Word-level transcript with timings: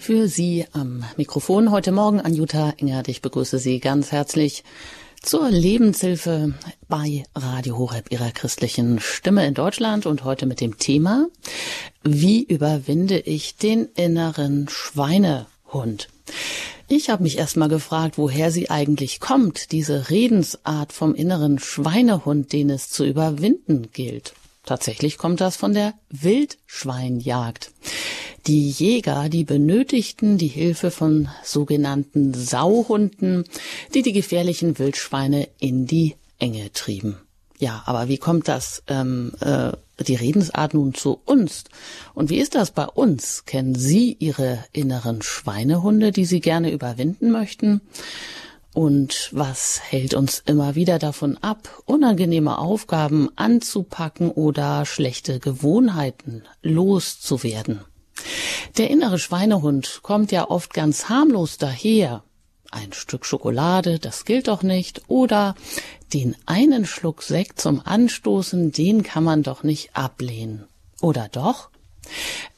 Für 0.00 0.28
Sie 0.28 0.64
am 0.72 1.04
Mikrofon 1.18 1.70
heute 1.70 1.92
Morgen 1.92 2.22
Anjuta 2.22 2.72
Engert. 2.78 3.08
Ich 3.08 3.20
begrüße 3.20 3.58
Sie 3.58 3.80
ganz 3.80 4.12
herzlich 4.12 4.64
zur 5.20 5.50
Lebenshilfe 5.50 6.54
bei 6.88 7.24
Radio 7.34 7.76
Horeb, 7.76 8.10
Ihrer 8.10 8.30
christlichen 8.30 8.98
Stimme 8.98 9.46
in 9.46 9.52
Deutschland 9.52 10.06
und 10.06 10.24
heute 10.24 10.46
mit 10.46 10.62
dem 10.62 10.78
Thema 10.78 11.28
Wie 12.02 12.42
überwinde 12.42 13.18
ich 13.18 13.56
den 13.56 13.90
inneren 13.94 14.70
Schweinehund? 14.70 16.08
Ich 16.88 17.10
habe 17.10 17.22
mich 17.22 17.36
erstmal 17.36 17.68
gefragt, 17.68 18.16
woher 18.16 18.50
sie 18.50 18.70
eigentlich 18.70 19.20
kommt, 19.20 19.70
diese 19.70 20.08
Redensart 20.08 20.94
vom 20.94 21.14
inneren 21.14 21.58
Schweinehund, 21.58 22.54
den 22.54 22.70
es 22.70 22.88
zu 22.88 23.04
überwinden 23.04 23.90
gilt. 23.92 24.32
Tatsächlich 24.64 25.18
kommt 25.18 25.40
das 25.40 25.56
von 25.56 25.72
der 25.72 25.94
Wildschweinjagd. 26.10 27.72
Die 28.46 28.70
Jäger, 28.70 29.28
die 29.28 29.44
benötigten 29.44 30.38
die 30.38 30.48
Hilfe 30.48 30.90
von 30.90 31.28
sogenannten 31.44 32.32
Sauhunden, 32.34 33.44
die 33.94 34.02
die 34.02 34.12
gefährlichen 34.12 34.78
Wildschweine 34.78 35.48
in 35.58 35.86
die 35.86 36.16
Enge 36.38 36.72
trieben. 36.72 37.18
Ja, 37.58 37.82
aber 37.84 38.08
wie 38.08 38.16
kommt 38.16 38.48
das, 38.48 38.82
ähm, 38.86 39.32
äh, 39.40 39.72
die 40.02 40.14
Redensart 40.14 40.72
nun 40.72 40.94
zu 40.94 41.20
uns? 41.26 41.64
Und 42.14 42.30
wie 42.30 42.38
ist 42.38 42.54
das 42.54 42.70
bei 42.70 42.86
uns? 42.86 43.44
Kennen 43.44 43.74
Sie 43.74 44.16
Ihre 44.18 44.64
inneren 44.72 45.20
Schweinehunde, 45.20 46.10
die 46.10 46.24
Sie 46.24 46.40
gerne 46.40 46.72
überwinden 46.72 47.30
möchten? 47.30 47.82
Und 48.72 49.30
was 49.32 49.80
hält 49.82 50.14
uns 50.14 50.42
immer 50.46 50.76
wieder 50.76 50.98
davon 50.98 51.36
ab, 51.38 51.82
unangenehme 51.86 52.58
Aufgaben 52.58 53.28
anzupacken 53.36 54.30
oder 54.30 54.86
schlechte 54.86 55.40
Gewohnheiten 55.40 56.44
loszuwerden? 56.62 57.80
Der 58.78 58.90
innere 58.90 59.18
Schweinehund 59.18 60.00
kommt 60.02 60.30
ja 60.30 60.48
oft 60.48 60.72
ganz 60.72 61.08
harmlos 61.08 61.58
daher. 61.58 62.22
Ein 62.70 62.92
Stück 62.92 63.26
Schokolade, 63.26 63.98
das 63.98 64.24
gilt 64.24 64.46
doch 64.46 64.62
nicht, 64.62 65.02
oder 65.08 65.56
den 66.12 66.36
einen 66.46 66.86
Schluck 66.86 67.22
Sekt 67.22 67.60
zum 67.60 67.80
Anstoßen, 67.84 68.70
den 68.70 69.02
kann 69.02 69.24
man 69.24 69.42
doch 69.42 69.64
nicht 69.64 69.96
ablehnen. 69.96 70.66
Oder 71.00 71.28
doch? 71.28 71.70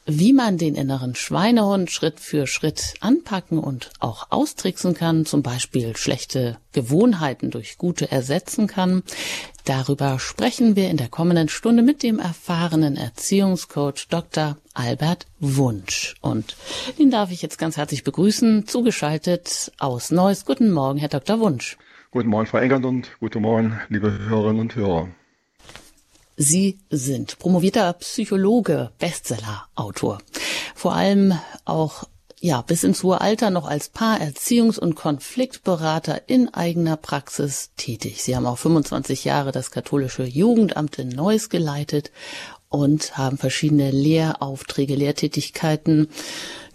Wie 0.05 0.33
man 0.33 0.57
den 0.57 0.75
inneren 0.75 1.15
Schweinehund 1.15 1.89
Schritt 1.89 2.19
für 2.19 2.45
Schritt 2.45 2.95
anpacken 2.99 3.57
und 3.57 3.89
auch 4.01 4.27
austricksen 4.31 4.93
kann, 4.95 5.25
zum 5.25 5.43
Beispiel 5.43 5.95
schlechte 5.95 6.57
Gewohnheiten 6.73 7.51
durch 7.51 7.77
gute 7.77 8.11
ersetzen 8.11 8.67
kann, 8.67 9.03
darüber 9.63 10.19
sprechen 10.19 10.75
wir 10.75 10.89
in 10.89 10.97
der 10.97 11.07
kommenden 11.07 11.47
Stunde 11.47 11.83
mit 11.83 12.03
dem 12.03 12.19
erfahrenen 12.19 12.97
Erziehungscoach 12.97 14.07
Dr. 14.09 14.57
Albert 14.73 15.25
Wunsch. 15.39 16.15
Und 16.19 16.57
den 16.99 17.09
darf 17.09 17.31
ich 17.31 17.41
jetzt 17.41 17.57
ganz 17.57 17.77
herzlich 17.77 18.03
begrüßen, 18.03 18.67
zugeschaltet 18.67 19.71
aus 19.77 20.11
Neuss. 20.11 20.43
Guten 20.43 20.71
Morgen, 20.71 20.99
Herr 20.99 21.07
Dr. 21.07 21.39
Wunsch. 21.39 21.77
Guten 22.11 22.27
Morgen, 22.27 22.47
Frau 22.47 22.57
Engert 22.57 22.83
und 22.83 23.09
guten 23.21 23.41
Morgen, 23.41 23.79
liebe 23.87 24.11
Hörerinnen 24.27 24.59
und 24.59 24.75
Hörer. 24.75 25.07
Sie 26.35 26.79
sind 26.89 27.37
promovierter 27.39 27.93
Psychologe, 27.93 28.91
Bestseller-Autor. 28.99 30.19
Vor 30.75 30.95
allem 30.95 31.37
auch 31.65 32.05
ja, 32.43 32.61
bis 32.61 32.83
ins 32.83 33.03
hohe 33.03 33.21
Alter 33.21 33.51
noch 33.51 33.65
als 33.65 33.87
Paar-, 33.87 34.19
Erziehungs- 34.19 34.77
und 34.77 34.95
Konfliktberater 34.95 36.23
in 36.27 36.53
eigener 36.53 36.97
Praxis 36.97 37.71
tätig. 37.77 38.21
Sie 38.21 38.35
haben 38.35 38.45
auch 38.45 38.57
25 38.57 39.23
Jahre 39.23 39.53
das 39.53 39.71
katholische 39.71 40.25
Jugendamt 40.25 40.99
in 40.99 41.07
Neuss 41.07 41.47
geleitet 41.47 42.11
und 42.67 43.17
haben 43.17 43.37
verschiedene 43.37 43.91
Lehraufträge, 43.91 44.95
Lehrtätigkeiten 44.95 46.09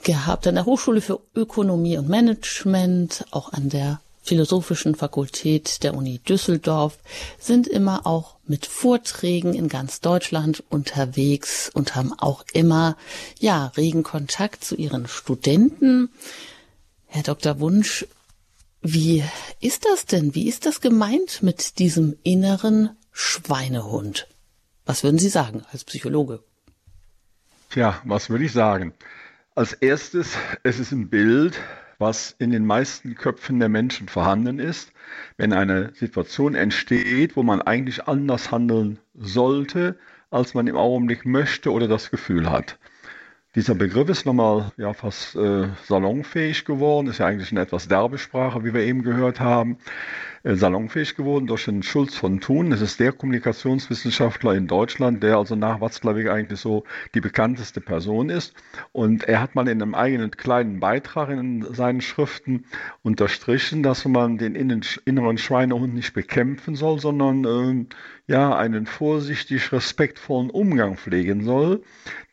gehabt 0.04 0.46
an 0.46 0.54
der 0.54 0.64
Hochschule 0.64 1.02
für 1.02 1.20
Ökonomie 1.34 1.98
und 1.98 2.08
Management, 2.08 3.26
auch 3.30 3.52
an 3.52 3.68
der 3.68 4.00
Philosophischen 4.28 4.94
Fakultät 4.94 5.82
der 5.82 5.94
Uni 5.94 6.18
Düsseldorf, 6.18 6.98
sind 7.38 7.66
immer 7.66 8.06
auch 8.06 8.36
mit 8.46 8.66
Vorträgen 8.66 9.54
in 9.54 9.68
ganz 9.68 10.00
Deutschland 10.00 10.62
unterwegs 10.68 11.70
und 11.72 11.96
haben 11.96 12.12
auch 12.12 12.44
immer, 12.52 12.96
ja, 13.38 13.68
regen 13.76 14.02
Kontakt 14.02 14.64
zu 14.64 14.76
ihren 14.76 15.08
Studenten. 15.08 16.10
Herr 17.06 17.22
Dr. 17.22 17.58
Wunsch, 17.58 18.06
wie 18.82 19.24
ist 19.60 19.86
das 19.86 20.04
denn? 20.04 20.34
Wie 20.34 20.46
ist 20.46 20.66
das 20.66 20.82
gemeint 20.82 21.42
mit 21.42 21.78
diesem 21.78 22.16
inneren 22.22 22.90
Schweinehund? 23.10 24.28
Was 24.84 25.04
würden 25.04 25.18
Sie 25.18 25.30
sagen 25.30 25.64
als 25.72 25.84
Psychologe? 25.84 26.44
Tja, 27.70 28.00
was 28.04 28.28
würde 28.28 28.44
ich 28.44 28.52
sagen? 28.52 28.92
Als 29.54 29.72
erstes, 29.72 30.34
es 30.62 30.78
ist 30.78 30.92
ein 30.92 31.08
Bild, 31.08 31.58
was 31.98 32.34
in 32.38 32.50
den 32.50 32.64
meisten 32.64 33.14
Köpfen 33.14 33.58
der 33.58 33.68
Menschen 33.68 34.08
vorhanden 34.08 34.58
ist, 34.58 34.92
wenn 35.36 35.52
eine 35.52 35.92
Situation 35.94 36.54
entsteht, 36.54 37.36
wo 37.36 37.42
man 37.42 37.60
eigentlich 37.60 38.06
anders 38.06 38.50
handeln 38.50 38.98
sollte, 39.14 39.98
als 40.30 40.54
man 40.54 40.66
im 40.66 40.76
Augenblick 40.76 41.26
möchte 41.26 41.72
oder 41.72 41.88
das 41.88 42.10
Gefühl 42.10 42.50
hat. 42.50 42.78
Dieser 43.54 43.74
Begriff 43.74 44.08
ist 44.08 44.26
nochmal 44.26 44.72
ja, 44.76 44.92
fast 44.92 45.34
äh, 45.34 45.68
salonfähig 45.84 46.64
geworden, 46.64 47.08
ist 47.08 47.18
ja 47.18 47.26
eigentlich 47.26 47.50
eine 47.50 47.62
etwas 47.62 47.88
derbe 47.88 48.18
Sprache, 48.18 48.62
wie 48.62 48.74
wir 48.74 48.82
eben 48.82 49.02
gehört 49.02 49.40
haben. 49.40 49.78
Äh, 50.48 50.56
salonfähig 50.56 51.14
geworden 51.14 51.46
durch 51.46 51.66
den 51.66 51.82
Schulz 51.82 52.16
von 52.16 52.40
Thun. 52.40 52.70
Das 52.70 52.80
ist 52.80 52.98
der 53.00 53.12
Kommunikationswissenschaftler 53.12 54.54
in 54.54 54.66
Deutschland, 54.66 55.22
der 55.22 55.36
also 55.36 55.56
nach 55.56 55.82
Watzlawick 55.82 56.30
eigentlich 56.30 56.58
so 56.58 56.84
die 57.14 57.20
bekannteste 57.20 57.82
Person 57.82 58.30
ist. 58.30 58.54
Und 58.92 59.24
er 59.24 59.42
hat 59.42 59.54
mal 59.54 59.68
in 59.68 59.82
einem 59.82 59.94
eigenen 59.94 60.30
kleinen 60.30 60.80
Beitrag 60.80 61.28
in 61.28 61.66
seinen 61.74 62.00
Schriften 62.00 62.64
unterstrichen, 63.02 63.82
dass 63.82 64.06
man 64.06 64.38
den 64.38 64.54
inneren 64.54 65.36
Schweinehund 65.36 65.94
nicht 65.94 66.14
bekämpfen 66.14 66.76
soll, 66.76 66.98
sondern 66.98 67.44
äh, 67.44 67.94
ja 68.28 68.56
einen 68.56 68.86
vorsichtig 68.86 69.72
respektvollen 69.72 70.50
Umgang 70.50 70.96
pflegen 70.96 71.42
soll. 71.44 71.82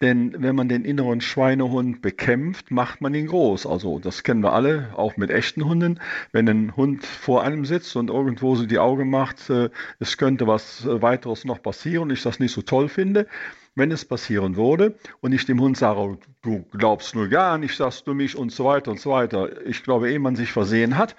Denn 0.02 0.36
wenn 0.38 0.56
man 0.56 0.68
den 0.68 0.84
inneren 0.84 1.22
Schweinehund 1.22 2.02
bekämpft, 2.02 2.70
macht 2.70 3.00
man 3.00 3.16
ihn 3.16 3.28
groß. 3.28 3.66
Also 3.66 4.00
das 4.00 4.24
kennen 4.24 4.44
wir 4.44 4.52
alle, 4.52 4.90
auch 4.96 5.16
mit 5.16 5.32
echten 5.32 5.66
Hunden. 5.66 6.02
Wenn 6.34 6.50
ein 6.50 6.76
Hund 6.76 7.06
vor 7.06 7.44
einem 7.44 7.66
sitzt 7.66 7.96
und 7.96 8.05
irgendwo 8.10 8.56
so 8.56 8.66
die 8.66 8.80
Augen 8.80 9.10
macht, 9.10 9.50
äh, 9.50 9.70
es 10.00 10.18
könnte 10.18 10.48
was 10.48 10.86
äh, 10.86 11.02
weiteres 11.02 11.46
noch 11.46 11.62
passieren, 11.62 12.10
ich 12.10 12.24
das 12.24 12.40
nicht 12.40 12.54
so 12.54 12.62
toll 12.62 12.90
finde, 12.90 13.28
wenn 13.76 13.92
es 13.92 14.06
passieren 14.06 14.56
würde 14.56 14.96
und 15.22 15.34
ich 15.34 15.46
dem 15.46 15.60
Hund 15.60 15.78
sage, 15.78 16.18
du 16.42 16.66
glaubst 16.72 17.16
nur 17.16 17.28
gar 17.28 17.58
nicht, 17.58 17.80
dass 17.80 18.04
du 18.04 18.14
mich 18.14 18.38
und 18.38 18.52
so 18.52 18.66
weiter 18.66 18.92
und 18.92 19.00
so 19.00 19.12
weiter. 19.12 19.66
Ich 19.66 19.84
glaube, 19.84 20.10
ehe 20.10 20.20
man 20.20 20.36
sich 20.36 20.52
versehen 20.52 20.98
hat, 20.98 21.16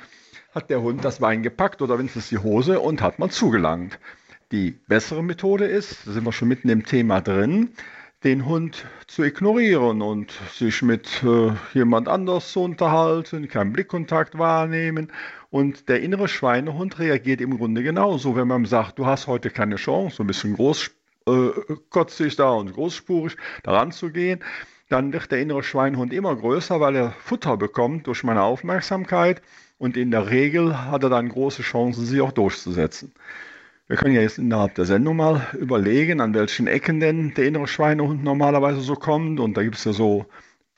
hat 0.54 0.70
der 0.70 0.80
Hund 0.82 1.04
das 1.04 1.18
Bein 1.18 1.42
gepackt 1.42 1.82
oder 1.82 1.98
wenigstens 1.98 2.30
die 2.30 2.38
Hose 2.38 2.80
und 2.80 3.02
hat 3.02 3.18
man 3.18 3.30
zugelangt. 3.30 3.98
Die 4.52 4.78
bessere 4.88 5.22
Methode 5.22 5.66
ist, 5.66 6.06
da 6.06 6.12
sind 6.12 6.24
wir 6.24 6.32
schon 6.32 6.48
mitten 6.48 6.68
im 6.68 6.86
Thema 6.86 7.20
drin, 7.20 7.70
den 8.24 8.46
Hund 8.46 8.86
zu 9.06 9.22
ignorieren 9.22 10.02
und 10.02 10.32
sich 10.52 10.82
mit 10.82 11.22
äh, 11.22 11.52
jemand 11.74 12.08
anders 12.08 12.52
zu 12.52 12.62
unterhalten, 12.62 13.48
keinen 13.48 13.72
Blickkontakt 13.72 14.38
wahrnehmen. 14.38 15.12
Und 15.50 15.88
der 15.88 16.00
innere 16.00 16.28
Schweinehund 16.28 16.98
reagiert 16.98 17.40
im 17.40 17.56
Grunde 17.56 17.82
genauso, 17.82 18.36
wenn 18.36 18.48
man 18.48 18.64
sagt, 18.64 18.98
du 18.98 19.06
hast 19.06 19.26
heute 19.26 19.50
keine 19.50 19.76
Chance, 19.76 20.16
so 20.16 20.22
ein 20.22 20.26
bisschen 20.26 20.54
großkotzig 20.54 22.32
äh, 22.32 22.36
da 22.36 22.50
und 22.50 22.72
großspurig 22.72 23.36
daran 23.62 23.92
zu 23.92 24.10
gehen, 24.10 24.40
dann 24.88 25.12
wird 25.12 25.30
der 25.30 25.40
innere 25.40 25.62
Schweinehund 25.62 26.12
immer 26.12 26.34
größer, 26.34 26.80
weil 26.80 26.96
er 26.96 27.12
Futter 27.12 27.56
bekommt 27.56 28.06
durch 28.06 28.22
meine 28.22 28.42
Aufmerksamkeit 28.42 29.42
und 29.78 29.96
in 29.96 30.10
der 30.10 30.30
Regel 30.30 30.90
hat 30.90 31.02
er 31.02 31.10
dann 31.10 31.28
große 31.28 31.62
Chancen, 31.62 32.06
sie 32.06 32.20
auch 32.20 32.32
durchzusetzen. 32.32 33.12
Wir 33.88 33.96
können 33.96 34.14
ja 34.14 34.22
jetzt 34.22 34.38
innerhalb 34.38 34.74
der 34.74 34.84
Sendung 34.84 35.16
mal 35.16 35.46
überlegen, 35.52 36.20
an 36.20 36.34
welchen 36.34 36.66
Ecken 36.66 36.98
denn 36.98 37.34
der 37.34 37.46
innere 37.46 37.68
Schweinehund 37.68 38.24
normalerweise 38.24 38.80
so 38.80 38.96
kommt. 38.96 39.38
Und 39.38 39.56
da 39.56 39.62
gibt 39.62 39.76
es 39.76 39.84
ja 39.84 39.92
so 39.92 40.26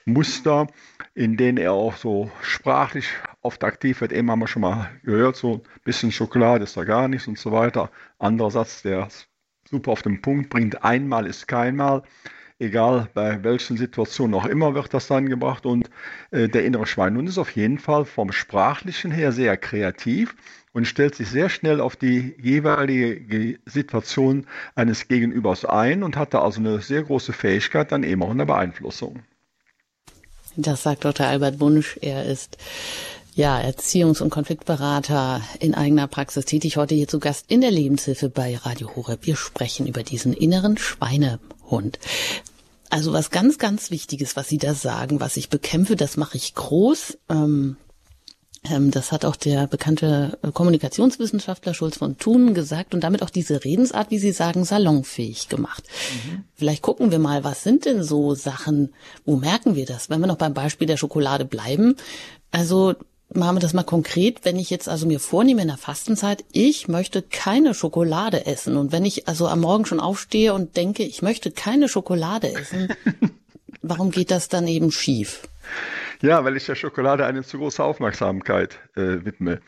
Muster, 0.05 0.67
in 1.15 1.37
denen 1.37 1.59
er 1.59 1.73
auch 1.73 1.97
so 1.97 2.31
sprachlich 2.43 3.09
oft 3.43 3.65
aktiv 3.65 4.01
wird. 4.01 4.13
Eben 4.13 4.31
haben 4.31 4.41
wir 4.41 4.49
schon 4.49 4.63
mal 4.63 4.91
gehört, 5.03 5.37
so 5.37 5.55
ein 5.55 5.83
bisschen 5.85 6.13
Schokolade 6.13 6.65
ist 6.65 6.77
da 6.77 6.85
gar 6.85 7.09
nichts 7.09 7.29
und 7.29 7.39
so 7.39 7.53
weiter. 7.53 7.91
Anderer 8.19 8.51
Satz, 8.51 8.83
der 8.83 9.09
super 9.69 9.93
auf 9.93 10.03
den 10.03 10.23
Punkt 10.23 10.51
bringt, 10.51 10.85
einmal 10.85 11.27
ist 11.27 11.49
keinmal. 11.49 12.03
Egal 12.61 13.09
bei 13.15 13.45
welchen 13.45 13.77
Situationen 13.77 14.35
auch 14.35 14.47
immer 14.47 14.75
wird 14.75 14.93
das 14.93 15.07
dann 15.07 15.29
gebracht. 15.29 15.65
Und 15.65 15.91
äh, 16.33 16.49
der 16.49 16.65
innere 16.65 16.87
Schweinehund 16.87 17.29
ist 17.29 17.39
auf 17.39 17.53
jeden 17.53 17.79
Fall 17.79 18.05
vom 18.05 18.33
Sprachlichen 18.33 19.13
her 19.13 19.31
sehr 19.31 19.57
kreativ 19.57 20.35
und 20.73 20.87
stellt 20.87 21.15
sich 21.15 21.29
sehr 21.29 21.49
schnell 21.51 21.81
auf 21.81 21.95
die 21.97 22.35
jeweilige 22.41 23.59
Situation 23.65 24.47
eines 24.75 25.07
Gegenübers 25.09 25.65
ein 25.65 26.03
und 26.03 26.17
hat 26.17 26.35
da 26.35 26.43
also 26.43 26.61
eine 26.61 26.81
sehr 26.81 27.05
große 27.05 27.33
Fähigkeit 27.33 27.93
dann 27.93 28.03
eben 28.03 28.23
auch 28.23 28.31
in 28.33 28.39
der 28.39 28.47
Beeinflussung. 28.47 29.23
Das 30.61 30.83
sagt 30.83 31.05
Dr. 31.05 31.25
Albert 31.25 31.61
Wunsch. 31.61 31.97
Er 32.01 32.25
ist 32.25 32.57
ja, 33.33 33.61
Erziehungs- 33.61 34.21
und 34.21 34.31
Konfliktberater 34.31 35.41
in 35.61 35.77
eigener 35.77 36.09
Praxis 36.09 36.47
tätig. 36.47 36.77
Heute 36.77 36.97
hier 36.97 37.07
zu 37.07 37.21
Gast 37.21 37.45
in 37.47 37.61
der 37.61 37.71
Lebenshilfe 37.71 38.29
bei 38.29 38.57
Radio 38.57 38.91
Horeb. 38.97 39.25
Wir 39.25 39.37
sprechen 39.37 39.87
über 39.87 40.03
diesen 40.03 40.33
inneren 40.33 40.77
Schweinehund. 40.77 42.01
Also 42.91 43.13
was 43.13 43.31
ganz, 43.31 43.59
ganz 43.59 43.93
Wichtiges, 43.93 44.35
was 44.35 44.49
Sie 44.49 44.59
da 44.59 44.75
sagen, 44.75 45.21
was 45.21 45.37
ich 45.37 45.49
bekämpfe, 45.49 45.95
das 45.95 46.17
mache 46.17 46.37
ich 46.37 46.57
groß. 46.57 47.19
Ähm, 47.29 47.77
das 48.63 49.13
hat 49.13 49.25
auch 49.25 49.37
der 49.37 49.67
bekannte 49.67 50.39
Kommunikationswissenschaftler 50.53 51.75
Schulz 51.75 51.99
von 51.99 52.19
Thun 52.19 52.55
gesagt 52.55 52.93
und 52.95 53.03
damit 53.03 53.23
auch 53.23 53.31
diese 53.31 53.65
Redensart, 53.65 54.11
wie 54.11 54.19
Sie 54.19 54.33
sagen, 54.33 54.65
salonfähig 54.65 55.49
gemacht. 55.49 55.85
Mhm. 56.27 56.45
Vielleicht 56.55 56.83
gucken 56.83 57.11
wir 57.11 57.19
mal, 57.19 57.45
was 57.45 57.63
sind 57.63 57.85
denn 57.85 58.03
so 58.03 58.35
Sachen, 58.35 58.93
wo 59.25 59.37
merken 59.37 59.75
wir 59.75 59.87
das? 59.87 60.11
Wenn 60.11 60.21
wir 60.21 60.27
noch 60.27 60.37
beim 60.37 60.55
Beispiel 60.55 60.87
der 60.87 60.97
Schokolade 60.97 61.45
bleiben. 61.45 61.97
Also 62.51 62.95
machen 63.33 63.57
wir 63.57 63.61
das 63.61 63.75
mal 63.75 63.85
konkret, 63.85 64.45
wenn 64.45 64.59
ich 64.59 64.71
jetzt 64.71 64.89
also 64.89 65.07
mir 65.07 65.21
vornehme 65.21 65.63
in 65.63 65.69
der 65.69 65.77
Fastenzeit, 65.77 66.45
ich 66.53 66.89
möchte 66.89 67.23
keine 67.23 67.75
Schokolade 67.75 68.47
essen 68.47 68.77
und 68.77 68.91
wenn 68.93 69.05
ich 69.05 69.29
also 69.29 69.49
am 69.49 69.61
Morgen 69.61 69.85
schon 69.85 70.01
aufstehe 70.01 70.55
und 70.55 70.77
denke, 70.77 71.05
ich 71.05 71.23
möchte 71.23 71.51
keine 71.51 71.89
Schokolade 71.89 72.53
essen, 72.55 72.89
warum 73.83 74.11
geht 74.11 74.31
das 74.31 74.49
dann 74.49 74.67
eben 74.67 74.91
schief? 74.91 75.43
Ja, 76.21 76.45
weil 76.45 76.57
ich 76.57 76.67
der 76.67 76.75
Schokolade 76.75 77.25
eine 77.27 77.45
zu 77.45 77.59
große 77.59 77.83
Aufmerksamkeit 77.83 78.81
äh, 78.97 79.25
widme. 79.25 79.61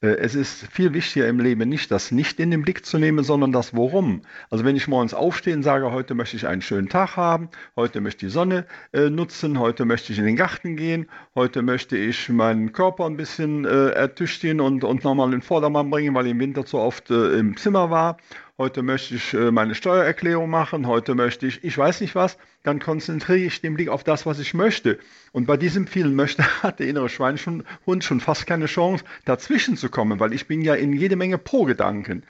Äh, 0.00 0.18
es 0.18 0.36
ist 0.36 0.68
viel 0.68 0.92
wichtiger 0.94 1.26
im 1.26 1.40
Leben, 1.40 1.68
nicht 1.68 1.90
das 1.90 2.12
Nicht 2.12 2.38
in 2.38 2.52
den 2.52 2.62
Blick 2.62 2.86
zu 2.86 2.98
nehmen, 2.98 3.24
sondern 3.24 3.50
das 3.50 3.74
Worum. 3.74 4.22
Also 4.48 4.64
wenn 4.64 4.76
ich 4.76 4.86
morgens 4.86 5.14
aufstehe 5.14 5.54
und 5.54 5.64
sage, 5.64 5.90
heute 5.90 6.14
möchte 6.14 6.36
ich 6.36 6.46
einen 6.46 6.62
schönen 6.62 6.88
Tag 6.88 7.16
haben, 7.16 7.48
heute 7.74 8.00
möchte 8.00 8.24
ich 8.24 8.30
die 8.30 8.34
Sonne 8.34 8.66
äh, 8.92 9.10
nutzen, 9.10 9.58
heute 9.58 9.84
möchte 9.84 10.12
ich 10.12 10.20
in 10.20 10.26
den 10.26 10.36
Garten 10.36 10.76
gehen, 10.76 11.08
heute 11.34 11.62
möchte 11.62 11.96
ich 11.96 12.28
meinen 12.28 12.72
Körper 12.72 13.06
ein 13.06 13.16
bisschen 13.16 13.64
äh, 13.64 13.88
ertüchtigen 13.88 14.60
und, 14.60 14.84
und 14.84 15.02
nochmal 15.02 15.26
in 15.26 15.32
den 15.32 15.42
Vordermann 15.42 15.90
bringen, 15.90 16.14
weil 16.14 16.26
ich 16.26 16.32
im 16.32 16.40
Winter 16.40 16.64
zu 16.64 16.78
oft 16.78 17.10
äh, 17.10 17.36
im 17.36 17.56
Zimmer 17.56 17.90
war 17.90 18.18
heute 18.58 18.82
möchte 18.82 19.16
ich 19.16 19.34
äh, 19.34 19.50
meine 19.50 19.74
Steuererklärung 19.74 20.48
machen, 20.48 20.86
heute 20.86 21.14
möchte 21.14 21.46
ich, 21.46 21.62
ich 21.62 21.76
weiß 21.76 22.00
nicht 22.00 22.14
was, 22.14 22.38
dann 22.62 22.80
konzentriere 22.80 23.38
ich 23.38 23.60
den 23.60 23.74
Blick 23.74 23.88
auf 23.88 24.02
das, 24.02 24.24
was 24.24 24.38
ich 24.38 24.54
möchte. 24.54 24.98
Und 25.32 25.46
bei 25.46 25.56
diesem 25.56 25.86
vielen 25.86 26.14
Möchte 26.14 26.42
hat 26.62 26.78
der 26.78 26.88
innere 26.88 27.08
Schweinehund 27.08 27.64
schon 28.00 28.20
fast 28.20 28.46
keine 28.46 28.66
Chance, 28.66 29.04
dazwischen 29.24 29.76
zu 29.76 29.90
kommen, 29.90 30.20
weil 30.20 30.32
ich 30.32 30.46
bin 30.46 30.62
ja 30.62 30.74
in 30.74 30.92
jede 30.92 31.16
Menge 31.16 31.38
Pro-Gedanken. 31.38 32.24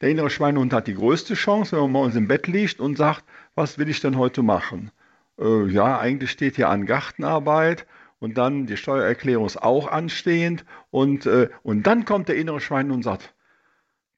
Der 0.00 0.10
innere 0.10 0.30
Schweinehund 0.30 0.72
hat 0.72 0.86
die 0.86 0.94
größte 0.94 1.34
Chance, 1.34 1.72
wenn 1.72 1.82
man 1.82 1.92
morgens 1.92 2.16
im 2.16 2.28
Bett 2.28 2.46
liegt 2.46 2.80
und 2.80 2.96
sagt, 2.96 3.24
was 3.54 3.78
will 3.78 3.88
ich 3.88 4.00
denn 4.00 4.16
heute 4.16 4.42
machen? 4.42 4.90
Äh, 5.38 5.66
ja, 5.66 5.98
eigentlich 5.98 6.30
steht 6.30 6.56
hier 6.56 6.70
an 6.70 6.86
Gartenarbeit 6.86 7.86
und 8.20 8.38
dann 8.38 8.66
die 8.66 8.76
Steuererklärung 8.76 9.46
ist 9.46 9.60
auch 9.60 9.88
anstehend 9.88 10.64
und, 10.90 11.26
äh, 11.26 11.48
und 11.62 11.86
dann 11.86 12.04
kommt 12.04 12.28
der 12.28 12.36
innere 12.36 12.60
Schweinehund 12.60 12.98
und 12.98 13.02
sagt, 13.02 13.34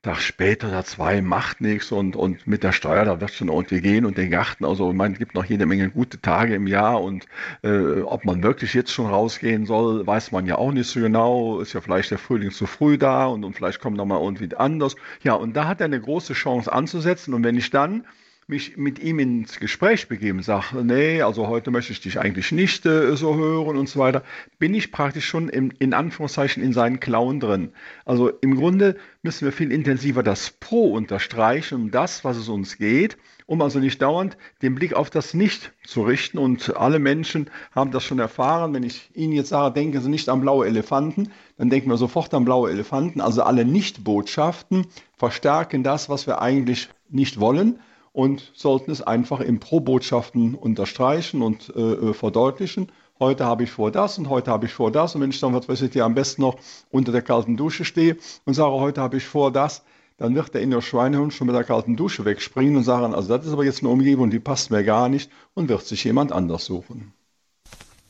Tag 0.02 0.20
später 0.22 0.68
oder 0.68 0.82
zwei 0.82 1.20
macht 1.20 1.60
nichts 1.60 1.92
und, 1.92 2.16
und 2.16 2.46
mit 2.46 2.62
der 2.62 2.72
Steuer, 2.72 3.04
da 3.04 3.20
wird 3.20 3.32
schon 3.32 3.48
irgendwie 3.48 3.82
gehen 3.82 4.06
und 4.06 4.16
den 4.16 4.30
Garten, 4.30 4.64
also 4.64 4.94
man 4.94 5.12
gibt 5.12 5.34
noch 5.34 5.44
jede 5.44 5.66
Menge 5.66 5.90
gute 5.90 6.18
Tage 6.22 6.54
im 6.54 6.66
Jahr 6.66 7.02
und 7.02 7.26
äh, 7.62 8.00
ob 8.00 8.24
man 8.24 8.42
wirklich 8.42 8.72
jetzt 8.72 8.92
schon 8.92 9.06
rausgehen 9.06 9.66
soll, 9.66 10.06
weiß 10.06 10.32
man 10.32 10.46
ja 10.46 10.56
auch 10.56 10.72
nicht 10.72 10.88
so 10.88 11.00
genau, 11.00 11.60
ist 11.60 11.74
ja 11.74 11.82
vielleicht 11.82 12.10
der 12.10 12.18
Frühling 12.18 12.50
zu 12.50 12.66
früh 12.66 12.96
da 12.96 13.26
und, 13.26 13.44
und 13.44 13.52
vielleicht 13.52 13.80
kommt 13.80 13.98
noch 13.98 14.06
mal 14.06 14.22
irgendwie 14.22 14.56
anders. 14.56 14.96
Ja, 15.22 15.34
und 15.34 15.54
da 15.54 15.68
hat 15.68 15.82
er 15.82 15.84
eine 15.86 16.00
große 16.00 16.32
Chance 16.32 16.72
anzusetzen 16.72 17.34
und 17.34 17.44
wenn 17.44 17.58
ich 17.58 17.68
dann 17.68 18.06
mich 18.50 18.76
mit 18.76 18.98
ihm 18.98 19.18
ins 19.18 19.58
Gespräch 19.58 20.08
begeben, 20.08 20.42
sage, 20.42 20.84
nee, 20.84 21.22
also 21.22 21.46
heute 21.46 21.70
möchte 21.70 21.92
ich 21.92 22.00
dich 22.00 22.20
eigentlich 22.20 22.52
nicht 22.52 22.84
äh, 22.84 23.16
so 23.16 23.36
hören 23.36 23.78
und 23.78 23.88
so 23.88 24.00
weiter, 24.00 24.22
bin 24.58 24.74
ich 24.74 24.92
praktisch 24.92 25.26
schon 25.26 25.48
im, 25.48 25.72
in 25.78 25.94
Anführungszeichen 25.94 26.62
in 26.62 26.74
seinen 26.74 27.00
Klauen 27.00 27.40
drin. 27.40 27.72
Also 28.04 28.28
im 28.28 28.56
Grunde 28.56 28.96
müssen 29.22 29.46
wir 29.46 29.52
viel 29.52 29.72
intensiver 29.72 30.22
das 30.22 30.50
Pro 30.50 30.92
unterstreichen, 30.92 31.76
um 31.76 31.90
das, 31.90 32.24
was 32.24 32.36
es 32.36 32.48
uns 32.48 32.76
geht, 32.76 33.16
um 33.46 33.62
also 33.62 33.78
nicht 33.78 34.02
dauernd 34.02 34.36
den 34.60 34.74
Blick 34.74 34.92
auf 34.92 35.08
das 35.08 35.32
Nicht 35.32 35.72
zu 35.84 36.02
richten. 36.02 36.38
Und 36.38 36.76
alle 36.76 36.98
Menschen 36.98 37.50
haben 37.72 37.92
das 37.92 38.04
schon 38.04 38.18
erfahren. 38.18 38.74
Wenn 38.74 38.82
ich 38.82 39.10
Ihnen 39.14 39.32
jetzt 39.32 39.48
sage, 39.48 39.74
denken 39.74 40.00
Sie 40.00 40.10
nicht 40.10 40.28
an 40.28 40.40
blaue 40.40 40.66
Elefanten, 40.66 41.30
dann 41.56 41.70
denken 41.70 41.88
wir 41.88 41.96
sofort 41.96 42.34
an 42.34 42.44
blaue 42.44 42.70
Elefanten. 42.70 43.20
Also 43.20 43.42
alle 43.42 43.64
Nicht-Botschaften 43.64 44.86
verstärken 45.16 45.82
das, 45.82 46.08
was 46.08 46.26
wir 46.26 46.42
eigentlich 46.42 46.88
nicht 47.08 47.40
wollen 47.40 47.78
und 48.12 48.50
sollten 48.54 48.90
es 48.90 49.02
einfach 49.02 49.40
in 49.40 49.60
Pro-Botschaften 49.60 50.54
unterstreichen 50.54 51.42
und 51.42 51.72
äh, 51.76 51.80
äh, 51.80 52.12
verdeutlichen. 52.12 52.90
Heute 53.18 53.44
habe 53.44 53.64
ich 53.64 53.70
vor 53.70 53.90
das 53.90 54.18
und 54.18 54.28
heute 54.28 54.50
habe 54.50 54.66
ich 54.66 54.72
vor 54.72 54.90
das. 54.90 55.14
Und 55.14 55.20
wenn 55.20 55.30
ich 55.30 55.40
dann, 55.40 55.54
was 55.54 55.68
weiß 55.68 55.82
ich, 55.82 56.02
am 56.02 56.14
besten 56.14 56.42
noch 56.42 56.56
unter 56.90 57.12
der 57.12 57.22
kalten 57.22 57.56
Dusche 57.56 57.84
stehe 57.84 58.16
und 58.46 58.54
sage, 58.54 58.72
heute 58.72 59.00
habe 59.00 59.18
ich 59.18 59.26
vor 59.26 59.52
das, 59.52 59.82
dann 60.16 60.34
wird 60.34 60.54
der 60.54 60.62
innere 60.62 60.82
Schweinehund 60.82 61.32
schon 61.32 61.46
mit 61.46 61.56
der 61.56 61.64
kalten 61.64 61.96
Dusche 61.96 62.24
wegspringen 62.24 62.76
und 62.76 62.84
sagen, 62.84 63.14
also 63.14 63.36
das 63.36 63.46
ist 63.46 63.52
aber 63.52 63.64
jetzt 63.64 63.80
eine 63.80 63.90
Umgebung, 63.90 64.30
die 64.30 64.40
passt 64.40 64.70
mir 64.70 64.84
gar 64.84 65.08
nicht 65.08 65.30
und 65.54 65.68
wird 65.68 65.82
sich 65.82 66.04
jemand 66.04 66.32
anders 66.32 66.64
suchen. 66.64 67.12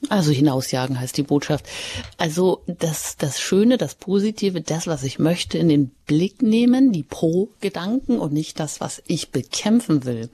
Also 0.09 0.33
hinausjagen 0.33 0.99
heißt 0.99 1.17
die 1.17 1.23
Botschaft. 1.23 1.67
Also 2.17 2.63
das, 2.67 3.17
das 3.19 3.39
Schöne, 3.39 3.77
das 3.77 3.95
Positive, 3.95 4.63
das, 4.63 4.87
was 4.87 5.03
ich 5.03 5.19
möchte, 5.19 5.59
in 5.59 5.69
den 5.69 5.91
Blick 6.07 6.41
nehmen, 6.43 6.91
die 6.93 7.03
Pro-Gedanken 7.03 8.19
und 8.19 8.33
nicht 8.33 8.59
das, 8.59 8.81
was 8.81 9.03
ich 9.07 9.31
bekämpfen 9.31 10.05
will. 10.05 10.31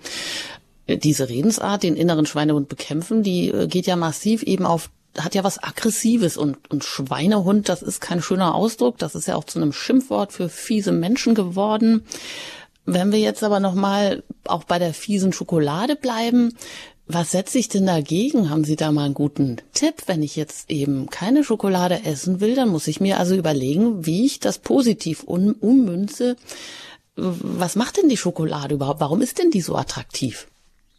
Diese 0.88 1.28
Redensart, 1.28 1.82
den 1.82 1.96
inneren 1.96 2.26
Schweinehund 2.26 2.68
bekämpfen, 2.68 3.24
die 3.24 3.48
äh, 3.48 3.66
geht 3.66 3.86
ja 3.86 3.96
massiv 3.96 4.42
eben 4.44 4.66
auf 4.66 4.90
hat 5.18 5.34
ja 5.34 5.44
was 5.44 5.62
Aggressives 5.62 6.36
und, 6.36 6.70
und 6.70 6.84
Schweinehund, 6.84 7.70
das 7.70 7.82
ist 7.82 8.02
kein 8.02 8.20
schöner 8.20 8.54
Ausdruck, 8.54 8.98
das 8.98 9.14
ist 9.14 9.26
ja 9.26 9.36
auch 9.36 9.44
zu 9.44 9.58
einem 9.58 9.72
Schimpfwort 9.72 10.30
für 10.30 10.50
fiese 10.50 10.92
Menschen 10.92 11.34
geworden. 11.34 12.04
Wenn 12.84 13.12
wir 13.12 13.18
jetzt 13.18 13.42
aber 13.42 13.58
nochmal 13.58 14.22
auch 14.44 14.64
bei 14.64 14.78
der 14.78 14.94
fiesen 14.94 15.32
Schokolade 15.32 15.96
bleiben, 15.96 16.54
was 17.08 17.30
setze 17.30 17.58
ich 17.58 17.68
denn 17.68 17.86
dagegen? 17.86 18.50
Haben 18.50 18.64
Sie 18.64 18.74
da 18.74 18.90
mal 18.90 19.04
einen 19.04 19.14
guten 19.14 19.58
Tipp? 19.72 19.94
Wenn 20.06 20.22
ich 20.24 20.34
jetzt 20.34 20.70
eben 20.70 21.08
keine 21.08 21.44
Schokolade 21.44 22.04
essen 22.04 22.40
will, 22.40 22.56
dann 22.56 22.68
muss 22.68 22.88
ich 22.88 23.00
mir 23.00 23.18
also 23.18 23.36
überlegen, 23.36 24.04
wie 24.06 24.26
ich 24.26 24.40
das 24.40 24.58
positiv 24.58 25.22
um, 25.22 25.52
ummünze. 25.52 26.36
Was 27.14 27.76
macht 27.76 27.96
denn 27.96 28.08
die 28.08 28.16
Schokolade 28.16 28.74
überhaupt? 28.74 29.00
Warum 29.00 29.22
ist 29.22 29.38
denn 29.38 29.50
die 29.50 29.60
so 29.60 29.76
attraktiv? 29.76 30.48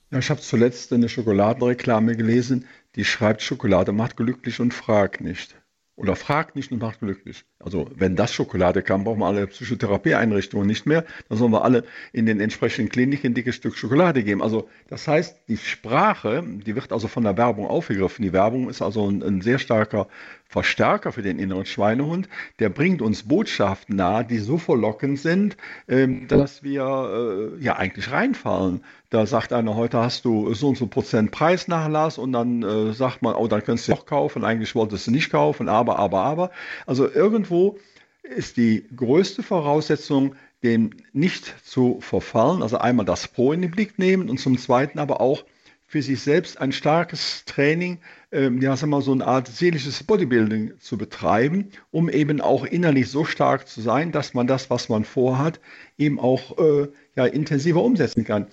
Ja, 0.09 0.19
ich 0.19 0.29
habe 0.29 0.39
zuletzt 0.39 0.93
eine 0.93 1.09
Schokoladenreklame 1.09 2.15
gelesen, 2.15 2.65
die 2.95 3.03
schreibt, 3.03 3.41
Schokolade 3.41 3.91
macht 3.91 4.15
glücklich 4.15 4.61
und 4.61 4.73
fragt 4.73 5.19
nicht. 5.19 5.56
Oder 5.97 6.15
fragt 6.15 6.55
nicht 6.55 6.71
und 6.71 6.79
macht 6.79 6.99
glücklich. 6.99 7.43
Also 7.57 7.89
wenn 7.95 8.15
das 8.15 8.31
Schokolade 8.31 8.83
kann, 8.83 9.03
brauchen 9.03 9.19
wir 9.19 9.25
alle 9.25 9.47
Psychotherapieeinrichtungen 9.47 10.67
nicht 10.67 10.85
mehr. 10.85 11.03
Dann 11.27 11.39
sollen 11.39 11.51
wir 11.51 11.63
alle 11.63 11.85
in 12.13 12.27
den 12.27 12.39
entsprechenden 12.39 12.89
Kliniken 12.89 13.31
ein 13.31 13.33
dickes 13.33 13.55
Stück 13.55 13.75
Schokolade 13.75 14.23
geben. 14.23 14.43
Also 14.43 14.69
das 14.89 15.07
heißt, 15.07 15.41
die 15.47 15.57
Sprache, 15.57 16.43
die 16.45 16.75
wird 16.75 16.91
also 16.91 17.07
von 17.07 17.23
der 17.23 17.35
Werbung 17.35 17.65
aufgegriffen. 17.65 18.21
Die 18.21 18.31
Werbung 18.31 18.69
ist 18.69 18.83
also 18.83 19.09
ein, 19.09 19.23
ein 19.23 19.41
sehr 19.41 19.57
starker 19.57 20.07
Verstärker 20.49 21.11
für 21.11 21.21
den 21.21 21.39
inneren 21.39 21.65
Schweinehund. 21.65 22.29
Der 22.59 22.69
bringt 22.69 23.01
uns 23.01 23.23
Botschaften 23.23 23.95
nahe, 23.95 24.23
die 24.25 24.39
so 24.39 24.57
verlockend 24.57 25.19
sind, 25.19 25.57
ähm, 25.87 26.27
dass 26.27 26.63
wir 26.63 27.53
äh, 27.59 27.63
ja 27.63 27.75
eigentlich 27.75 28.11
reinfallen. 28.11 28.83
Da 29.09 29.25
sagt 29.25 29.53
einer, 29.53 29.75
heute 29.75 29.99
hast 29.99 30.25
du 30.25 30.53
so 30.53 30.69
und 30.69 30.77
so 30.77 30.87
Prozent 30.87 31.31
Preisnachlass 31.31 32.17
und 32.17 32.31
dann 32.31 32.63
äh, 32.63 32.93
sagt 32.93 33.21
man, 33.21 33.35
oh, 33.35 33.47
dann 33.47 33.63
kannst 33.63 33.87
du 33.87 33.93
doch 33.93 34.05
kaufen. 34.05 34.43
Eigentlich 34.43 34.75
wolltest 34.75 35.07
du 35.07 35.11
nicht 35.11 35.31
kaufen, 35.31 35.69
aber, 35.69 35.99
aber, 35.99 36.21
aber. 36.23 36.51
Also 36.85 37.09
irgendwo 37.09 37.77
ist 38.23 38.57
die 38.57 38.85
größte 38.95 39.43
Voraussetzung, 39.43 40.35
dem 40.63 40.91
nicht 41.13 41.53
zu 41.65 41.99
verfallen. 42.01 42.61
Also 42.61 42.77
einmal 42.77 43.05
das 43.05 43.27
Pro 43.27 43.53
in 43.53 43.61
den 43.61 43.71
Blick 43.71 43.99
nehmen 43.99 44.29
und 44.29 44.39
zum 44.39 44.57
Zweiten 44.57 44.99
aber 44.99 45.21
auch 45.21 45.43
für 45.87 46.01
sich 46.01 46.21
selbst 46.21 46.59
ein 46.59 46.73
starkes 46.73 47.45
Training, 47.45 47.99
ähm, 48.31 48.61
ja, 48.61 48.79
wir 48.79 48.87
mal, 48.87 49.01
so 49.01 49.11
eine 49.11 49.25
Art 49.25 49.47
seelisches 49.47 50.03
Bodybuilding 50.03 50.73
zu 50.79 50.97
betreiben, 50.97 51.69
um 51.91 52.09
eben 52.09 52.41
auch 52.41 52.65
innerlich 52.65 53.09
so 53.09 53.23
stark 53.23 53.67
zu 53.67 53.81
sein, 53.81 54.11
dass 54.11 54.33
man 54.33 54.47
das, 54.47 54.69
was 54.69 54.89
man 54.89 55.05
vorhat, 55.05 55.59
eben 55.97 56.19
auch 56.19 56.57
äh, 56.57 56.87
ja, 57.15 57.25
intensiver 57.25 57.83
umsetzen 57.83 58.25
kann. 58.25 58.47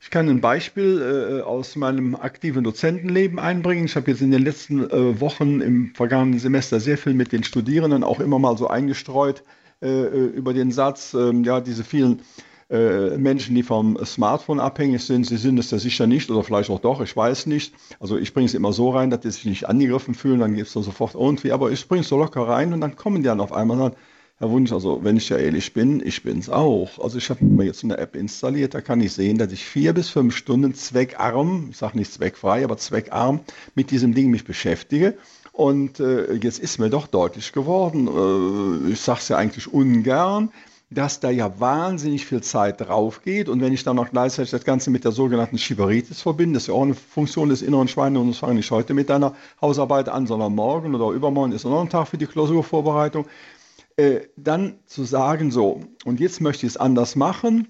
Ich 0.00 0.10
kann 0.10 0.28
ein 0.28 0.40
Beispiel 0.40 1.00
äh, 1.00 1.42
aus 1.42 1.76
meinem 1.76 2.16
aktiven 2.16 2.64
Dozentenleben 2.64 3.38
einbringen. 3.38 3.84
Ich 3.84 3.94
habe 3.94 4.10
jetzt 4.10 4.20
in 4.20 4.32
den 4.32 4.42
letzten 4.42 4.90
äh, 4.90 5.20
Wochen 5.20 5.60
im 5.60 5.94
vergangenen 5.94 6.40
Semester 6.40 6.80
sehr 6.80 6.98
viel 6.98 7.14
mit 7.14 7.30
den 7.30 7.44
Studierenden 7.44 8.02
auch 8.02 8.18
immer 8.18 8.40
mal 8.40 8.56
so 8.56 8.66
eingestreut 8.66 9.44
äh, 9.80 9.86
äh 9.86 10.26
über 10.26 10.54
den 10.54 10.72
Satz, 10.72 11.14
ähm, 11.14 11.44
ja, 11.44 11.60
diese 11.60 11.84
vielen 11.84 12.22
äh, 12.70 13.16
Menschen, 13.16 13.54
die 13.54 13.62
vom 13.62 13.98
Smartphone 14.04 14.60
abhängig 14.60 15.02
sind, 15.02 15.26
sie 15.26 15.36
sind 15.36 15.58
es 15.58 15.70
ja 15.70 15.78
sicher 15.78 16.06
nicht 16.06 16.30
oder 16.30 16.42
vielleicht 16.42 16.70
auch 16.70 16.80
doch, 16.80 17.00
ich 17.00 17.16
weiß 17.16 17.46
nicht. 17.46 17.74
Also 18.00 18.16
ich 18.16 18.32
bringe 18.34 18.46
es 18.46 18.54
immer 18.54 18.72
so 18.72 18.90
rein, 18.90 19.10
dass 19.10 19.22
sie 19.22 19.30
sich 19.30 19.44
nicht 19.44 19.68
angegriffen 19.68 20.14
fühlen, 20.14 20.40
dann 20.40 20.54
gibt 20.54 20.68
es 20.68 20.74
dann 20.74 20.82
sofort 20.82 21.14
irgendwie, 21.14 21.52
aber 21.52 21.70
ich 21.70 21.86
bringe 21.88 22.02
es 22.02 22.08
so 22.08 22.16
locker 22.16 22.42
rein 22.48 22.72
und 22.72 22.80
dann 22.80 22.96
kommen 22.96 23.18
die 23.18 23.28
dann 23.28 23.40
auf 23.40 23.52
einmal 23.52 23.80
und 23.80 23.96
Herr 24.42 24.50
Wunsch, 24.50 24.72
also 24.72 25.04
wenn 25.04 25.16
ich 25.16 25.28
ja 25.28 25.36
ehrlich 25.36 25.72
bin, 25.72 26.02
ich 26.04 26.24
bin 26.24 26.40
es 26.40 26.48
auch. 26.48 26.98
Also 26.98 27.16
ich 27.18 27.30
habe 27.30 27.44
mir 27.44 27.64
jetzt 27.64 27.84
eine 27.84 27.96
App 27.98 28.16
installiert, 28.16 28.74
da 28.74 28.80
kann 28.80 29.00
ich 29.00 29.12
sehen, 29.12 29.38
dass 29.38 29.52
ich 29.52 29.64
vier 29.64 29.92
bis 29.92 30.08
fünf 30.08 30.36
Stunden 30.36 30.74
zweckarm, 30.74 31.68
ich 31.70 31.76
sage 31.76 31.96
nicht 31.96 32.12
zweckfrei, 32.12 32.64
aber 32.64 32.76
zweckarm 32.76 33.38
mit 33.76 33.92
diesem 33.92 34.14
Ding 34.14 34.32
mich 34.32 34.42
beschäftige. 34.42 35.16
Und 35.52 36.00
äh, 36.00 36.32
jetzt 36.34 36.58
ist 36.58 36.78
mir 36.78 36.90
doch 36.90 37.06
deutlich 37.06 37.52
geworden, 37.52 38.08
äh, 38.08 38.90
ich 38.90 39.00
sage 39.00 39.20
es 39.20 39.28
ja 39.28 39.36
eigentlich 39.36 39.72
ungern, 39.72 40.50
dass 40.94 41.20
da 41.20 41.30
ja 41.30 41.58
wahnsinnig 41.60 42.26
viel 42.26 42.42
Zeit 42.42 42.80
drauf 42.80 43.22
geht. 43.22 43.48
Und 43.48 43.60
wenn 43.60 43.72
ich 43.72 43.82
dann 43.82 43.96
noch 43.96 44.10
gleichzeitig 44.10 44.50
das 44.50 44.64
Ganze 44.64 44.90
mit 44.90 45.04
der 45.04 45.12
sogenannten 45.12 45.58
Schiberitis 45.58 46.20
verbinde, 46.20 46.54
das 46.54 46.64
ist 46.64 46.66
ja 46.68 46.74
auch 46.74 46.82
eine 46.82 46.94
Funktion 46.94 47.48
des 47.48 47.62
inneren 47.62 47.88
Schweinehunds, 47.88 48.38
fange 48.38 48.54
nicht 48.54 48.70
heute 48.70 48.94
mit 48.94 49.10
deiner 49.10 49.34
Hausarbeit 49.60 50.08
an, 50.08 50.26
sondern 50.26 50.54
morgen 50.54 50.94
oder 50.94 51.14
übermorgen 51.14 51.52
ist 51.52 51.64
noch 51.64 51.80
ein 51.80 51.88
Tag 51.88 52.08
für 52.08 52.18
die 52.18 52.26
Klausurvorbereitung, 52.26 53.26
äh, 53.96 54.20
dann 54.36 54.78
zu 54.86 55.04
sagen, 55.04 55.50
so, 55.50 55.80
und 56.04 56.20
jetzt 56.20 56.40
möchte 56.40 56.66
ich 56.66 56.72
es 56.72 56.76
anders 56.76 57.16
machen. 57.16 57.68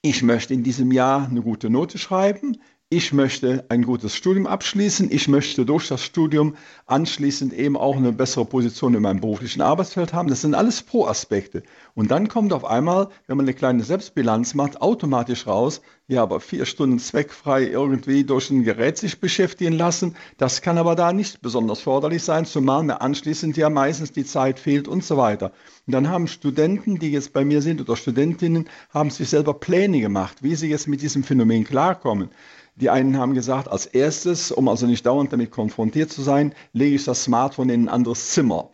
Ich 0.00 0.22
möchte 0.22 0.52
in 0.52 0.64
diesem 0.64 0.90
Jahr 0.90 1.28
eine 1.28 1.42
gute 1.42 1.70
Note 1.70 1.98
schreiben 1.98 2.58
ich 2.92 3.14
möchte 3.14 3.64
ein 3.70 3.84
gutes 3.84 4.14
Studium 4.14 4.46
abschließen, 4.46 5.10
ich 5.10 5.26
möchte 5.26 5.64
durch 5.64 5.88
das 5.88 6.04
Studium 6.04 6.56
anschließend 6.84 7.54
eben 7.54 7.74
auch 7.74 7.96
eine 7.96 8.12
bessere 8.12 8.44
Position 8.44 8.92
in 8.92 9.00
meinem 9.00 9.22
beruflichen 9.22 9.62
Arbeitsfeld 9.62 10.12
haben. 10.12 10.28
Das 10.28 10.42
sind 10.42 10.54
alles 10.54 10.82
Pro-Aspekte. 10.82 11.62
Und 11.94 12.10
dann 12.10 12.28
kommt 12.28 12.52
auf 12.52 12.66
einmal, 12.66 13.08
wenn 13.26 13.38
man 13.38 13.46
eine 13.46 13.54
kleine 13.54 13.82
Selbstbilanz 13.82 14.52
macht, 14.52 14.82
automatisch 14.82 15.46
raus, 15.46 15.80
ja, 16.06 16.22
aber 16.22 16.40
vier 16.40 16.66
Stunden 16.66 16.98
zweckfrei 16.98 17.64
irgendwie 17.64 18.24
durch 18.24 18.50
ein 18.50 18.62
Gerät 18.62 18.98
sich 18.98 19.20
beschäftigen 19.20 19.72
lassen, 19.72 20.14
das 20.36 20.60
kann 20.60 20.76
aber 20.76 20.94
da 20.94 21.14
nicht 21.14 21.40
besonders 21.40 21.80
förderlich 21.80 22.22
sein, 22.22 22.44
zumal 22.44 22.82
mir 22.82 23.00
anschließend 23.00 23.56
ja 23.56 23.70
meistens 23.70 24.12
die 24.12 24.26
Zeit 24.26 24.58
fehlt 24.58 24.86
und 24.86 25.02
so 25.02 25.16
weiter. 25.16 25.52
Und 25.86 25.94
dann 25.94 26.10
haben 26.10 26.28
Studenten, 26.28 26.98
die 26.98 27.10
jetzt 27.10 27.32
bei 27.32 27.46
mir 27.46 27.62
sind 27.62 27.80
oder 27.80 27.96
Studentinnen, 27.96 28.68
haben 28.90 29.08
sich 29.08 29.30
selber 29.30 29.54
Pläne 29.54 30.00
gemacht, 30.00 30.42
wie 30.42 30.56
sie 30.56 30.68
jetzt 30.68 30.88
mit 30.88 31.00
diesem 31.00 31.24
Phänomen 31.24 31.64
klarkommen. 31.64 32.28
Die 32.76 32.90
einen 32.90 33.18
haben 33.18 33.34
gesagt, 33.34 33.68
als 33.68 33.86
erstes, 33.86 34.50
um 34.50 34.68
also 34.68 34.86
nicht 34.86 35.04
dauernd 35.04 35.32
damit 35.32 35.50
konfrontiert 35.50 36.10
zu 36.10 36.22
sein, 36.22 36.54
lege 36.72 36.96
ich 36.96 37.04
das 37.04 37.24
Smartphone 37.24 37.68
in 37.68 37.84
ein 37.84 37.88
anderes 37.88 38.30
Zimmer. 38.30 38.70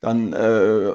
Dann 0.00 0.32
äh, 0.32 0.92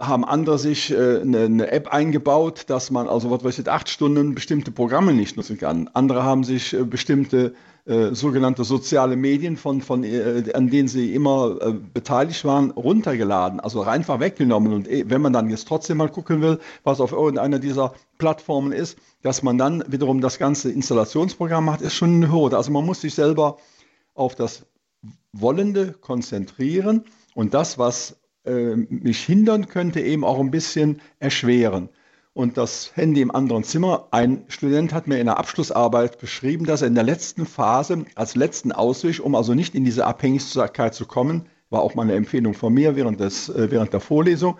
haben 0.00 0.24
andere 0.24 0.58
sich 0.58 0.90
äh, 0.90 1.20
eine, 1.20 1.44
eine, 1.44 1.70
App 1.70 1.88
eingebaut, 1.88 2.64
dass 2.68 2.90
man 2.90 3.08
also 3.08 3.30
was 3.30 3.42
weiß 3.42 3.58
ich, 3.58 3.68
acht 3.68 3.88
Stunden 3.88 4.34
bestimmte 4.34 4.70
Programme 4.70 5.12
nicht 5.12 5.36
nutzen 5.36 5.58
kann. 5.58 5.88
Andere 5.92 6.22
haben 6.22 6.44
sich 6.44 6.72
äh, 6.72 6.84
bestimmte 6.84 7.54
äh, 7.88 8.14
sogenannte 8.14 8.64
soziale 8.64 9.16
Medien, 9.16 9.56
von, 9.56 9.80
von, 9.80 10.04
äh, 10.04 10.44
an 10.52 10.68
denen 10.68 10.88
sie 10.88 11.14
immer 11.14 11.56
äh, 11.60 11.72
beteiligt 11.72 12.44
waren, 12.44 12.70
runtergeladen, 12.70 13.60
also 13.60 13.82
einfach 13.82 14.20
weggenommen. 14.20 14.74
Und 14.74 14.88
äh, 14.88 15.04
wenn 15.08 15.22
man 15.22 15.32
dann 15.32 15.48
jetzt 15.48 15.66
trotzdem 15.66 15.96
mal 15.96 16.10
gucken 16.10 16.42
will, 16.42 16.58
was 16.84 17.00
auf 17.00 17.12
irgendeiner 17.12 17.58
dieser 17.58 17.94
Plattformen 18.18 18.72
ist, 18.72 18.98
dass 19.22 19.42
man 19.42 19.56
dann 19.56 19.82
wiederum 19.88 20.20
das 20.20 20.38
ganze 20.38 20.70
Installationsprogramm 20.70 21.64
macht, 21.64 21.80
ist 21.80 21.94
schon 21.94 22.16
eine 22.16 22.30
Hürde. 22.30 22.58
Also 22.58 22.70
man 22.72 22.84
muss 22.84 23.00
sich 23.00 23.14
selber 23.14 23.56
auf 24.14 24.34
das 24.34 24.66
Wollende 25.32 25.92
konzentrieren 25.92 27.04
und 27.34 27.54
das, 27.54 27.78
was 27.78 28.18
äh, 28.44 28.76
mich 28.76 29.24
hindern 29.24 29.66
könnte, 29.66 30.00
eben 30.00 30.24
auch 30.24 30.40
ein 30.40 30.50
bisschen 30.50 31.00
erschweren 31.20 31.88
und 32.38 32.56
das 32.56 32.92
Handy 32.94 33.20
im 33.20 33.34
anderen 33.34 33.64
Zimmer. 33.64 34.06
Ein 34.12 34.44
Student 34.46 34.92
hat 34.94 35.08
mir 35.08 35.18
in 35.18 35.26
der 35.26 35.38
Abschlussarbeit 35.38 36.20
beschrieben, 36.20 36.66
dass 36.66 36.82
er 36.82 36.86
in 36.86 36.94
der 36.94 37.02
letzten 37.02 37.46
Phase 37.46 38.04
als 38.14 38.36
letzten 38.36 38.70
Ausweg, 38.70 39.18
um 39.24 39.34
also 39.34 39.54
nicht 39.54 39.74
in 39.74 39.84
diese 39.84 40.06
Abhängigkeit 40.06 40.94
zu 40.94 41.04
kommen, 41.04 41.46
war 41.68 41.82
auch 41.82 41.96
mal 41.96 42.02
eine 42.02 42.14
Empfehlung 42.14 42.54
von 42.54 42.72
mir 42.72 42.94
während, 42.94 43.18
des, 43.18 43.48
äh, 43.48 43.72
während 43.72 43.92
der 43.92 43.98
Vorlesung, 43.98 44.56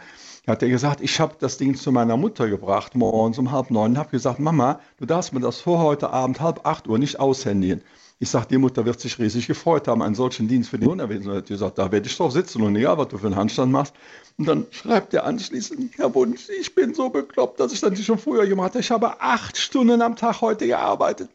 hat 0.48 0.60
er 0.60 0.70
gesagt, 0.70 1.00
ich 1.00 1.20
habe 1.20 1.36
das 1.38 1.56
Ding 1.56 1.76
zu 1.76 1.92
meiner 1.92 2.16
Mutter 2.16 2.48
gebracht, 2.48 2.96
morgens 2.96 3.38
um 3.38 3.52
halb 3.52 3.70
neun, 3.70 3.92
und 3.92 3.98
habe 3.98 4.10
gesagt, 4.10 4.40
Mama, 4.40 4.80
du 4.96 5.06
darfst 5.06 5.32
mir 5.32 5.40
das 5.40 5.60
vor 5.60 5.78
heute 5.78 6.10
Abend 6.10 6.40
halb 6.40 6.66
acht 6.66 6.88
Uhr 6.88 6.98
nicht 6.98 7.20
aushändigen. 7.20 7.82
Ich 8.20 8.30
sage, 8.30 8.48
die 8.50 8.58
Mutter 8.58 8.84
wird 8.84 8.98
sich 8.98 9.16
riesig 9.20 9.46
gefreut 9.46 9.86
haben, 9.86 10.02
einen 10.02 10.16
solchen 10.16 10.48
Dienst 10.48 10.70
für 10.70 10.78
die 10.78 10.88
Unerwesen. 10.88 11.30
Und 11.30 11.48
hat 11.60 11.78
da 11.78 11.92
werde 11.92 12.08
ich 12.08 12.16
drauf 12.16 12.32
sitzen 12.32 12.62
und 12.62 12.74
egal, 12.74 12.98
was 12.98 13.08
du 13.08 13.18
für 13.18 13.26
einen 13.26 13.36
Handstand 13.36 13.70
machst. 13.70 13.94
Und 14.36 14.48
dann 14.48 14.66
schreibt 14.72 15.14
er 15.14 15.24
anschließend, 15.24 15.96
Herr 15.96 16.12
Wunsch, 16.14 16.48
ich 16.48 16.74
bin 16.74 16.94
so 16.94 17.10
bekloppt, 17.10 17.60
dass 17.60 17.72
ich 17.72 17.80
das 17.80 18.00
schon 18.02 18.18
früher 18.18 18.46
gemacht 18.46 18.72
habe. 18.72 18.80
Ich 18.80 18.90
habe 18.90 19.20
acht 19.20 19.56
Stunden 19.56 20.02
am 20.02 20.16
Tag 20.16 20.40
heute 20.40 20.66
gearbeitet. 20.66 21.30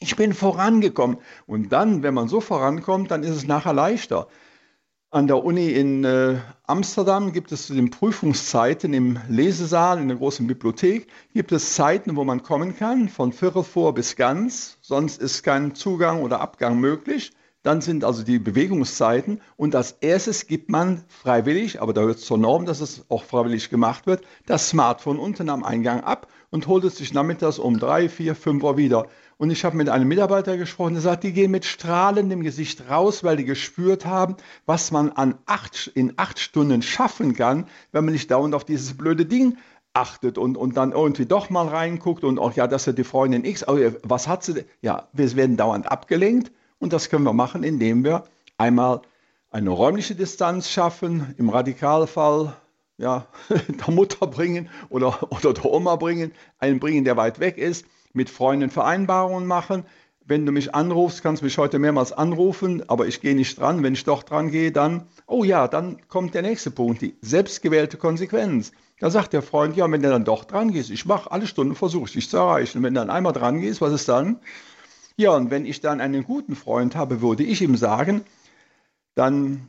Ich 0.00 0.16
bin 0.16 0.32
vorangekommen. 0.32 1.18
Und 1.46 1.70
dann, 1.70 2.02
wenn 2.02 2.14
man 2.14 2.28
so 2.28 2.40
vorankommt, 2.40 3.12
dann 3.12 3.22
ist 3.22 3.36
es 3.36 3.46
nachher 3.46 3.72
leichter. 3.72 4.26
An 5.10 5.26
der 5.26 5.42
Uni 5.42 5.70
in 5.70 6.04
äh, 6.04 6.36
Amsterdam 6.66 7.32
gibt 7.32 7.50
es 7.50 7.66
zu 7.66 7.72
den 7.72 7.88
Prüfungszeiten 7.88 8.92
im 8.92 9.18
Lesesaal 9.26 9.98
in 9.98 10.08
der 10.08 10.18
großen 10.18 10.46
Bibliothek 10.46 11.06
gibt 11.32 11.50
es 11.50 11.74
Zeiten, 11.74 12.14
wo 12.14 12.24
man 12.24 12.42
kommen 12.42 12.76
kann, 12.76 13.08
von 13.08 13.32
Viertel 13.32 13.62
vor 13.62 13.94
bis 13.94 14.16
ganz. 14.16 14.76
Sonst 14.82 15.22
ist 15.22 15.42
kein 15.42 15.74
Zugang 15.74 16.20
oder 16.20 16.42
Abgang 16.42 16.78
möglich. 16.78 17.32
Dann 17.62 17.80
sind 17.80 18.04
also 18.04 18.22
die 18.22 18.38
Bewegungszeiten 18.38 19.40
und 19.56 19.74
als 19.74 19.92
erstes 19.92 20.46
gibt 20.46 20.68
man 20.68 21.02
freiwillig, 21.08 21.80
aber 21.80 21.94
da 21.94 22.04
es 22.04 22.20
zur 22.20 22.36
Norm, 22.36 22.66
dass 22.66 22.82
es 22.82 23.06
auch 23.08 23.24
freiwillig 23.24 23.70
gemacht 23.70 24.06
wird, 24.06 24.24
das 24.44 24.68
Smartphone 24.68 25.18
unten 25.18 25.48
am 25.48 25.64
Eingang 25.64 26.02
ab 26.02 26.28
und 26.50 26.66
holt 26.66 26.84
es 26.84 26.96
sich 26.96 27.14
nachmittags 27.14 27.58
um 27.58 27.78
drei, 27.78 28.10
vier, 28.10 28.34
fünf 28.34 28.62
Uhr 28.62 28.76
wieder. 28.76 29.06
Und 29.38 29.50
ich 29.50 29.64
habe 29.64 29.76
mit 29.76 29.88
einem 29.88 30.08
Mitarbeiter 30.08 30.56
gesprochen, 30.56 30.94
der 30.94 31.02
sagt, 31.02 31.22
die 31.22 31.32
gehen 31.32 31.52
mit 31.52 31.64
strahlendem 31.64 32.42
Gesicht 32.42 32.90
raus, 32.90 33.22
weil 33.22 33.36
die 33.36 33.44
gespürt 33.44 34.04
haben, 34.04 34.36
was 34.66 34.90
man 34.90 35.10
an 35.10 35.38
acht, 35.46 35.86
in 35.94 36.14
acht 36.16 36.40
Stunden 36.40 36.82
schaffen 36.82 37.34
kann, 37.34 37.68
wenn 37.92 38.04
man 38.04 38.12
nicht 38.12 38.32
dauernd 38.32 38.54
auf 38.56 38.64
dieses 38.64 38.96
blöde 38.96 39.26
Ding 39.26 39.56
achtet 39.94 40.38
und, 40.38 40.56
und 40.56 40.76
dann 40.76 40.90
irgendwie 40.90 41.24
doch 41.24 41.50
mal 41.50 41.68
reinguckt 41.68 42.24
und 42.24 42.40
auch, 42.40 42.54
ja, 42.54 42.66
das 42.66 42.88
ist 42.88 42.98
die 42.98 43.04
Freundin 43.04 43.44
X, 43.44 43.62
aber 43.62 43.92
was 44.02 44.26
hat 44.26 44.42
sie 44.42 44.54
denn? 44.54 44.64
Ja, 44.82 45.08
wir 45.12 45.34
werden 45.36 45.56
dauernd 45.56 45.90
abgelenkt 45.90 46.50
und 46.80 46.92
das 46.92 47.08
können 47.08 47.24
wir 47.24 47.32
machen, 47.32 47.62
indem 47.62 48.04
wir 48.04 48.24
einmal 48.56 49.02
eine 49.50 49.70
räumliche 49.70 50.16
Distanz 50.16 50.68
schaffen, 50.68 51.34
im 51.38 51.48
Radikalfall 51.48 52.56
ja, 52.96 53.26
der 53.48 53.94
Mutter 53.94 54.26
bringen 54.26 54.68
oder, 54.88 55.32
oder 55.32 55.54
der 55.54 55.64
Oma 55.64 55.94
bringen, 55.94 56.32
einen 56.58 56.80
bringen, 56.80 57.04
der 57.04 57.16
weit 57.16 57.38
weg 57.38 57.56
ist, 57.56 57.86
mit 58.12 58.30
Freunden 58.30 58.70
Vereinbarungen 58.70 59.46
machen. 59.46 59.84
Wenn 60.24 60.44
du 60.44 60.52
mich 60.52 60.74
anrufst, 60.74 61.22
kannst 61.22 61.40
du 61.40 61.46
mich 61.46 61.56
heute 61.56 61.78
mehrmals 61.78 62.12
anrufen, 62.12 62.82
aber 62.88 63.06
ich 63.06 63.20
gehe 63.20 63.34
nicht 63.34 63.58
dran. 63.58 63.82
Wenn 63.82 63.94
ich 63.94 64.04
doch 64.04 64.22
dran 64.22 64.50
gehe, 64.50 64.72
dann, 64.72 65.06
oh 65.26 65.42
ja, 65.42 65.68
dann 65.68 66.06
kommt 66.08 66.34
der 66.34 66.42
nächste 66.42 66.70
Punkt, 66.70 67.00
die 67.00 67.16
selbstgewählte 67.22 67.96
Konsequenz. 67.96 68.72
Da 69.00 69.10
sagt 69.10 69.32
der 69.32 69.42
Freund, 69.42 69.76
ja, 69.76 69.90
wenn 69.90 70.02
du 70.02 70.10
dann 70.10 70.24
doch 70.24 70.44
dran 70.44 70.72
gehst, 70.72 70.90
ich 70.90 71.06
mache 71.06 71.30
alle 71.30 71.46
Stunden, 71.46 71.74
versuche 71.74 72.06
ich 72.06 72.12
dich 72.12 72.28
zu 72.28 72.36
erreichen. 72.36 72.82
Wenn 72.82 72.94
du 72.94 73.00
dann 73.00 73.10
einmal 73.10 73.32
dran 73.32 73.60
gehst, 73.60 73.80
was 73.80 73.92
ist 73.92 74.08
dann? 74.08 74.40
Ja, 75.16 75.30
und 75.30 75.50
wenn 75.50 75.64
ich 75.64 75.80
dann 75.80 76.00
einen 76.00 76.24
guten 76.24 76.56
Freund 76.56 76.94
habe, 76.94 77.22
würde 77.22 77.42
ich 77.44 77.62
ihm 77.62 77.76
sagen, 77.76 78.22
dann 79.14 79.66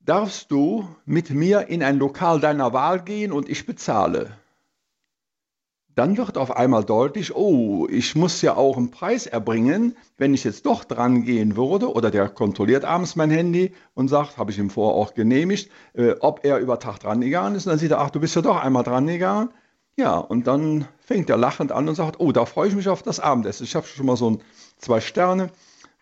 darfst 0.00 0.50
du 0.50 0.88
mit 1.04 1.30
mir 1.30 1.68
in 1.68 1.82
ein 1.82 1.98
Lokal 1.98 2.40
deiner 2.40 2.72
Wahl 2.72 3.02
gehen 3.02 3.32
und 3.32 3.48
ich 3.48 3.66
bezahle 3.66 4.36
dann 5.94 6.16
wird 6.16 6.38
auf 6.38 6.56
einmal 6.56 6.84
deutlich, 6.84 7.34
oh, 7.34 7.86
ich 7.88 8.14
muss 8.14 8.40
ja 8.42 8.56
auch 8.56 8.76
einen 8.76 8.90
Preis 8.90 9.26
erbringen, 9.26 9.96
wenn 10.16 10.32
ich 10.32 10.44
jetzt 10.44 10.64
doch 10.64 10.84
dran 10.84 11.24
gehen 11.24 11.56
würde, 11.56 11.92
oder 11.92 12.10
der 12.10 12.28
kontrolliert 12.28 12.84
abends 12.84 13.16
mein 13.16 13.30
Handy 13.30 13.74
und 13.94 14.08
sagt, 14.08 14.38
habe 14.38 14.50
ich 14.50 14.58
ihm 14.58 14.70
vorher 14.70 14.96
auch 14.96 15.14
genehmigt, 15.14 15.70
äh, 15.94 16.12
ob 16.20 16.44
er 16.44 16.58
über 16.58 16.78
Tag 16.78 17.00
dran 17.00 17.20
gegangen 17.20 17.56
ist. 17.56 17.66
Und 17.66 17.70
dann 17.70 17.78
sieht 17.78 17.90
er, 17.90 18.00
ach, 18.00 18.10
du 18.10 18.20
bist 18.20 18.34
ja 18.34 18.42
doch 18.42 18.56
einmal 18.56 18.84
dran 18.84 19.06
gegangen. 19.06 19.50
Ja, 19.96 20.16
und 20.16 20.46
dann 20.46 20.88
fängt 20.98 21.28
er 21.28 21.36
lachend 21.36 21.70
an 21.70 21.88
und 21.88 21.94
sagt, 21.94 22.18
oh, 22.18 22.32
da 22.32 22.46
freue 22.46 22.68
ich 22.68 22.74
mich 22.74 22.88
auf 22.88 23.02
das 23.02 23.20
Abendessen. 23.20 23.64
Ich 23.64 23.74
habe 23.74 23.86
schon 23.86 24.06
mal 24.06 24.16
so 24.16 24.30
ein 24.30 24.42
zwei 24.78 25.00
Sterne 25.00 25.50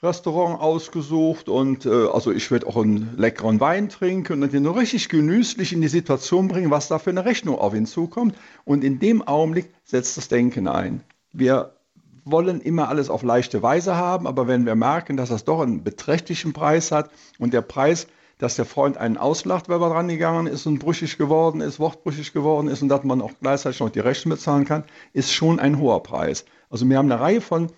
Restaurant 0.03 0.61
ausgesucht 0.61 1.51
und 1.51 1.85
äh, 1.85 2.07
also 2.07 2.33
ich 2.33 2.51
werde 2.51 2.67
auch 2.67 2.77
einen 2.77 3.19
leckeren 3.19 3.61
Wein 3.61 3.91
trinken 3.91 4.43
und 4.43 4.53
nur 4.55 4.77
richtig 4.77 5.11
genüsslich 5.11 5.75
in 5.75 5.83
die 5.83 5.89
Situation 5.89 6.49
bringen, 6.49 6.71
was 6.71 6.89
da 6.89 6.99
für 6.99 7.11
eine 7.11 7.27
Rechnung 7.27 7.59
auf 7.59 7.75
ihn 7.75 7.85
zukommt. 7.85 8.35
Und 8.65 8.83
in 8.83 8.99
dem 8.99 9.21
Augenblick 9.21 9.69
setzt 9.85 10.17
das 10.17 10.29
Denken 10.29 10.69
ein. 10.69 11.03
Wir 11.33 11.75
wollen 12.25 12.63
immer 12.63 12.89
alles 12.89 13.11
auf 13.11 13.23
leichte 13.23 13.63
Weise 13.63 13.97
haben, 13.97 14.27
aber 14.27 14.49
wenn 14.49 14.65
wir 14.65 14.75
merken, 14.75 15.19
dass 15.19 15.29
das 15.29 15.45
doch 15.45 15.61
einen 15.61 15.85
beträchtlichen 15.85 16.55
Preis 16.55 16.93
hat 16.93 17.11
und 17.39 17.53
der 17.53 17.63
Preis, 17.63 18.07
dass 18.39 18.57
der 18.57 18.65
Freund 18.65 18.97
einen 18.97 19.19
auslacht, 19.19 19.69
weil 19.69 19.83
er 19.83 19.91
dran 19.91 20.09
gegangen 20.09 20.47
ist 20.47 20.65
und 20.65 20.79
brüchig 20.79 21.19
geworden 21.19 21.61
ist, 21.61 21.79
wortbrüchig 21.79 22.33
geworden 22.33 22.69
ist 22.69 22.81
und 22.81 22.89
dass 22.89 23.05
man 23.05 23.21
auch 23.21 23.33
gleichzeitig 23.43 23.81
noch 23.81 23.91
die 23.91 24.01
Rechnung 24.01 24.37
bezahlen 24.37 24.65
kann, 24.65 24.85
ist 25.13 25.33
schon 25.33 25.61
ein 25.61 25.79
hoher 25.79 26.03
Preis. 26.03 26.47
Also 26.71 26.89
wir 26.89 26.97
haben 26.97 27.13
eine 27.13 27.21
Reihe 27.21 27.43
von 27.43 27.71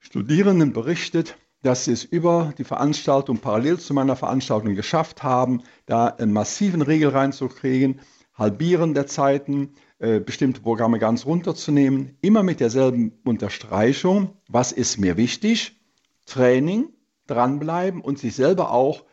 Studierenden 0.00 0.72
berichtet, 0.72 1.36
dass 1.62 1.84
sie 1.84 1.92
es 1.92 2.04
über 2.04 2.54
die 2.56 2.64
Veranstaltung 2.64 3.38
parallel 3.38 3.78
zu 3.78 3.92
meiner 3.94 4.16
Veranstaltung 4.16 4.74
geschafft 4.74 5.22
haben, 5.22 5.62
da 5.86 6.06
einen 6.06 6.32
massiven 6.32 6.80
Regel 6.82 7.10
reinzukriegen, 7.10 8.00
halbieren 8.34 8.94
der 8.94 9.06
Zeiten, 9.06 9.74
äh, 9.98 10.18
bestimmte 10.18 10.62
Programme 10.62 10.98
ganz 10.98 11.26
runterzunehmen, 11.26 12.16
immer 12.22 12.42
mit 12.42 12.60
derselben 12.60 13.12
Unterstreichung, 13.24 14.30
was 14.48 14.72
ist 14.72 14.98
mir 14.98 15.18
wichtig, 15.18 15.78
Training, 16.24 16.88
dranbleiben 17.26 18.00
und 18.00 18.18
sich 18.18 18.34
selber 18.34 18.70
auch 18.72 19.04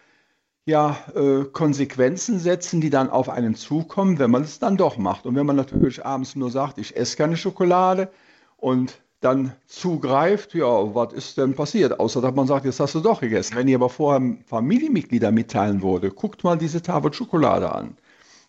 ja, 0.65 0.97
äh, 1.15 1.43
Konsequenzen 1.45 2.39
setzen, 2.39 2.79
die 2.79 2.89
dann 2.89 3.09
auf 3.09 3.29
einen 3.29 3.55
zukommen, 3.55 4.19
wenn 4.19 4.31
man 4.31 4.43
es 4.43 4.59
dann 4.59 4.77
doch 4.77 4.97
macht. 4.97 5.25
Und 5.25 5.35
wenn 5.35 5.45
man 5.45 5.55
natürlich 5.55 6.05
abends 6.05 6.35
nur 6.35 6.51
sagt, 6.51 6.77
ich 6.77 6.95
esse 6.95 7.17
keine 7.17 7.37
Schokolade 7.37 8.09
und 8.55 9.01
dann 9.19 9.53
zugreift, 9.65 10.53
ja, 10.53 10.93
was 10.93 11.13
ist 11.13 11.37
denn 11.37 11.55
passiert? 11.55 11.99
Außer 11.99 12.21
dass 12.21 12.35
man 12.35 12.47
sagt, 12.47 12.65
jetzt 12.65 12.79
hast 12.79 12.95
du 12.95 12.99
doch 12.99 13.21
gegessen. 13.21 13.55
Wenn 13.55 13.67
ihr 13.67 13.77
aber 13.77 13.89
vorher 13.89 14.37
Familienmitglieder 14.45 15.31
mitteilen 15.31 15.81
wurde, 15.81 16.11
guckt 16.11 16.43
mal 16.43 16.57
diese 16.57 16.81
Tafel 16.83 17.13
Schokolade 17.13 17.71
an. 17.71 17.97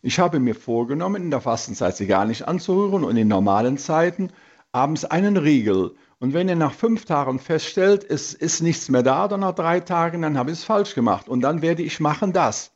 Ich 0.03 0.19
habe 0.19 0.39
mir 0.41 0.55
vorgenommen, 0.55 1.23
in 1.23 1.31
der 1.31 1.41
Fastenzeit 1.41 1.97
sie 1.97 2.07
gar 2.07 2.25
nicht 2.25 2.47
anzurühren 2.47 3.05
und 3.05 3.17
in 3.17 3.29
normalen 3.29 3.79
Zeiten 3.79 4.31
abends 4.71 5.05
einen 5.05 5.37
Riegel. 5.37 5.95
Und 6.21 6.35
wenn 6.35 6.49
ihr 6.49 6.57
nach 6.57 6.75
fünf 6.75 7.05
Tagen 7.05 7.39
feststellt, 7.39 8.05
es 8.09 8.35
ist 8.35 8.61
nichts 8.61 8.89
mehr 8.89 9.03
da, 9.03 9.25
oder 9.25 9.39
nach 9.39 9.55
drei 9.55 9.81
Tagen, 9.81 10.23
dann 10.23 10.37
habe 10.37 10.51
ich 10.51 10.59
es 10.59 10.65
falsch 10.65 10.95
gemacht. 10.95 11.29
Und 11.29 11.41
dann 11.41 11.63
werde 11.63 11.83
ich 11.83 12.01
machen 12.01 12.33
das. 12.33 12.73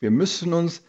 Wir 0.00 0.10
müssen 0.10 0.52
uns 0.52 0.82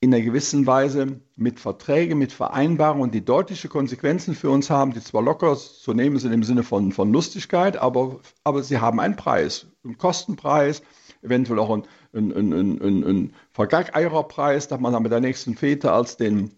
in 0.00 0.14
einer 0.14 0.22
gewissen 0.22 0.66
Weise 0.66 1.20
mit 1.34 1.58
Verträgen, 1.58 2.18
mit 2.18 2.32
Vereinbarungen, 2.32 3.10
die 3.10 3.24
deutliche 3.24 3.68
Konsequenzen 3.68 4.34
für 4.34 4.50
uns 4.50 4.70
haben, 4.70 4.92
die 4.92 5.00
zwar 5.00 5.22
locker 5.22 5.56
zu 5.56 5.92
nehmen 5.92 6.18
sind 6.18 6.32
im 6.32 6.44
Sinne 6.44 6.62
von, 6.62 6.92
von 6.92 7.12
Lustigkeit, 7.12 7.76
aber, 7.76 8.20
aber 8.44 8.62
sie 8.62 8.78
haben 8.78 9.00
einen 9.00 9.16
Preis, 9.16 9.66
einen 9.84 9.98
Kostenpreis, 9.98 10.82
eventuell 11.22 11.58
auch 11.58 11.70
einen, 11.70 11.84
einen, 12.32 12.52
einen, 12.52 13.04
einen, 13.04 13.34
Vergackeiererpreis, 13.50 14.68
dass 14.68 14.78
man 14.78 14.92
dann 14.92 15.02
mit 15.02 15.10
der 15.10 15.20
nächsten 15.20 15.56
Fete 15.56 15.90
als 15.90 16.16
den 16.16 16.52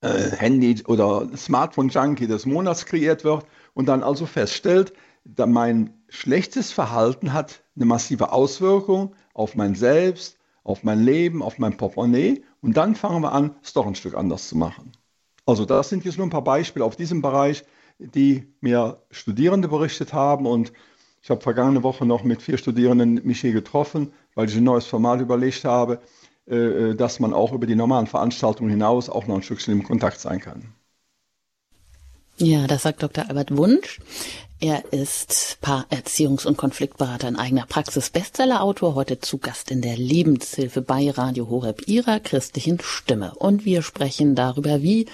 äh, 0.00 0.30
Handy- 0.30 0.84
oder 0.86 1.28
Smartphone-Junkie 1.36 2.28
des 2.28 2.46
Monats 2.46 2.86
kreiert 2.86 3.24
wird 3.24 3.44
und 3.74 3.86
dann 3.86 4.04
also 4.04 4.24
feststellt, 4.24 4.92
dass 5.24 5.48
mein 5.48 5.94
schlechtes 6.08 6.70
Verhalten 6.70 7.32
hat 7.32 7.64
eine 7.74 7.86
massive 7.86 8.30
Auswirkung 8.30 9.16
auf 9.34 9.56
mein 9.56 9.74
Selbst, 9.74 10.38
auf 10.62 10.84
mein 10.84 11.00
Leben, 11.00 11.42
auf 11.42 11.58
mein 11.58 11.76
Portemonnaie 11.76 12.44
und 12.62 12.76
dann 12.76 12.94
fangen 12.94 13.22
wir 13.22 13.32
an, 13.32 13.56
es 13.62 13.72
doch 13.74 13.86
ein 13.86 13.94
Stück 13.94 14.14
anders 14.14 14.48
zu 14.48 14.56
machen. 14.56 14.92
Also 15.44 15.64
das 15.64 15.88
sind 15.88 16.04
jetzt 16.04 16.16
nur 16.16 16.26
ein 16.26 16.30
paar 16.30 16.44
Beispiele 16.44 16.84
auf 16.84 16.96
diesem 16.96 17.20
Bereich, 17.20 17.64
die 17.98 18.54
mir 18.60 19.02
Studierende 19.10 19.68
berichtet 19.68 20.12
haben 20.12 20.46
und 20.46 20.72
ich 21.22 21.30
habe 21.30 21.40
vergangene 21.40 21.82
Woche 21.82 22.06
noch 22.06 22.24
mit 22.24 22.42
vier 22.42 22.58
Studierenden 22.58 23.20
mich 23.24 23.40
hier 23.40 23.52
getroffen, 23.52 24.12
weil 24.34 24.48
ich 24.48 24.56
ein 24.56 24.64
neues 24.64 24.86
Format 24.86 25.20
überlegt 25.20 25.64
habe, 25.64 26.00
äh, 26.48 26.56
äh, 26.56 26.94
dass 26.94 27.20
man 27.20 27.32
auch 27.32 27.52
über 27.52 27.66
die 27.66 27.76
normalen 27.76 28.06
Veranstaltungen 28.06 28.70
hinaus 28.70 29.08
auch 29.08 29.26
noch 29.26 29.36
ein 29.36 29.42
Stückchen 29.42 29.74
im 29.74 29.84
Kontakt 29.84 30.18
sein 30.18 30.40
kann. 30.40 30.74
Ja, 32.38 32.66
das 32.66 32.82
sagt 32.82 33.02
Dr. 33.02 33.28
Albert 33.28 33.56
Wunsch. 33.56 34.00
Er 34.64 34.92
ist 34.92 35.58
Paarerziehungs- 35.60 36.46
und 36.46 36.56
Konfliktberater 36.56 37.26
in 37.26 37.34
eigener 37.34 37.66
Praxis, 37.66 38.10
Bestsellerautor, 38.10 38.94
heute 38.94 39.18
zu 39.18 39.38
Gast 39.38 39.72
in 39.72 39.82
der 39.82 39.96
Lebenshilfe 39.96 40.82
bei 40.82 41.10
Radio 41.10 41.50
Horeb 41.50 41.88
ihrer 41.88 42.20
christlichen 42.20 42.78
Stimme. 42.80 43.34
Und 43.34 43.64
wir 43.64 43.82
sprechen 43.82 44.36
darüber, 44.36 44.80
wie 44.80 45.06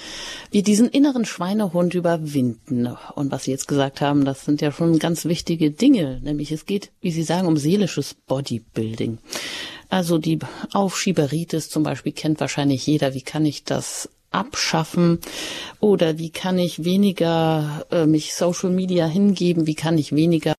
wir 0.51 0.63
diesen 0.63 0.91
inneren 0.91 1.25
Schweinehund 1.25 1.95
überwinden. 1.95 2.95
Und 3.15 3.33
was 3.33 3.45
Sie 3.45 3.51
jetzt 3.51 3.69
gesagt 3.69 4.03
haben, 4.03 4.27
das 4.27 4.45
sind 4.45 4.61
ja 4.61 4.71
schon 4.71 4.99
ganz 4.99 5.25
wichtige 5.25 5.71
Dinge. 5.71 6.21
Nämlich 6.23 6.53
es 6.53 6.67
geht, 6.67 6.91
wie 7.01 7.11
Sie 7.11 7.23
sagen, 7.23 7.49
um 7.49 7.57
seelisches 7.57 8.13
Bodybuilding. 8.13 9.17
Also 9.89 10.19
die 10.19 10.41
Aufschieberitis 10.75 11.71
zum 11.71 11.85
Beispiel 11.85 12.13
kennt 12.13 12.41
wahrscheinlich 12.41 12.87
jeder. 12.87 13.15
Wie 13.15 13.23
kann 13.23 13.47
ich 13.47 13.65
das 13.65 14.11
abschaffen? 14.31 15.21
Oder 15.81 16.19
wie 16.19 16.31
kann 16.31 16.59
ich 16.59 16.85
weniger 16.85 17.87
äh, 17.91 18.07
mich 18.07 18.35
Social 18.35 18.71
Media 18.71 19.07
hingeben, 19.07 19.67
wie 19.67 19.75
kann 19.75 19.99
ich 19.99 20.15
weniger 20.15 20.55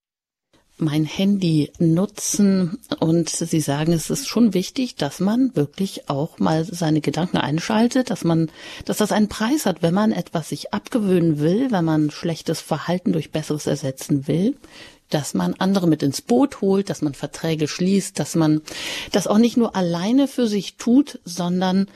mein 0.77 1.05
Handy 1.05 1.71
nutzen? 1.77 2.79
Und 2.99 3.29
Sie 3.29 3.59
sagen, 3.59 3.93
es 3.93 4.09
ist 4.09 4.27
schon 4.27 4.53
wichtig, 4.53 4.95
dass 4.95 5.19
man 5.19 5.55
wirklich 5.55 6.09
auch 6.09 6.39
mal 6.39 6.65
seine 6.65 7.01
Gedanken 7.01 7.38
einschaltet, 7.38 8.09
dass 8.09 8.23
man, 8.23 8.49
dass 8.85 8.97
das 8.97 9.11
einen 9.11 9.29
Preis 9.29 9.65
hat, 9.65 9.81
wenn 9.81 9.93
man 9.93 10.11
etwas 10.11 10.49
sich 10.49 10.73
abgewöhnen 10.73 11.39
will, 11.39 11.71
wenn 11.71 11.85
man 11.85 12.11
schlechtes 12.11 12.61
Verhalten 12.61 13.11
durch 13.11 13.31
besseres 13.31 13.67
ersetzen 13.67 14.27
will, 14.27 14.55
dass 15.09 15.33
man 15.33 15.55
andere 15.55 15.88
mit 15.88 16.03
ins 16.03 16.21
Boot 16.21 16.61
holt, 16.61 16.89
dass 16.89 17.01
man 17.01 17.13
Verträge 17.13 17.67
schließt, 17.67 18.17
dass 18.19 18.35
man 18.35 18.61
das 19.11 19.27
auch 19.27 19.39
nicht 19.39 19.57
nur 19.57 19.75
alleine 19.75 20.27
für 20.27 20.47
sich 20.47 20.75
tut, 20.75 21.19
sondern 21.25 21.88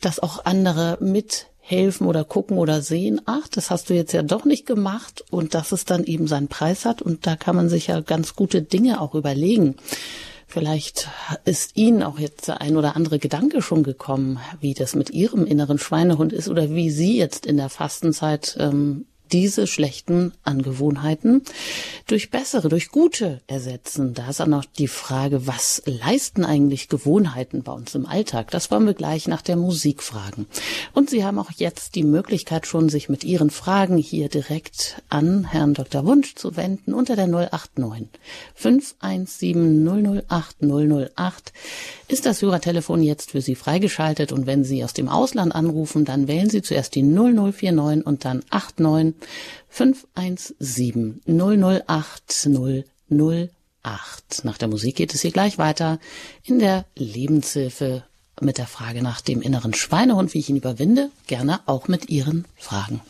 dass 0.00 0.20
auch 0.20 0.44
andere 0.44 0.98
mithelfen 1.00 2.06
oder 2.06 2.24
gucken 2.24 2.58
oder 2.58 2.82
sehen, 2.82 3.20
ach, 3.26 3.48
das 3.48 3.70
hast 3.70 3.90
du 3.90 3.94
jetzt 3.94 4.12
ja 4.12 4.22
doch 4.22 4.44
nicht 4.44 4.66
gemacht 4.66 5.24
und 5.30 5.54
dass 5.54 5.72
es 5.72 5.84
dann 5.84 6.04
eben 6.04 6.26
seinen 6.26 6.48
Preis 6.48 6.84
hat 6.84 7.02
und 7.02 7.26
da 7.26 7.36
kann 7.36 7.56
man 7.56 7.68
sich 7.68 7.88
ja 7.88 8.00
ganz 8.00 8.34
gute 8.34 8.62
Dinge 8.62 9.00
auch 9.00 9.14
überlegen. 9.14 9.76
Vielleicht 10.48 11.08
ist 11.44 11.76
Ihnen 11.76 12.04
auch 12.04 12.20
jetzt 12.20 12.46
der 12.46 12.60
ein 12.60 12.76
oder 12.76 12.94
andere 12.94 13.18
Gedanke 13.18 13.62
schon 13.62 13.82
gekommen, 13.82 14.38
wie 14.60 14.74
das 14.74 14.94
mit 14.94 15.10
Ihrem 15.10 15.44
inneren 15.44 15.78
Schweinehund 15.78 16.32
ist 16.32 16.48
oder 16.48 16.70
wie 16.70 16.90
Sie 16.90 17.16
jetzt 17.16 17.46
in 17.46 17.56
der 17.56 17.68
Fastenzeit 17.68 18.56
ähm, 18.60 19.06
diese 19.32 19.66
schlechten 19.66 20.32
Angewohnheiten 20.42 21.42
durch 22.06 22.30
bessere, 22.30 22.68
durch 22.68 22.88
gute 22.88 23.40
ersetzen. 23.46 24.14
Da 24.14 24.30
ist 24.30 24.40
auch 24.40 24.46
noch 24.46 24.64
die 24.64 24.88
Frage, 24.88 25.46
was 25.46 25.82
leisten 25.86 26.44
eigentlich 26.44 26.88
Gewohnheiten 26.88 27.62
bei 27.62 27.72
uns 27.72 27.94
im 27.94 28.06
Alltag? 28.06 28.50
Das 28.50 28.70
wollen 28.70 28.86
wir 28.86 28.94
gleich 28.94 29.28
nach 29.28 29.42
der 29.42 29.56
Musik 29.56 30.02
fragen. 30.02 30.46
Und 30.92 31.10
Sie 31.10 31.24
haben 31.24 31.38
auch 31.38 31.50
jetzt 31.56 31.94
die 31.94 32.04
Möglichkeit 32.04 32.66
schon, 32.66 32.88
sich 32.88 33.08
mit 33.08 33.24
Ihren 33.24 33.50
Fragen 33.50 33.96
hier 33.96 34.28
direkt 34.28 35.02
an 35.08 35.44
Herrn 35.44 35.74
Dr. 35.74 36.04
Wunsch 36.06 36.34
zu 36.34 36.56
wenden 36.56 36.94
unter 36.94 37.16
der 37.16 37.26
089 37.26 38.08
517 38.54 40.22
008 40.28 40.56
008 40.62 41.52
ist 42.08 42.26
das 42.26 42.42
Hörertelefon 42.42 43.02
jetzt 43.02 43.32
für 43.32 43.40
Sie 43.40 43.54
freigeschaltet 43.54 44.32
und 44.32 44.46
wenn 44.46 44.64
Sie 44.64 44.84
aus 44.84 44.92
dem 44.92 45.08
Ausland 45.08 45.54
anrufen, 45.54 46.04
dann 46.04 46.28
wählen 46.28 46.50
Sie 46.50 46.62
zuerst 46.62 46.94
die 46.94 47.02
0049 47.02 48.06
und 48.06 48.24
dann 48.24 48.42
89 48.50 49.14
517 49.68 51.20
008 51.26 52.48
008. 53.10 54.44
Nach 54.44 54.58
der 54.58 54.68
Musik 54.68 54.96
geht 54.96 55.14
es 55.14 55.22
hier 55.22 55.32
gleich 55.32 55.58
weiter 55.58 55.98
in 56.44 56.58
der 56.58 56.84
Lebenshilfe 56.96 58.04
mit 58.40 58.58
der 58.58 58.66
Frage 58.66 59.02
nach 59.02 59.20
dem 59.20 59.42
inneren 59.42 59.74
Schweinehund, 59.74 60.34
wie 60.34 60.38
ich 60.38 60.50
ihn 60.50 60.56
überwinde, 60.56 61.10
gerne 61.26 61.60
auch 61.66 61.88
mit 61.88 62.10
Ihren 62.10 62.44
Fragen. 62.56 63.00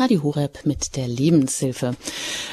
Radio 0.00 0.22
Horeb 0.22 0.60
mit 0.64 0.96
der 0.96 1.06
Lebenshilfe. 1.06 1.94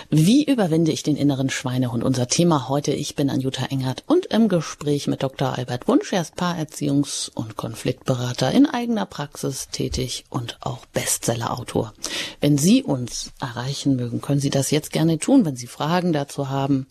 Wie 0.10 0.44
überwinde 0.44 0.92
ich 0.92 1.02
den 1.02 1.16
inneren 1.16 1.50
Schweinehund? 1.50 2.04
Unser 2.04 2.28
Thema 2.28 2.68
heute. 2.68 2.92
Ich 2.92 3.16
bin 3.16 3.30
Anjuta 3.30 3.68
Engert 3.68 4.04
und 4.06 4.26
im 4.26 4.50
Gespräch 4.50 5.08
mit 5.08 5.24
Dr. 5.24 5.58
Albert 5.58 5.88
Wunsch. 5.88 6.12
Er 6.12 6.24
ist 6.24 6.36
Paarerziehungs- 6.36 7.32
und 7.34 7.56
Konfliktberater 7.56 8.52
in 8.52 8.66
eigener 8.66 9.06
Praxis 9.06 9.70
tätig 9.72 10.26
und 10.30 10.58
auch 10.60 10.86
Bestsellerautor. 10.88 11.94
Wenn 12.42 12.58
Sie 12.58 12.84
uns 12.84 13.32
erreichen 13.40 13.96
mögen, 13.96 14.20
können 14.20 14.42
Sie 14.42 14.50
das 14.50 14.70
jetzt 14.70 14.92
gerne 14.92 15.18
tun, 15.18 15.46
wenn 15.46 15.56
Sie 15.56 15.68
Fragen 15.68 16.12
dazu 16.12 16.50
haben. 16.50 16.86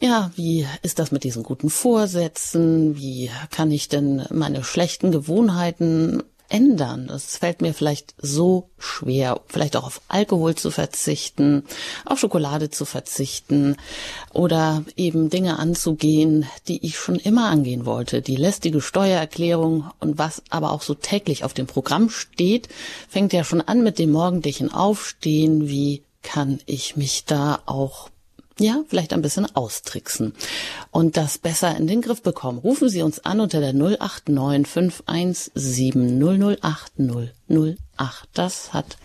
Ja, 0.00 0.32
wie 0.34 0.66
ist 0.82 0.98
das 0.98 1.12
mit 1.12 1.22
diesen 1.22 1.44
guten 1.44 1.70
Vorsätzen? 1.70 2.96
Wie 2.96 3.30
kann 3.52 3.70
ich 3.70 3.88
denn 3.88 4.24
meine 4.30 4.64
schlechten 4.64 5.12
Gewohnheiten 5.12 6.24
ändern. 6.48 7.08
Es 7.08 7.36
fällt 7.36 7.60
mir 7.60 7.74
vielleicht 7.74 8.14
so 8.18 8.70
schwer, 8.78 9.40
vielleicht 9.46 9.76
auch 9.76 9.84
auf 9.84 10.00
Alkohol 10.08 10.54
zu 10.54 10.70
verzichten, 10.70 11.64
auf 12.04 12.18
Schokolade 12.18 12.70
zu 12.70 12.84
verzichten 12.84 13.76
oder 14.32 14.84
eben 14.96 15.30
Dinge 15.30 15.58
anzugehen, 15.58 16.46
die 16.68 16.84
ich 16.84 16.98
schon 16.98 17.16
immer 17.16 17.48
angehen 17.48 17.86
wollte. 17.86 18.22
Die 18.22 18.36
lästige 18.36 18.80
Steuererklärung 18.80 19.90
und 20.00 20.18
was 20.18 20.42
aber 20.50 20.72
auch 20.72 20.82
so 20.82 20.94
täglich 20.94 21.44
auf 21.44 21.54
dem 21.54 21.66
Programm 21.66 22.10
steht, 22.10 22.68
fängt 23.08 23.32
ja 23.32 23.44
schon 23.44 23.60
an 23.60 23.82
mit 23.82 23.98
dem 23.98 24.10
morgendlichen 24.10 24.72
Aufstehen. 24.72 25.68
Wie 25.68 26.02
kann 26.22 26.60
ich 26.66 26.96
mich 26.96 27.24
da 27.24 27.60
auch 27.66 28.10
ja, 28.60 28.82
vielleicht 28.88 29.12
ein 29.12 29.22
bisschen 29.22 29.46
austricksen 29.54 30.34
und 30.90 31.16
das 31.16 31.38
besser 31.38 31.76
in 31.76 31.86
den 31.86 32.00
Griff 32.00 32.22
bekommen. 32.22 32.58
Rufen 32.58 32.88
Sie 32.88 33.02
uns 33.02 33.24
an 33.24 33.40
unter 33.40 33.60
der 33.60 33.72
089 33.72 34.66
517 34.66 36.18
008 36.20 36.92
008. 36.98 38.28
Das 38.34 38.74
hat 38.74 38.98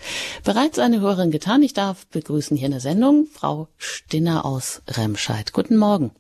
bereits 0.45 0.79
eine 0.79 1.01
Hörerin 1.01 1.31
getan. 1.31 1.63
Ich 1.63 1.73
darf 1.73 2.07
begrüßen 2.07 2.57
hier 2.57 2.67
in 2.67 2.71
der 2.71 2.81
Sendung 2.81 3.25
Frau 3.25 3.67
Stinner 3.77 4.45
aus 4.45 4.83
Remscheid. 4.87 5.53
Guten 5.53 5.77
Morgen. 5.77 6.11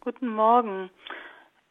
Guten 0.00 0.28
Morgen. 0.28 0.90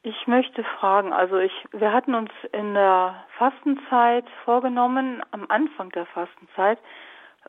Ich 0.02 0.28
möchte 0.28 0.64
fragen, 0.80 1.12
also 1.12 1.38
ich, 1.38 1.52
wir 1.74 1.92
hatten 1.92 2.16
uns 2.16 2.32
in 2.54 2.74
der 2.74 3.26
Fastenzeit 3.38 4.26
vorgenommen, 4.46 5.22
am 5.32 5.46
Anfang 5.50 5.90
der 5.90 6.06
Fastenzeit, 6.06 6.80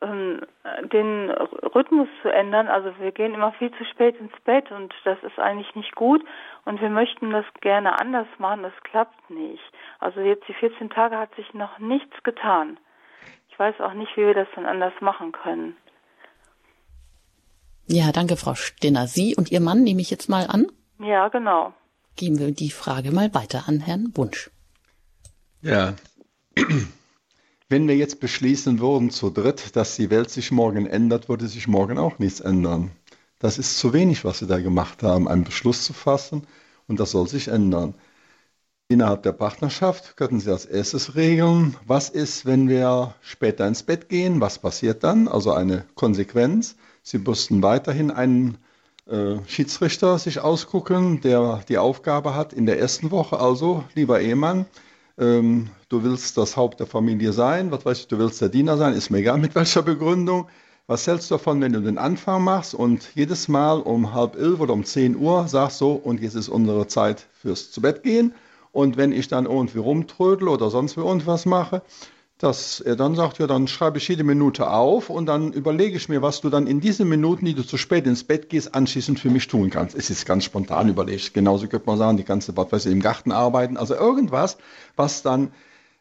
den 0.02 1.30
Rhythmus 1.74 2.08
zu 2.22 2.32
ändern. 2.32 2.68
Also 2.68 2.90
wir 2.98 3.12
gehen 3.12 3.34
immer 3.34 3.52
viel 3.52 3.70
zu 3.72 3.84
spät 3.84 4.16
ins 4.18 4.32
Bett 4.44 4.70
und 4.70 4.94
das 5.04 5.18
ist 5.22 5.38
eigentlich 5.38 5.74
nicht 5.74 5.94
gut 5.94 6.24
und 6.64 6.80
wir 6.80 6.88
möchten 6.88 7.30
das 7.30 7.44
gerne 7.60 8.00
anders 8.00 8.26
machen, 8.38 8.62
das 8.62 8.72
klappt 8.82 9.28
nicht. 9.28 9.62
Also 9.98 10.20
jetzt 10.20 10.48
die 10.48 10.54
14 10.54 10.88
Tage 10.90 11.18
hat 11.18 11.34
sich 11.34 11.52
noch 11.52 11.78
nichts 11.78 12.22
getan. 12.22 12.78
Ich 13.50 13.58
weiß 13.58 13.80
auch 13.80 13.92
nicht, 13.92 14.16
wie 14.16 14.22
wir 14.22 14.34
das 14.34 14.48
dann 14.54 14.64
anders 14.64 14.94
machen 15.00 15.32
können. 15.32 15.76
Ja, 17.86 18.12
danke, 18.12 18.36
Frau 18.36 18.54
Stinner. 18.54 19.06
Sie 19.06 19.34
und 19.36 19.50
Ihr 19.50 19.60
Mann 19.60 19.82
nehme 19.82 20.00
ich 20.00 20.10
jetzt 20.10 20.28
mal 20.28 20.46
an? 20.46 20.66
Ja, 20.98 21.28
genau. 21.28 21.74
geben 22.16 22.38
wir 22.38 22.52
die 22.52 22.70
Frage 22.70 23.12
mal 23.12 23.34
weiter 23.34 23.64
an 23.66 23.80
Herrn 23.80 24.12
Wunsch. 24.14 24.50
Ja, 25.62 25.94
wenn 27.70 27.86
wir 27.86 27.96
jetzt 27.96 28.18
beschließen 28.18 28.80
würden 28.80 29.10
zu 29.10 29.30
dritt, 29.30 29.76
dass 29.76 29.94
die 29.94 30.10
Welt 30.10 30.28
sich 30.28 30.50
morgen 30.50 30.86
ändert, 30.86 31.28
würde 31.28 31.46
sich 31.46 31.68
morgen 31.68 31.98
auch 31.98 32.18
nichts 32.18 32.40
ändern. 32.40 32.90
Das 33.38 33.58
ist 33.58 33.78
zu 33.78 33.92
wenig, 33.92 34.24
was 34.24 34.40
Sie 34.40 34.48
da 34.48 34.60
gemacht 34.60 35.04
haben, 35.04 35.28
einen 35.28 35.44
Beschluss 35.44 35.84
zu 35.84 35.92
fassen 35.92 36.46
und 36.88 36.98
das 36.98 37.12
soll 37.12 37.28
sich 37.28 37.46
ändern. 37.46 37.94
Innerhalb 38.88 39.22
der 39.22 39.32
Partnerschaft 39.32 40.16
könnten 40.16 40.40
Sie 40.40 40.50
als 40.50 40.64
erstes 40.66 41.14
regeln, 41.14 41.76
was 41.86 42.10
ist, 42.10 42.44
wenn 42.44 42.68
wir 42.68 43.14
später 43.20 43.68
ins 43.68 43.84
Bett 43.84 44.08
gehen, 44.08 44.40
was 44.40 44.58
passiert 44.58 45.04
dann, 45.04 45.28
also 45.28 45.52
eine 45.52 45.84
Konsequenz. 45.94 46.74
Sie 47.04 47.18
müssten 47.18 47.62
weiterhin 47.62 48.10
einen 48.10 48.58
äh, 49.06 49.36
Schiedsrichter 49.46 50.18
sich 50.18 50.40
ausgucken, 50.40 51.20
der 51.20 51.62
die 51.68 51.78
Aufgabe 51.78 52.34
hat 52.34 52.52
in 52.52 52.66
der 52.66 52.80
ersten 52.80 53.12
Woche, 53.12 53.38
also 53.38 53.84
lieber 53.94 54.20
Ehemann, 54.20 54.66
ähm, 55.20 55.68
du 55.88 56.02
willst 56.02 56.36
das 56.36 56.56
Haupt 56.56 56.80
der 56.80 56.86
Familie 56.86 57.32
sein, 57.32 57.70
was 57.70 57.84
weiß 57.84 58.00
ich, 58.00 58.08
du 58.08 58.18
willst 58.18 58.40
der 58.40 58.48
Diener 58.48 58.76
sein, 58.76 58.94
ist 58.94 59.10
mir 59.10 59.18
egal 59.18 59.38
mit 59.38 59.54
welcher 59.54 59.82
Begründung. 59.82 60.48
Was 60.86 61.06
hältst 61.06 61.30
du 61.30 61.36
davon, 61.36 61.60
wenn 61.60 61.72
du 61.72 61.80
den 61.80 61.98
Anfang 61.98 62.42
machst 62.42 62.74
und 62.74 63.10
jedes 63.14 63.46
Mal 63.46 63.78
um 63.80 64.12
halb 64.12 64.36
elf 64.36 64.58
oder 64.58 64.72
um 64.72 64.84
zehn 64.84 65.14
Uhr 65.16 65.46
sagst 65.46 65.78
so, 65.78 65.92
und 65.92 66.20
jetzt 66.20 66.34
ist 66.34 66.48
unsere 66.48 66.88
Zeit 66.88 67.28
fürs 67.32 67.70
zu 67.70 67.80
Bett 67.80 68.02
gehen. 68.02 68.34
Und 68.72 68.96
wenn 68.96 69.12
ich 69.12 69.28
dann 69.28 69.46
irgendwie 69.46 69.78
rumtrödel 69.78 70.48
oder 70.48 70.68
sonst 70.68 70.96
wie 70.96 71.02
irgendwas 71.02 71.46
mache, 71.46 71.82
dass 72.40 72.80
er 72.80 72.96
dann 72.96 73.14
sagt, 73.14 73.38
ja, 73.38 73.46
dann 73.46 73.68
schreibe 73.68 73.98
ich 73.98 74.08
jede 74.08 74.24
Minute 74.24 74.70
auf 74.70 75.10
und 75.10 75.26
dann 75.26 75.52
überlege 75.52 75.98
ich 75.98 76.08
mir, 76.08 76.22
was 76.22 76.40
du 76.40 76.48
dann 76.48 76.66
in 76.66 76.80
diesen 76.80 77.06
Minuten, 77.06 77.44
die 77.44 77.52
du 77.52 77.62
zu 77.62 77.76
spät 77.76 78.06
ins 78.06 78.24
Bett 78.24 78.48
gehst, 78.48 78.74
anschließend 78.74 79.20
für 79.20 79.28
mich 79.28 79.46
tun 79.46 79.68
kannst. 79.68 79.94
Es 79.94 80.08
ist 80.08 80.24
ganz 80.24 80.44
spontan 80.44 80.88
überlegt. 80.88 81.34
Genauso 81.34 81.68
könnte 81.68 81.86
man 81.86 81.98
sagen, 81.98 82.16
die 82.16 82.24
ganze, 82.24 82.56
was 82.56 82.86
im 82.86 83.00
Garten 83.00 83.30
arbeiten. 83.30 83.76
Also 83.76 83.94
irgendwas, 83.94 84.56
was 84.96 85.22
dann 85.22 85.52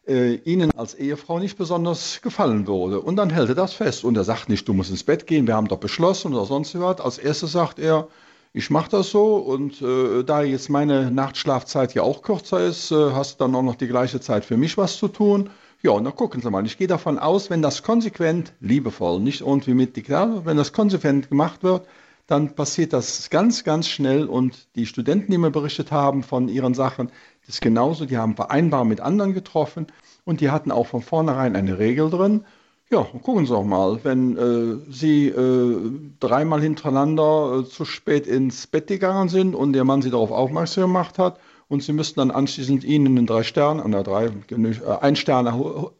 äh, 0.08 0.36
Ihnen 0.36 0.70
als 0.78 0.94
Ehefrau 0.94 1.38
nicht 1.38 1.58
besonders 1.58 2.22
gefallen 2.22 2.66
würde. 2.66 3.00
Und 3.02 3.16
dann 3.16 3.28
hält 3.28 3.50
er 3.50 3.54
das 3.54 3.74
fest. 3.74 4.04
Und 4.04 4.16
er 4.16 4.24
sagt 4.24 4.48
nicht, 4.48 4.66
du 4.66 4.72
musst 4.72 4.90
ins 4.90 5.04
Bett 5.04 5.26
gehen, 5.26 5.46
wir 5.46 5.56
haben 5.56 5.68
doch 5.68 5.78
beschlossen 5.78 6.32
oder 6.32 6.46
sonst 6.46 6.78
was. 6.80 7.00
Als 7.00 7.18
erstes 7.18 7.52
sagt 7.52 7.78
er, 7.78 8.08
ich 8.52 8.70
mache 8.70 8.90
das 8.90 9.10
so 9.10 9.36
und 9.36 9.80
äh, 9.80 10.24
da 10.24 10.42
jetzt 10.42 10.70
meine 10.70 11.10
Nachtschlafzeit 11.10 11.94
ja 11.94 12.02
auch 12.02 12.22
kürzer 12.22 12.64
ist, 12.64 12.90
äh, 12.90 13.12
hast 13.12 13.34
du 13.34 13.44
dann 13.44 13.54
auch 13.54 13.62
noch 13.62 13.76
die 13.76 13.86
gleiche 13.86 14.20
Zeit 14.20 14.44
für 14.44 14.56
mich 14.56 14.76
was 14.76 14.96
zu 14.96 15.06
tun. 15.06 15.50
Ja, 15.82 15.92
und 15.92 16.04
dann 16.04 16.14
gucken 16.14 16.42
Sie 16.42 16.50
mal. 16.50 16.66
Ich 16.66 16.76
gehe 16.76 16.86
davon 16.86 17.18
aus, 17.18 17.48
wenn 17.48 17.62
das 17.62 17.82
konsequent, 17.82 18.52
liebevoll, 18.60 19.18
nicht 19.20 19.40
irgendwie 19.40 19.72
mit 19.72 19.96
Diktat, 19.96 20.44
wenn 20.44 20.58
das 20.58 20.74
konsequent 20.74 21.30
gemacht 21.30 21.62
wird, 21.62 21.86
dann 22.26 22.54
passiert 22.54 22.92
das 22.92 23.30
ganz, 23.30 23.64
ganz 23.64 23.88
schnell. 23.88 24.26
Und 24.26 24.68
die 24.76 24.84
Studenten, 24.84 25.32
die 25.32 25.38
mir 25.38 25.50
berichtet 25.50 25.90
haben 25.90 26.22
von 26.22 26.48
ihren 26.48 26.74
Sachen, 26.74 27.10
das 27.46 27.56
ist 27.56 27.60
genauso. 27.62 28.04
Die 28.04 28.18
haben 28.18 28.36
Vereinbarungen 28.36 28.90
mit 28.90 29.00
anderen 29.00 29.32
getroffen 29.32 29.86
und 30.24 30.42
die 30.42 30.50
hatten 30.50 30.70
auch 30.70 30.86
von 30.86 31.00
vornherein 31.00 31.56
eine 31.56 31.78
Regel 31.78 32.10
drin. 32.10 32.44
Ja, 32.90 33.02
gucken 33.02 33.46
Sie 33.46 33.52
doch 33.52 33.64
mal, 33.64 34.00
wenn 34.02 34.36
äh, 34.36 34.92
Sie 34.92 35.28
äh, 35.28 35.92
dreimal 36.18 36.60
hintereinander 36.60 37.60
äh, 37.60 37.64
zu 37.64 37.84
spät 37.84 38.26
ins 38.26 38.66
Bett 38.66 38.88
gegangen 38.88 39.28
sind 39.28 39.54
und 39.54 39.72
der 39.72 39.84
Mann 39.84 40.02
Sie 40.02 40.10
darauf 40.10 40.30
aufmerksam 40.30 40.84
gemacht 40.84 41.18
hat, 41.18 41.38
und 41.70 41.84
Sie 41.84 41.92
müssten 41.92 42.18
dann 42.18 42.32
anschließend 42.32 42.82
ihn 42.82 43.06
in 43.06 43.16
ein 43.16 43.26
drei 43.26 43.44
Sterne, 43.44 43.88
der 43.88 44.02
drei, 44.02 44.26
äh, 44.26 44.98
ein 45.00 45.14
Sterne 45.14 45.52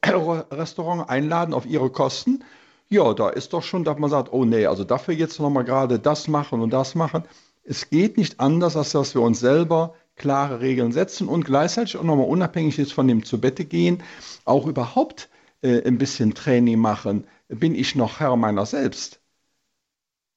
Restaurant 0.50 1.08
einladen 1.08 1.54
auf 1.54 1.64
Ihre 1.64 1.90
Kosten. 1.90 2.42
Ja, 2.88 3.14
da 3.14 3.28
ist 3.30 3.52
doch 3.52 3.62
schon, 3.62 3.84
dass 3.84 3.96
man 3.96 4.10
sagt, 4.10 4.32
oh 4.32 4.44
nee, 4.44 4.66
also 4.66 4.82
dafür 4.82 5.14
jetzt 5.14 5.38
nochmal 5.38 5.62
gerade 5.64 6.00
das 6.00 6.26
machen 6.26 6.60
und 6.60 6.70
das 6.70 6.96
machen. 6.96 7.22
Es 7.62 7.88
geht 7.88 8.18
nicht 8.18 8.40
anders, 8.40 8.76
als 8.76 8.90
dass 8.90 9.14
wir 9.14 9.22
uns 9.22 9.38
selber 9.38 9.94
klare 10.16 10.60
Regeln 10.60 10.90
setzen 10.90 11.28
und 11.28 11.44
gleichzeitig 11.44 11.96
auch 11.96 12.02
nochmal 12.02 12.26
unabhängig 12.26 12.76
jetzt 12.76 12.92
von 12.92 13.06
dem 13.06 13.24
zu 13.24 13.40
Bette 13.40 13.64
gehen, 13.64 14.02
auch 14.44 14.66
überhaupt 14.66 15.28
äh, 15.62 15.86
ein 15.86 15.98
bisschen 15.98 16.34
Training 16.34 16.80
machen. 16.80 17.28
Bin 17.48 17.76
ich 17.76 17.94
noch 17.94 18.18
Herr 18.18 18.34
meiner 18.34 18.66
selbst? 18.66 19.19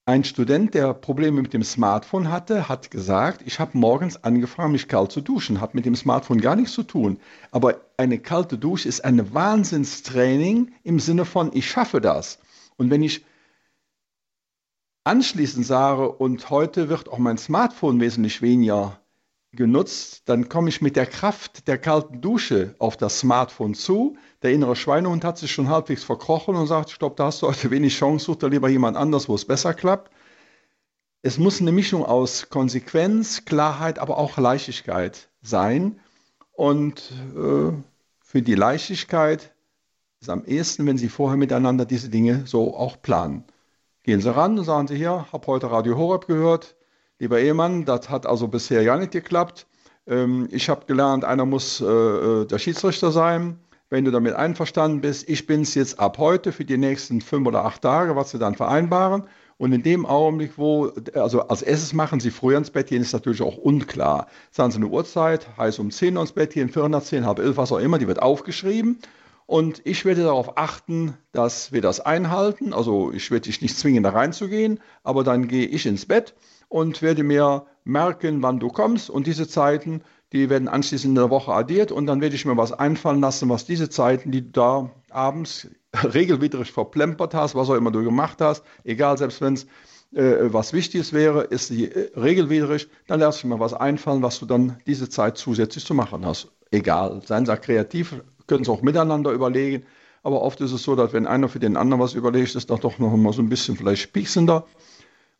Ein 0.05 0.25
Student, 0.25 0.73
der 0.73 0.93
Probleme 0.93 1.41
mit 1.41 1.53
dem 1.53 1.63
Smartphone 1.63 2.29
hatte, 2.29 2.67
hat 2.67 2.91
gesagt, 2.91 3.41
ich 3.45 3.59
habe 3.59 3.77
morgens 3.77 4.21
angefangen, 4.21 4.73
mich 4.73 4.89
kalt 4.89 5.13
zu 5.13 5.21
duschen, 5.21 5.61
hat 5.61 5.75
mit 5.75 5.85
dem 5.85 5.95
Smartphone 5.95 6.41
gar 6.41 6.57
nichts 6.57 6.73
zu 6.73 6.83
tun. 6.83 7.21
Aber 7.51 7.79
eine 7.95 8.19
kalte 8.19 8.57
Dusche 8.57 8.89
ist 8.89 9.05
ein 9.05 9.33
Wahnsinnstraining 9.33 10.73
im 10.83 10.99
Sinne 10.99 11.23
von, 11.23 11.51
ich 11.53 11.69
schaffe 11.69 12.01
das. 12.01 12.39
Und 12.75 12.89
wenn 12.89 13.01
ich 13.01 13.23
anschließend 15.05 15.65
sage, 15.65 16.11
und 16.11 16.49
heute 16.49 16.89
wird 16.89 17.07
auch 17.07 17.17
mein 17.17 17.37
Smartphone 17.37 18.01
wesentlich 18.01 18.41
weniger 18.41 18.99
genutzt, 19.53 20.23
dann 20.25 20.49
komme 20.49 20.67
ich 20.67 20.81
mit 20.81 20.97
der 20.97 21.05
Kraft 21.05 21.69
der 21.69 21.77
kalten 21.77 22.19
Dusche 22.19 22.75
auf 22.77 22.97
das 22.97 23.19
Smartphone 23.19 23.73
zu. 23.73 24.17
Der 24.43 24.51
innere 24.51 24.75
Schweinehund 24.75 25.23
hat 25.23 25.37
sich 25.37 25.51
schon 25.51 25.69
halbwegs 25.69 26.03
verkrochen 26.03 26.55
und 26.55 26.67
sagt, 26.67 26.91
stopp, 26.91 27.15
da 27.15 27.25
hast 27.25 27.41
du 27.41 27.47
heute 27.47 27.71
wenig 27.71 27.97
Chance, 27.97 28.25
such 28.25 28.37
da 28.37 28.47
lieber 28.47 28.69
jemand 28.69 28.97
anders, 28.97 29.27
wo 29.27 29.35
es 29.35 29.45
besser 29.45 29.73
klappt. 29.73 30.11
Es 31.21 31.37
muss 31.37 31.61
eine 31.61 31.71
Mischung 31.71 32.05
aus 32.05 32.49
Konsequenz, 32.49 33.45
Klarheit, 33.45 33.97
aber 33.97 34.17
auch 34.17 34.37
Leichtigkeit 34.37 35.29
sein. 35.41 35.99
Und 36.51 37.13
äh, 37.35 37.71
für 38.19 38.41
die 38.41 38.55
Leichtigkeit 38.55 39.53
ist 40.19 40.29
am 40.29 40.43
ehesten, 40.45 40.85
wenn 40.85 40.97
Sie 40.97 41.09
vorher 41.09 41.37
miteinander 41.37 41.85
diese 41.85 42.09
Dinge 42.09 42.43
so 42.45 42.75
auch 42.75 43.01
planen. 43.01 43.45
Gehen 44.03 44.19
Sie 44.19 44.35
ran 44.35 44.59
und 44.59 44.65
sagen 44.65 44.87
Sie 44.87 44.97
hier, 44.97 45.31
habe 45.31 45.47
heute 45.47 45.71
Radio 45.71 45.97
Horeb 45.97 46.27
gehört, 46.27 46.75
Lieber 47.23 47.39
Ehemann, 47.39 47.85
das 47.85 48.09
hat 48.09 48.25
also 48.25 48.49
bisher 48.49 48.81
ja 48.81 48.97
nicht 48.97 49.11
geklappt. 49.11 49.65
Ähm, 50.05 50.49
ich 50.51 50.67
habe 50.67 50.85
gelernt, 50.85 51.23
einer 51.23 51.45
muss 51.45 51.79
äh, 51.79 51.85
äh, 51.85 52.45
der 52.45 52.59
Schiedsrichter 52.59 53.13
sein. 53.13 53.59
Wenn 53.93 54.05
du 54.05 54.09
damit 54.09 54.33
einverstanden 54.33 55.01
bist, 55.01 55.29
ich 55.29 55.45
bin 55.45 55.61
es 55.61 55.75
jetzt 55.75 55.99
ab 55.99 56.17
heute 56.17 56.51
für 56.51 56.65
die 56.65 56.79
nächsten 56.79 57.21
fünf 57.21 57.45
oder 57.45 57.63
acht 57.63 57.83
Tage, 57.83 58.15
was 58.15 58.33
wir 58.33 58.39
dann 58.39 58.55
vereinbaren. 58.55 59.25
Und 59.59 59.71
in 59.71 59.83
dem 59.83 60.07
Augenblick, 60.07 60.53
wo, 60.57 60.91
also 61.13 61.41
als 61.41 61.61
erstes 61.61 61.93
machen 61.93 62.19
Sie 62.19 62.31
früher 62.31 62.57
ins 62.57 62.71
Bett 62.71 62.87
gehen, 62.87 63.03
ist 63.03 63.13
natürlich 63.13 63.43
auch 63.43 63.55
unklar. 63.55 64.25
Sagen 64.49 64.71
Sie 64.71 64.77
eine 64.77 64.87
Uhrzeit, 64.87 65.45
heißt 65.57 65.77
um 65.77 65.91
10 65.91 66.15
Uhr 66.15 66.23
ins 66.23 66.31
Bett 66.31 66.53
gehen, 66.53 66.69
4 66.69 66.89
nach 66.89 67.03
10, 67.03 67.27
halb 67.27 67.37
11, 67.37 67.55
was 67.55 67.71
auch 67.71 67.77
immer, 67.77 67.99
die 67.99 68.07
wird 68.07 68.19
aufgeschrieben. 68.19 68.97
Und 69.45 69.83
ich 69.83 70.05
werde 70.05 70.23
darauf 70.23 70.57
achten, 70.57 71.15
dass 71.31 71.71
wir 71.71 71.81
das 71.81 71.99
einhalten. 71.99 72.73
Also 72.73 73.11
ich 73.13 73.29
werde 73.29 73.43
dich 73.43 73.61
nicht 73.61 73.77
zwingen, 73.77 74.01
da 74.01 74.09
reinzugehen, 74.09 74.79
aber 75.03 75.23
dann 75.23 75.47
gehe 75.47 75.67
ich 75.67 75.85
ins 75.85 76.07
Bett 76.07 76.33
und 76.67 77.03
werde 77.03 77.21
mir 77.21 77.67
merken, 77.83 78.41
wann 78.41 78.59
du 78.59 78.69
kommst. 78.69 79.11
Und 79.11 79.27
diese 79.27 79.47
Zeiten, 79.47 80.01
die 80.33 80.49
werden 80.49 80.67
anschließend 80.67 81.11
in 81.11 81.15
der 81.15 81.29
Woche 81.29 81.53
addiert 81.53 81.91
und 81.91 82.07
dann 82.07 82.19
werde 82.19 82.35
ich 82.35 82.45
mir 82.45 82.57
was 82.57 82.71
einfallen 82.73 83.21
lassen, 83.21 83.49
was 83.49 83.65
diese 83.65 83.89
Zeiten, 83.89 84.31
die 84.31 84.41
du 84.41 84.49
da 84.49 84.89
abends 85.11 85.69
regelwidrig 86.03 86.71
verplempert 86.71 87.33
hast, 87.33 87.55
was 87.55 87.69
auch 87.69 87.75
immer 87.75 87.91
du 87.91 88.03
gemacht 88.03 88.41
hast, 88.41 88.63
egal, 88.83 89.17
selbst 89.17 89.39
wenn 89.41 89.53
es 89.53 89.67
äh, 90.13 90.51
was 90.51 90.73
Wichtiges 90.73 91.13
wäre, 91.13 91.43
ist 91.43 91.69
die 91.69 91.91
äh, 91.91 92.11
regelwidrig, 92.19 92.89
dann 93.07 93.19
lass 93.19 93.37
ich 93.37 93.45
mir 93.45 93.59
was 93.59 93.73
einfallen, 93.73 94.21
was 94.21 94.39
du 94.39 94.45
dann 94.45 94.77
diese 94.87 95.07
Zeit 95.07 95.37
zusätzlich 95.37 95.85
zu 95.85 95.93
machen 95.93 96.25
hast. 96.25 96.49
Egal, 96.71 97.21
seien 97.25 97.45
Sie 97.45 97.55
kreativ, 97.57 98.15
können 98.47 98.63
Sie 98.63 98.71
auch 98.71 98.81
miteinander 98.81 99.31
überlegen, 99.31 99.85
aber 100.23 100.41
oft 100.41 100.61
ist 100.61 100.71
es 100.71 100.83
so, 100.83 100.95
dass 100.95 101.13
wenn 101.13 101.27
einer 101.27 101.49
für 101.49 101.59
den 101.59 101.77
anderen 101.77 102.01
was 102.01 102.13
überlegt, 102.13 102.55
ist 102.55 102.69
das 102.69 102.79
doch 102.79 102.97
noch 102.97 103.15
mal 103.15 103.33
so 103.33 103.41
ein 103.41 103.49
bisschen 103.49 103.75
vielleicht 103.75 104.01
spießender. 104.01 104.65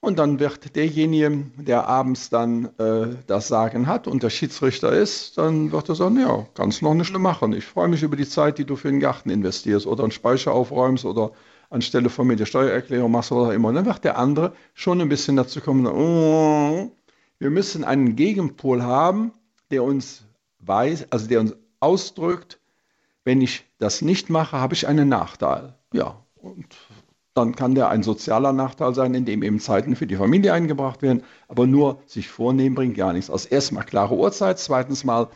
Und 0.04 0.20
dann 0.20 0.38
wird 0.42 0.76
derjenige, 0.76 1.46
der 1.56 1.88
abends 1.88 2.30
dann 2.30 2.66
äh, 2.78 3.16
das 3.26 3.48
Sagen 3.48 3.88
hat 3.88 4.06
und 4.06 4.22
der 4.22 4.30
Schiedsrichter 4.30 4.92
ist, 4.92 5.38
dann 5.38 5.72
wird 5.72 5.88
er 5.88 5.96
sagen, 5.96 6.20
ja, 6.20 6.46
kannst 6.56 6.82
noch 6.82 6.92
eine 6.92 7.06
Stunde 7.06 7.22
machen. 7.22 7.54
Ich 7.54 7.64
freue 7.64 7.88
mich 7.88 8.04
über 8.04 8.18
die 8.18 8.28
Zeit, 8.28 8.58
die 8.58 8.66
du 8.66 8.76
für 8.76 8.90
den 8.90 9.00
Garten 9.00 9.30
investierst 9.30 9.88
oder 9.88 10.04
einen 10.04 10.12
Speicher 10.12 10.52
aufräumst 10.52 11.06
oder 11.06 11.32
anstelle 11.70 12.10
von 12.10 12.28
mir 12.28 12.36
die 12.36 12.46
Steuererklärung 12.46 13.14
machst 13.14 13.32
oder 13.32 13.54
immer. 13.54 13.70
Und 13.70 13.76
dann 13.76 13.86
wird 13.86 14.04
der 14.04 14.18
andere 14.18 14.52
schon 14.74 15.00
ein 15.00 15.08
bisschen 15.08 15.38
dazu 15.38 15.62
kommen, 15.62 15.88
oh, 15.88 16.92
wir 17.40 17.50
müssen 17.50 17.86
einen 17.86 18.18
Gegenpol 18.18 18.84
haben, 18.84 19.32
der 19.72 19.86
uns 19.86 20.26
weiß, 20.60 21.14
also 21.14 21.28
der 21.28 21.40
uns 21.40 21.56
ausdrückt, 21.80 22.60
wenn 23.24 23.40
ich 23.40 23.64
das 23.78 24.02
nicht 24.02 24.30
mache, 24.30 24.60
habe 24.60 24.74
ich 24.74 24.86
einen 24.86 25.08
Nachteil. 25.08 25.76
Ja, 25.94 26.18
und 26.36 26.76
dann 27.34 27.56
kann 27.56 27.74
der 27.76 27.90
ein 27.90 28.04
sozialer 28.04 28.54
Nachteil 28.54 28.94
sein, 28.94 29.16
indem 29.16 29.42
eben 29.42 29.60
Zeiten 29.60 29.96
für 29.96 30.06
die 30.06 30.16
Familie 30.16 30.54
eingebracht 30.54 31.02
werden. 31.02 31.24
Aber 31.48 31.66
nur 31.66 32.02
sich 32.06 32.28
vornehmen 32.28 32.76
bringt 32.76 32.96
gar 32.96 33.14
nichts. 33.14 33.30
Also 33.30 33.50
erstmal 33.50 33.86
klare 33.86 34.16
Uhrzeit, 34.16 34.60
zweitens 34.60 35.04
mal 35.04 35.30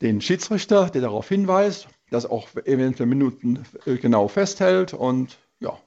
den 0.00 0.20
Schiedsrichter, 0.20 0.90
der 0.90 1.02
darauf 1.02 1.28
hinweist, 1.28 1.86
das 2.10 2.26
auch 2.28 2.48
eventuell 2.64 3.08
Minuten 3.08 3.62
äh, 3.86 3.96
genau 3.96 4.26
festhält. 4.26 4.94
Und 4.94 5.38
ja, 5.60 5.78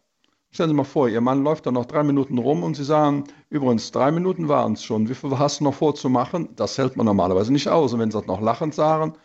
stellen 0.51 0.69
Sie 0.69 0.75
mal 0.75 0.85
vor, 0.85 1.09
Ihr 1.09 1.19
Mann 1.19 1.43
läuft 1.43 1.65
dann 1.65 1.73
noch 1.73 1.85
drei 1.85 2.03
Minuten 2.03 2.37
rum 2.37 2.63
und 2.63 2.75
Sie 2.75 2.85
sagen, 2.85 3.25
übrigens, 3.49 3.91
drei 3.91 4.11
Minuten 4.11 4.47
waren 4.47 4.73
es 4.73 4.85
schon. 4.85 5.09
Wie 5.09 5.15
viel 5.15 5.37
hast 5.37 5.59
du 5.59 5.65
noch 5.65 5.73
vorzumachen? 5.73 6.55
Das 6.55 6.77
hält 6.77 6.95
man 6.95 7.05
normalerweise 7.05 7.51
nicht 7.51 7.67
aus. 7.67 7.93
Und 7.93 7.99
wenn 7.99 8.09
Sie 8.09 8.17
das 8.17 8.27
noch 8.27 8.39
lachend 8.39 8.73
sagen, 8.73 9.15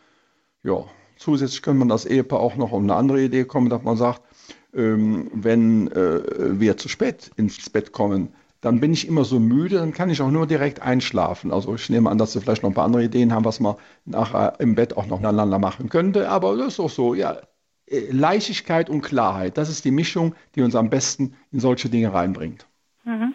ja, 0.65 0.85
zusätzlich 1.17 1.63
könnte 1.63 1.79
man 1.79 1.89
das 1.89 2.05
Ehepaar 2.05 2.41
auch 2.41 2.57
noch 2.57 2.73
um 2.73 2.83
eine 2.83 2.97
andere 2.97 3.23
Idee 3.23 3.45
kommen, 3.45 3.71
dass 3.71 3.83
man 3.83 3.97
sagt, 3.97 4.23
wenn 4.73 5.91
äh, 5.93 6.61
wir 6.61 6.77
zu 6.77 6.89
spät 6.89 7.31
ins 7.37 7.71
Bett 7.71 7.93
kommen, 7.93 8.33
dann 8.61 8.81
bin 8.81 8.93
ich 8.93 9.09
immer 9.09 9.25
so 9.25 9.41
müde, 9.41 9.77
dann 9.77 9.93
kann 9.93 10.11
ich 10.11 10.21
auch 10.21 10.31
nur 10.31 10.47
direkt 10.47 10.83
einschlafen. 10.83 11.53
Also 11.53 11.75
ich 11.75 11.89
nehme 11.89 12.11
an, 12.11 12.19
dass 12.19 12.33
Sie 12.33 12.41
vielleicht 12.41 12.63
noch 12.63 12.71
ein 12.71 12.75
paar 12.75 12.85
andere 12.85 13.05
Ideen 13.05 13.33
haben, 13.33 13.45
was 13.45 13.59
man 13.59 13.77
nachher 14.05 14.61
im 14.61 14.75
Bett 14.75 14.97
auch 14.97 15.07
noch 15.07 15.21
miteinander 15.21 15.59
machen 15.59 15.89
könnte. 15.89 16.29
Aber 16.29 16.57
das 16.57 16.75
ist 16.75 16.81
auch 16.81 16.91
so, 16.91 17.15
ja, 17.15 17.41
äh, 17.87 18.11
Leichtigkeit 18.11 18.91
und 18.91 19.01
Klarheit, 19.01 19.57
das 19.57 19.71
ist 19.71 19.85
die 19.85 19.91
Mischung, 19.91 20.35
die 20.55 20.63
uns 20.63 20.75
am 20.75 20.91
besten 20.91 21.35
in 21.51 21.61
solche 21.61 21.89
Dinge 21.89 22.13
reinbringt. 22.13 22.67
Mhm. 23.05 23.35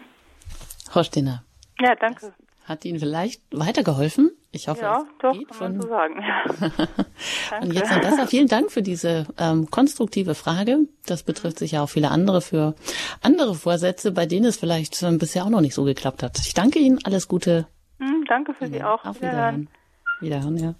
Frau 0.88 1.02
Stinner. 1.02 1.42
Ja, 1.80 1.94
danke. 1.96 2.32
Hat 2.64 2.84
Ihnen 2.84 2.98
vielleicht 2.98 3.42
weitergeholfen? 3.52 4.30
Ich 4.56 4.68
hoffe, 4.68 4.80
ja, 4.80 5.02
es 5.02 5.18
doch, 5.20 5.32
geht 5.32 5.48
kann 5.48 5.58
schon. 5.58 5.72
man 5.72 5.82
so 5.82 5.88
sagen. 5.88 6.24
und 7.60 7.72
jetzt 7.74 7.90
noch 7.90 8.00
besser. 8.00 8.26
Vielen 8.26 8.48
Dank 8.48 8.70
für 8.70 8.82
diese 8.82 9.26
ähm, 9.38 9.70
konstruktive 9.70 10.34
Frage. 10.34 10.78
Das 11.04 11.22
betrifft 11.22 11.58
sich 11.58 11.72
ja 11.72 11.82
auch 11.82 11.88
viele 11.88 12.10
andere 12.10 12.40
für 12.40 12.74
andere 13.20 13.54
Vorsätze, 13.54 14.12
bei 14.12 14.24
denen 14.24 14.46
es 14.46 14.56
vielleicht 14.56 15.02
ähm, 15.02 15.18
bisher 15.18 15.44
auch 15.44 15.50
noch 15.50 15.60
nicht 15.60 15.74
so 15.74 15.84
geklappt 15.84 16.22
hat. 16.22 16.38
Ich 16.38 16.54
danke 16.54 16.78
Ihnen. 16.78 16.98
Alles 17.04 17.28
Gute. 17.28 17.66
Hm, 17.98 18.24
danke 18.28 18.54
für 18.54 18.66
Sie 18.66 18.82
auch. 18.82 19.04
Auf 19.04 19.20
Wiederhören. 19.20 19.68
Wiederhören, 20.20 20.56
ja. 20.56 20.74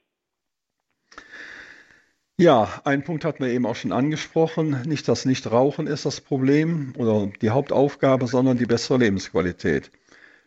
Ja, 2.39 2.79
ein 2.85 3.03
Punkt 3.03 3.25
hatten 3.25 3.43
wir 3.43 3.51
eben 3.51 3.65
auch 3.65 3.75
schon 3.75 3.91
angesprochen. 3.91 4.83
Nicht 4.85 5.09
das 5.09 5.25
Nichtrauchen 5.25 5.87
ist 5.87 6.05
das 6.05 6.21
Problem 6.21 6.93
oder 6.95 7.29
die 7.41 7.49
Hauptaufgabe, 7.49 8.27
sondern 8.27 8.57
die 8.57 8.65
bessere 8.65 8.97
Lebensqualität. 8.97 9.91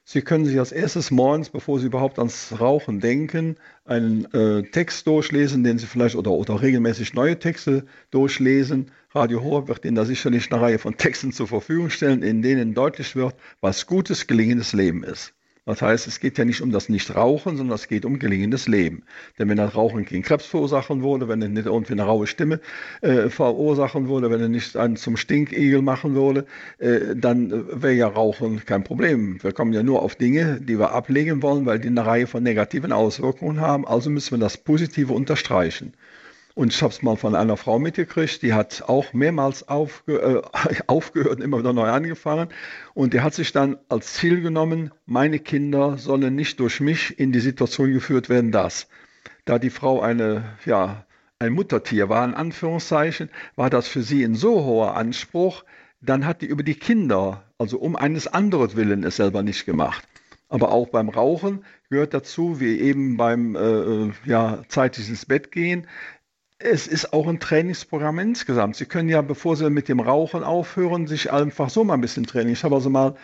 Sie 0.02 0.22
können 0.22 0.46
sich 0.46 0.58
als 0.58 0.72
erstes 0.72 1.10
morgens, 1.10 1.50
bevor 1.50 1.78
Sie 1.78 1.88
überhaupt 1.88 2.18
ans 2.18 2.58
Rauchen 2.58 3.00
denken, 3.00 3.56
einen 3.84 4.24
äh, 4.32 4.62
Text 4.62 5.06
durchlesen, 5.06 5.64
den 5.64 5.76
Sie 5.76 5.84
vielleicht 5.84 6.16
oder, 6.16 6.30
oder 6.30 6.62
regelmäßig 6.62 7.12
neue 7.12 7.38
Texte 7.38 7.84
durchlesen. 8.10 8.90
Radio 9.10 9.42
Horeb 9.42 9.68
wird 9.68 9.84
Ihnen 9.84 9.96
da 9.96 10.06
sicherlich 10.06 10.50
eine 10.50 10.62
Reihe 10.62 10.78
von 10.78 10.96
Texten 10.96 11.30
zur 11.30 11.48
Verfügung 11.48 11.90
stellen, 11.90 12.22
in 12.22 12.40
denen 12.40 12.72
deutlich 12.72 13.16
wird, 13.16 13.34
was 13.60 13.86
gutes, 13.86 14.26
gelingendes 14.26 14.72
Leben 14.72 15.04
ist. 15.04 15.34
Das 15.64 15.80
heißt, 15.80 16.08
es 16.08 16.18
geht 16.18 16.38
ja 16.38 16.44
nicht 16.44 16.60
um 16.60 16.72
das 16.72 16.88
Nichtrauchen, 16.88 17.56
sondern 17.56 17.76
es 17.76 17.86
geht 17.86 18.04
um 18.04 18.18
gelingendes 18.18 18.66
Leben. 18.66 19.04
Denn 19.38 19.48
wenn 19.48 19.58
das 19.58 19.76
Rauchen 19.76 20.04
keinen 20.04 20.22
Krebs 20.22 20.44
verursachen 20.44 21.04
würde, 21.04 21.28
wenn 21.28 21.40
er 21.40 21.48
nicht 21.48 21.66
irgendwie 21.66 21.92
eine 21.92 22.02
raue 22.02 22.26
Stimme 22.26 22.60
äh, 23.00 23.28
verursachen 23.28 24.08
würde, 24.08 24.28
wenn 24.30 24.40
er 24.40 24.48
nicht 24.48 24.76
einen 24.76 24.96
zum 24.96 25.16
Stinkigel 25.16 25.80
machen 25.80 26.16
würde, 26.16 26.46
äh, 26.78 27.14
dann 27.14 27.50
wäre 27.80 27.94
ja 27.94 28.08
Rauchen 28.08 28.64
kein 28.66 28.82
Problem. 28.82 29.40
Wir 29.40 29.52
kommen 29.52 29.72
ja 29.72 29.84
nur 29.84 30.02
auf 30.02 30.16
Dinge, 30.16 30.60
die 30.60 30.80
wir 30.80 30.90
ablegen 30.90 31.42
wollen, 31.42 31.64
weil 31.64 31.78
die 31.78 31.88
eine 31.88 32.04
Reihe 32.04 32.26
von 32.26 32.42
negativen 32.42 32.90
Auswirkungen 32.90 33.60
haben. 33.60 33.86
Also 33.86 34.10
müssen 34.10 34.32
wir 34.32 34.44
das 34.44 34.56
Positive 34.56 35.12
unterstreichen. 35.12 35.92
Und 36.54 36.72
ich 36.72 36.82
habe 36.82 36.92
es 36.92 37.02
mal 37.02 37.16
von 37.16 37.34
einer 37.34 37.56
Frau 37.56 37.78
mitgekriegt, 37.78 38.42
die 38.42 38.52
hat 38.52 38.84
auch 38.86 39.12
mehrmals 39.12 39.68
aufge 39.68 40.42
äh, 40.66 40.82
aufgehört 40.86 41.36
und 41.36 41.42
immer 41.42 41.58
wieder 41.58 41.72
neu 41.72 41.88
angefangen. 41.88 42.48
Und 42.94 43.14
die 43.14 43.20
hat 43.20 43.34
sich 43.34 43.52
dann 43.52 43.78
als 43.88 44.14
Ziel 44.14 44.42
genommen, 44.42 44.90
meine 45.06 45.38
Kinder 45.38 45.96
sollen 45.96 46.34
nicht 46.34 46.60
durch 46.60 46.80
mich 46.80 47.18
in 47.18 47.32
die 47.32 47.40
Situation 47.40 47.92
geführt 47.92 48.28
werden, 48.28 48.52
dass. 48.52 48.88
Da 49.44 49.58
die 49.58 49.70
Frau 49.70 50.00
eine, 50.00 50.44
ja, 50.66 51.06
ein 51.38 51.52
Muttertier 51.52 52.08
war, 52.08 52.24
in 52.24 52.34
Anführungszeichen, 52.34 53.30
war 53.56 53.70
das 53.70 53.88
für 53.88 54.02
sie 54.02 54.22
ein 54.22 54.34
so 54.34 54.64
hoher 54.64 54.94
Anspruch, 54.94 55.64
dann 56.00 56.26
hat 56.26 56.42
die 56.42 56.46
über 56.46 56.62
die 56.62 56.74
Kinder, 56.74 57.44
also 57.58 57.78
um 57.78 57.96
eines 57.96 58.26
anderen 58.26 58.76
Willen, 58.76 59.04
es 59.04 59.16
selber 59.16 59.42
nicht 59.42 59.64
gemacht. 59.66 60.06
Aber 60.48 60.70
auch 60.70 60.88
beim 60.88 61.08
Rauchen 61.08 61.64
gehört 61.88 62.12
dazu, 62.12 62.60
wie 62.60 62.78
eben 62.78 63.16
beim 63.16 63.56
äh, 63.56 63.60
äh 63.60 64.12
ja, 64.26 64.62
zeitig 64.68 65.08
ins 65.08 65.24
Bett 65.24 65.50
gehen, 65.50 65.86
es 66.64 66.86
ist 66.86 67.12
auch 67.12 67.26
ein 67.26 67.40
Trainingsprogramm 67.40 68.18
insgesamt. 68.18 68.76
Sie 68.76 68.86
können 68.86 69.08
ja, 69.08 69.22
bevor 69.22 69.56
Sie 69.56 69.68
mit 69.70 69.88
dem 69.88 70.00
Rauchen 70.00 70.44
aufhören, 70.44 71.06
sich 71.06 71.32
einfach 71.32 71.70
so 71.70 71.84
mal 71.84 71.94
ein 71.94 72.00
bisschen 72.00 72.26
trainieren. 72.26 72.52
Ich 72.52 72.64
habe 72.64 72.74
also 72.74 72.90
mal 72.90 73.16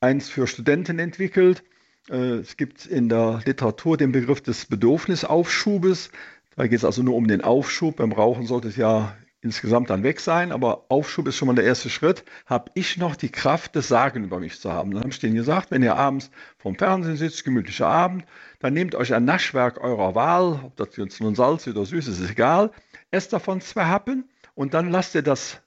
eins 0.00 0.28
für 0.28 0.46
Studenten 0.46 0.98
entwickelt. 0.98 1.62
Äh, 2.08 2.38
es 2.38 2.56
gibt 2.56 2.86
in 2.86 3.08
der 3.08 3.40
Literatur 3.44 3.96
den 3.96 4.12
Begriff 4.12 4.40
des 4.40 4.66
Bedürfnisaufschubes. 4.66 6.10
Da 6.56 6.66
geht 6.66 6.78
es 6.78 6.84
also 6.84 7.02
nur 7.02 7.14
um 7.14 7.28
den 7.28 7.42
Aufschub. 7.42 7.96
Beim 7.96 8.12
Rauchen 8.12 8.46
sollte 8.46 8.68
es 8.68 8.76
ja 8.76 9.16
insgesamt 9.42 9.88
dann 9.88 10.02
weg 10.02 10.20
sein, 10.20 10.52
aber 10.52 10.84
Aufschub 10.90 11.26
ist 11.26 11.36
schon 11.36 11.46
mal 11.46 11.54
der 11.54 11.64
erste 11.64 11.88
Schritt. 11.88 12.24
Habe 12.44 12.70
ich 12.74 12.98
noch 12.98 13.16
die 13.16 13.30
Kraft, 13.30 13.74
das 13.74 13.88
Sagen 13.88 14.24
über 14.24 14.38
mich 14.38 14.60
zu 14.60 14.70
haben? 14.70 14.90
Dann 14.90 15.00
habe 15.00 15.10
ich 15.10 15.18
denen 15.18 15.34
gesagt, 15.34 15.70
wenn 15.70 15.82
ihr 15.82 15.96
abends 15.96 16.30
vorm 16.58 16.76
Fernsehen 16.76 17.16
sitzt, 17.16 17.44
gemütlicher 17.44 17.86
Abend, 17.86 18.24
dann 18.60 18.74
nehmt 18.74 18.94
euch 18.94 19.12
ein 19.14 19.24
Naschwerk 19.24 19.80
eurer 19.82 20.14
Wahl, 20.14 20.60
ob 20.62 20.76
das 20.76 20.96
jetzt 20.96 21.20
nun 21.20 21.34
Salz 21.34 21.66
oder 21.66 21.84
süß 21.84 22.06
ist, 22.06 22.20
ist 22.20 22.30
egal. 22.30 22.70
Esst 23.10 23.32
davon 23.32 23.60
zwei 23.60 23.86
Happen 23.86 24.28
und 24.54 24.74
dann 24.74 24.90
lasst 24.90 25.14
ihr 25.14 25.22
das 25.22 25.62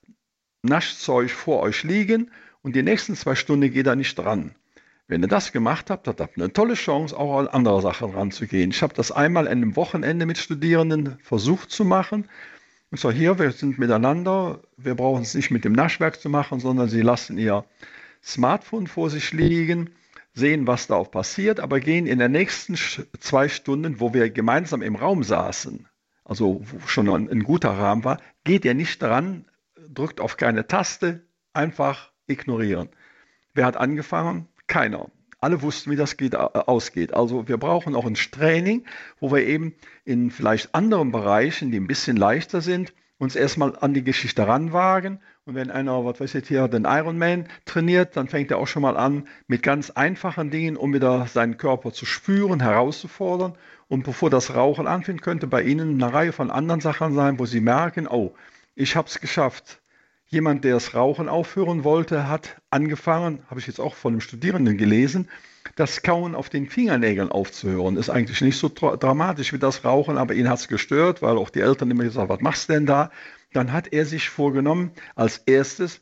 Naschzeug 0.61 1.31
vor 1.31 1.61
euch 1.61 1.83
liegen 1.83 2.31
und 2.61 2.75
die 2.75 2.83
nächsten 2.83 3.15
zwei 3.15 3.35
Stunden 3.35 3.71
geht 3.71 3.87
er 3.87 3.95
nicht 3.95 4.15
dran. 4.15 4.55
Wenn 5.07 5.23
ihr 5.23 5.27
das 5.27 5.51
gemacht 5.51 5.89
habt, 5.89 6.07
habt 6.07 6.19
ihr 6.19 6.43
eine 6.43 6.53
tolle 6.53 6.75
Chance, 6.75 7.17
auch 7.17 7.39
an 7.39 7.47
andere 7.47 7.81
Sachen 7.81 8.11
ranzugehen. 8.11 8.69
Ich 8.69 8.83
habe 8.83 8.93
das 8.93 9.11
einmal 9.11 9.47
an 9.47 9.51
einem 9.51 9.75
Wochenende 9.75 10.25
mit 10.25 10.37
Studierenden 10.37 11.17
versucht 11.21 11.71
zu 11.71 11.83
machen. 11.83 12.29
Und 12.91 12.99
zwar 12.99 13.11
hier, 13.11 13.39
wir 13.39 13.51
sind 13.51 13.79
miteinander, 13.79 14.61
wir 14.77 14.93
brauchen 14.93 15.23
es 15.23 15.33
nicht 15.33 15.49
mit 15.49 15.65
dem 15.65 15.73
Naschwerk 15.73 16.21
zu 16.21 16.29
machen, 16.29 16.59
sondern 16.59 16.89
sie 16.89 17.01
lassen 17.01 17.39
ihr 17.39 17.65
Smartphone 18.23 18.85
vor 18.85 19.09
sich 19.09 19.33
liegen 19.33 19.89
sehen, 20.33 20.67
was 20.67 20.87
da 20.87 20.95
auch 20.95 21.11
passiert, 21.11 21.59
aber 21.59 21.79
gehen 21.79 22.07
in 22.07 22.19
den 22.19 22.31
nächsten 22.31 22.75
zwei 22.75 23.49
Stunden, 23.49 23.99
wo 23.99 24.13
wir 24.13 24.29
gemeinsam 24.29 24.81
im 24.81 24.95
Raum 24.95 25.23
saßen, 25.23 25.87
also 26.25 26.61
wo 26.63 26.87
schon 26.87 27.09
ein, 27.09 27.29
ein 27.29 27.43
guter 27.43 27.71
Rahmen 27.71 28.03
war, 28.03 28.19
geht 28.43 28.65
ihr 28.65 28.73
nicht 28.73 29.01
dran, 29.01 29.45
drückt 29.89 30.19
auf 30.19 30.37
keine 30.37 30.67
Taste, 30.67 31.25
einfach 31.53 32.11
ignorieren. 32.27 32.89
Wer 33.53 33.65
hat 33.65 33.77
angefangen? 33.77 34.47
Keiner. 34.67 35.11
Alle 35.39 35.61
wussten, 35.61 35.91
wie 35.91 35.97
das 35.97 36.17
geht, 36.17 36.35
ausgeht. 36.35 37.13
Also 37.13 37.47
wir 37.47 37.57
brauchen 37.57 37.95
auch 37.95 38.05
ein 38.05 38.13
Training, 38.15 38.85
wo 39.19 39.31
wir 39.31 39.45
eben 39.45 39.75
in 40.05 40.31
vielleicht 40.31 40.73
anderen 40.73 41.11
Bereichen, 41.11 41.69
die 41.69 41.79
ein 41.79 41.87
bisschen 41.87 42.15
leichter 42.15 42.61
sind, 42.61 42.93
uns 43.17 43.35
erstmal 43.35 43.75
an 43.79 43.93
die 43.93 44.03
Geschichte 44.03 44.47
ranwagen. 44.47 45.19
Und 45.45 45.55
wenn 45.55 45.71
einer, 45.71 46.05
was 46.05 46.19
weiß 46.19 46.35
ich 46.35 46.47
hier, 46.47 46.67
den 46.67 46.85
Ironman 46.85 47.47
trainiert, 47.65 48.15
dann 48.15 48.27
fängt 48.27 48.51
er 48.51 48.57
auch 48.57 48.67
schon 48.67 48.81
mal 48.81 48.97
an 48.97 49.27
mit 49.47 49.63
ganz 49.63 49.89
einfachen 49.91 50.51
Dingen, 50.51 50.77
um 50.77 50.93
wieder 50.93 51.27
seinen 51.27 51.57
Körper 51.57 51.91
zu 51.91 52.05
spüren, 52.05 52.61
herauszufordern. 52.61 53.55
Und 53.87 54.03
bevor 54.03 54.29
das 54.29 54.55
Rauchen 54.55 54.87
anfängt, 54.87 55.21
könnte 55.21 55.47
bei 55.47 55.63
Ihnen 55.63 56.01
eine 56.01 56.13
Reihe 56.13 56.31
von 56.31 56.49
anderen 56.49 56.81
Sachen 56.81 57.13
sein, 57.13 57.39
wo 57.39 57.45
Sie 57.45 57.61
merken, 57.61 58.07
oh, 58.07 58.33
ich 58.75 58.95
habe 58.95 59.07
es 59.07 59.19
geschafft. 59.19 59.81
Jemand, 60.27 60.63
der 60.63 60.73
das 60.73 60.95
Rauchen 60.95 61.29
aufhören 61.29 61.83
wollte, 61.83 62.27
hat 62.27 62.61
angefangen, 62.71 63.43
habe 63.49 63.59
ich 63.59 63.67
jetzt 63.67 63.79
auch 63.79 63.93
von 63.93 64.13
einem 64.13 64.21
Studierenden 64.21 64.77
gelesen, 64.77 65.29
das 65.75 66.01
Kauen 66.01 66.35
auf 66.35 66.49
den 66.49 66.69
Fingernägeln 66.69 67.29
aufzuhören. 67.31 67.97
Ist 67.97 68.09
eigentlich 68.09 68.41
nicht 68.41 68.57
so 68.57 68.69
dramatisch 68.69 69.53
wie 69.53 69.59
das 69.59 69.85
Rauchen, 69.85 70.17
aber 70.17 70.33
ihn 70.33 70.49
hat 70.49 70.59
es 70.59 70.67
gestört, 70.67 71.21
weil 71.21 71.37
auch 71.37 71.49
die 71.49 71.61
Eltern 71.61 71.91
immer 71.91 72.03
gesagt 72.03 72.29
haben, 72.29 72.37
was 72.37 72.41
machst 72.41 72.69
du 72.69 72.73
denn 72.73 72.85
da? 72.85 73.11
Dann 73.53 73.71
hat 73.71 73.93
er 73.93 74.05
sich 74.05 74.29
vorgenommen, 74.29 74.91
als 75.15 75.37
erstes 75.37 76.01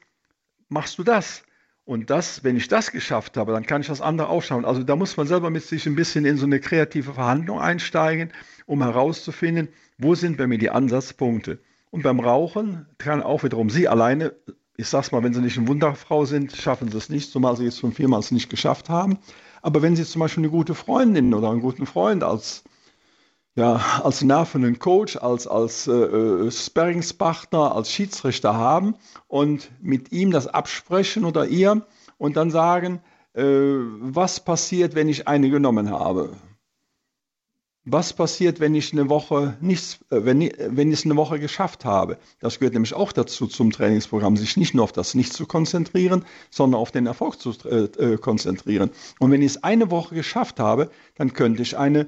machst 0.70 0.98
du 0.98 1.04
das. 1.04 1.44
Und 1.84 2.10
das, 2.10 2.44
wenn 2.44 2.58
ich 2.58 2.68
das 2.68 2.92
geschafft 2.92 3.38
habe, 3.38 3.52
dann 3.52 3.66
kann 3.66 3.82
ich 3.82 3.88
das 3.88 4.02
andere 4.02 4.30
aufschauen. 4.30 4.66
Also 4.66 4.84
da 4.84 4.96
muss 4.96 5.18
man 5.18 5.28
selber 5.28 5.50
mit 5.50 5.64
sich 5.64 5.86
ein 5.88 5.96
bisschen 5.96 6.26
in 6.26 6.38
so 6.38 6.46
eine 6.46 6.60
kreative 6.60 7.14
Verhandlung 7.14 7.60
einsteigen, 7.60 8.32
um 8.66 8.82
herauszufinden, 8.82 9.70
wo 9.98 10.16
sind 10.16 10.38
bei 10.38 10.48
mir 10.48 10.58
die 10.58 10.70
Ansatzpunkte. 10.70 11.60
Und 11.90 12.04
beim 12.04 12.20
Rauchen 12.20 12.86
kann 12.98 13.22
auch 13.22 13.44
wiederum 13.44 13.70
Sie 13.70 13.88
alleine, 13.88 14.34
ich 14.78 14.88
sag's 14.88 15.12
mal, 15.12 15.24
wenn 15.24 15.34
Sie 15.34 15.42
nicht 15.42 15.58
eine 15.58 15.68
Wunderfrau 15.68 16.26
sind, 16.26 16.56
schaffen 16.56 16.90
Sie 16.90 16.98
es 16.98 17.10
nicht, 17.10 17.30
zumal 17.32 17.58
Sie 17.58 17.66
jetzt 17.66 17.80
schon 17.80 17.92
viermal 17.92 18.22
es 18.22 18.32
nicht 18.32 18.50
geschafft 18.50 18.88
haben. 18.88 19.20
Aber 19.62 19.82
wenn 19.82 19.96
Sie 19.96 20.06
zum 20.06 20.20
Beispiel 20.20 20.44
eine 20.44 20.52
gute 20.52 20.76
Freundin 20.76 21.34
oder 21.34 21.50
einen 21.50 21.62
guten 21.62 21.86
Freund 21.86 22.24
als 22.24 22.64
ja, 23.56 23.82
als 24.04 24.22
nervenden 24.22 24.80
Coach, 24.80 25.18
als, 25.18 25.46
als 25.46 25.88
äh, 25.88 25.92
äh, 25.92 26.52
Sparringspartner, 26.52 27.76
als 27.76 27.92
Schiedsrichter 27.92 28.56
haben 28.56 28.96
und 29.28 29.72
mit 29.82 30.12
ihm 30.14 30.32
das 30.32 30.48
absprechen 30.48 31.26
oder 31.26 31.48
ihr 31.48 31.86
und 32.18 32.38
dann 32.38 32.50
sagen, 32.50 33.02
äh, 33.34 33.44
was 33.44 34.40
passiert, 34.40 34.96
wenn 34.96 35.10
ich 35.10 35.28
eine 35.28 35.50
genommen 35.50 35.90
habe? 35.90 36.30
Was 37.84 38.14
passiert, 38.14 38.60
wenn 38.60 38.76
ich 38.76 38.94
eine 38.94 39.10
Woche 39.10 39.58
nichts, 39.60 40.00
äh, 40.12 40.24
wenn, 40.24 40.40
wenn 40.42 40.92
ich 40.92 41.00
es 41.00 41.06
eine 41.06 41.16
Woche 41.16 41.40
geschafft 41.40 41.84
habe? 41.84 42.20
Das 42.40 42.60
gehört 42.60 42.74
nämlich 42.74 42.94
auch 42.94 43.12
dazu 43.12 43.48
zum 43.48 43.72
Trainingsprogramm, 43.72 44.38
sich 44.38 44.56
nicht 44.56 44.76
nur 44.76 44.84
auf 44.84 44.92
das 44.92 45.16
Nicht 45.16 45.34
zu 45.34 45.48
konzentrieren, 45.48 46.24
sondern 46.52 46.80
auf 46.80 46.92
den 46.92 47.08
Erfolg 47.08 47.40
zu 47.40 47.54
äh, 47.66 47.86
äh 47.86 48.18
konzentrieren. 48.18 48.92
Und 49.20 49.32
wenn 49.32 49.42
ich 49.42 49.54
es 49.54 49.64
eine 49.64 49.90
Woche 49.90 50.14
geschafft 50.14 50.60
habe, 50.60 50.92
dann 51.16 51.34
könnte 51.34 51.64
ich 51.64 51.76
eine 51.76 52.08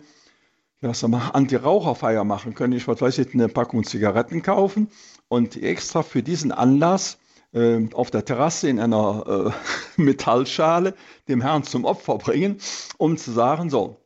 ja, 0.81 0.93
sag 0.93 1.09
mal, 1.09 1.29
Anti-Raucherfeier 1.29 2.25
machen, 2.25 2.53
könnte 2.53 2.77
ich, 2.77 2.87
was 2.87 3.01
weiß 3.01 3.17
ich, 3.19 3.33
eine 3.33 3.47
Packung 3.47 3.83
Zigaretten 3.85 4.41
kaufen 4.43 4.89
und 5.29 5.55
extra 5.63 6.03
für 6.03 6.21
diesen 6.21 6.51
Anlass 6.51 7.17
äh, 7.53 7.87
auf 7.93 8.11
der 8.11 8.25
Terrasse 8.25 8.67
in 8.69 8.79
einer 8.79 9.53
äh, 9.97 10.01
Metallschale 10.01 10.93
dem 11.29 11.41
Herrn 11.41 11.63
zum 11.63 11.85
Opfer 11.85 12.17
bringen, 12.17 12.57
um 12.97 13.17
zu 13.17 13.31
sagen, 13.31 13.69
so, 13.69 14.02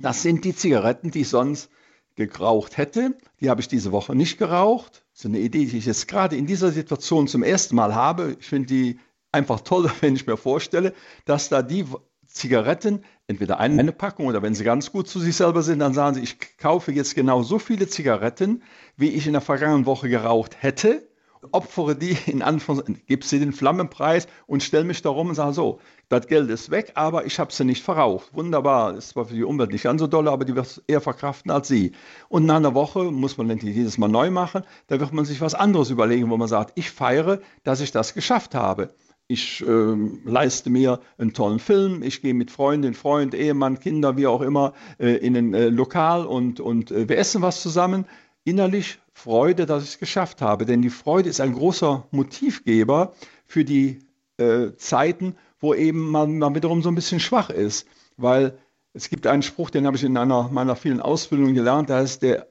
das 0.00 0.22
sind 0.22 0.44
die 0.44 0.54
Zigaretten, 0.54 1.10
die 1.10 1.20
ich 1.20 1.28
sonst 1.28 1.70
geraucht 2.16 2.76
hätte. 2.76 3.16
Die 3.40 3.50
habe 3.50 3.60
ich 3.60 3.68
diese 3.68 3.92
Woche 3.92 4.14
nicht 4.14 4.38
geraucht. 4.38 5.04
Ist 5.14 5.26
eine 5.26 5.38
Idee, 5.38 5.66
die 5.66 5.78
ich 5.78 5.86
jetzt 5.86 6.08
gerade 6.08 6.36
in 6.36 6.46
dieser 6.46 6.70
Situation 6.70 7.28
zum 7.28 7.42
ersten 7.42 7.76
Mal 7.76 7.94
habe. 7.94 8.36
Ich 8.40 8.46
finde 8.46 8.68
die 8.68 9.00
einfach 9.32 9.60
toll, 9.60 9.90
wenn 10.00 10.16
ich 10.16 10.26
mir 10.26 10.36
vorstelle, 10.36 10.94
dass 11.24 11.48
da 11.48 11.62
die 11.62 11.84
Zigaretten, 12.26 13.04
entweder 13.26 13.58
eine 13.58 13.92
Packung 13.92 14.26
oder 14.26 14.42
wenn 14.42 14.54
sie 14.54 14.64
ganz 14.64 14.92
gut 14.92 15.08
zu 15.08 15.18
sich 15.18 15.36
selber 15.36 15.62
sind, 15.62 15.80
dann 15.80 15.94
sagen 15.94 16.14
sie, 16.14 16.22
ich 16.22 16.36
kaufe 16.58 16.92
jetzt 16.92 17.14
genau 17.14 17.42
so 17.42 17.58
viele 17.58 17.88
Zigaretten, 17.88 18.62
wie 18.96 19.08
ich 19.08 19.26
in 19.26 19.32
der 19.32 19.42
vergangenen 19.42 19.86
Woche 19.86 20.08
geraucht 20.08 20.56
hätte 20.60 21.09
opfere 21.52 21.96
die 21.96 22.16
in 22.26 22.42
Anführungszeichen, 22.42 23.02
gebe 23.06 23.24
sie 23.24 23.38
den 23.38 23.52
Flammenpreis 23.52 24.26
und 24.46 24.62
stelle 24.62 24.84
mich 24.84 25.02
darum 25.02 25.28
und 25.28 25.34
sage 25.34 25.54
so, 25.54 25.80
das 26.08 26.26
Geld 26.26 26.50
ist 26.50 26.70
weg, 26.70 26.92
aber 26.94 27.24
ich 27.24 27.38
habe 27.38 27.52
sie 27.52 27.64
nicht 27.64 27.82
verraucht. 27.82 28.34
Wunderbar, 28.34 28.96
ist 28.96 29.10
zwar 29.10 29.26
für 29.26 29.34
die 29.34 29.44
Umwelt 29.44 29.72
nicht 29.72 29.84
ganz 29.84 30.00
so 30.00 30.06
doll, 30.06 30.28
aber 30.28 30.44
die 30.44 30.54
wird 30.54 30.66
es 30.66 30.82
eher 30.86 31.00
verkraften 31.00 31.50
als 31.50 31.68
sie. 31.68 31.92
Und 32.28 32.46
nach 32.46 32.56
einer 32.56 32.74
Woche 32.74 33.10
muss 33.10 33.38
man 33.38 33.46
nicht 33.46 33.62
jedes 33.62 33.96
Mal 33.96 34.08
neu 34.08 34.30
machen, 34.30 34.64
da 34.88 35.00
wird 35.00 35.12
man 35.12 35.24
sich 35.24 35.40
was 35.40 35.54
anderes 35.54 35.90
überlegen, 35.90 36.30
wo 36.30 36.36
man 36.36 36.48
sagt, 36.48 36.72
ich 36.74 36.90
feiere, 36.90 37.40
dass 37.64 37.80
ich 37.80 37.92
das 37.92 38.14
geschafft 38.14 38.54
habe. 38.54 38.90
Ich 39.28 39.64
äh, 39.64 39.94
leiste 40.24 40.70
mir 40.70 40.98
einen 41.16 41.32
tollen 41.32 41.60
Film, 41.60 42.02
ich 42.02 42.20
gehe 42.20 42.34
mit 42.34 42.50
Freundin, 42.50 42.94
Freund, 42.94 43.32
Ehemann, 43.32 43.78
Kinder, 43.78 44.16
wie 44.16 44.26
auch 44.26 44.40
immer, 44.40 44.72
äh, 44.98 45.14
in 45.18 45.36
ein 45.36 45.54
äh, 45.54 45.68
Lokal 45.68 46.26
und, 46.26 46.58
und 46.58 46.90
äh, 46.90 47.08
wir 47.08 47.16
essen 47.16 47.40
was 47.40 47.62
zusammen. 47.62 48.06
Innerlich 48.42 48.98
Freude, 49.22 49.66
dass 49.66 49.84
ich 49.84 49.90
es 49.90 49.98
geschafft 49.98 50.40
habe. 50.40 50.64
Denn 50.64 50.82
die 50.82 50.90
Freude 50.90 51.28
ist 51.28 51.40
ein 51.40 51.52
großer 51.52 52.06
Motivgeber 52.10 53.14
für 53.46 53.64
die 53.64 53.98
äh, 54.38 54.74
Zeiten, 54.76 55.36
wo 55.58 55.74
eben 55.74 56.10
man, 56.10 56.38
man 56.38 56.54
wiederum 56.54 56.82
so 56.82 56.88
ein 56.88 56.94
bisschen 56.94 57.20
schwach 57.20 57.50
ist. 57.50 57.86
Weil 58.16 58.58
es 58.94 59.10
gibt 59.10 59.26
einen 59.26 59.42
Spruch, 59.42 59.70
den 59.70 59.86
habe 59.86 59.96
ich 59.96 60.04
in 60.04 60.16
einer 60.16 60.48
meiner 60.48 60.74
vielen 60.74 61.00
Ausbildungen 61.00 61.54
gelernt, 61.54 61.90
da 61.90 61.98
heißt 61.98 62.22
der 62.22 62.48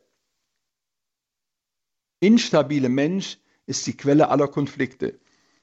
instabile 2.21 2.89
Mensch 2.89 3.39
ist 3.65 3.87
die 3.87 3.97
Quelle 3.97 4.29
aller 4.29 4.47
Konflikte. 4.47 5.19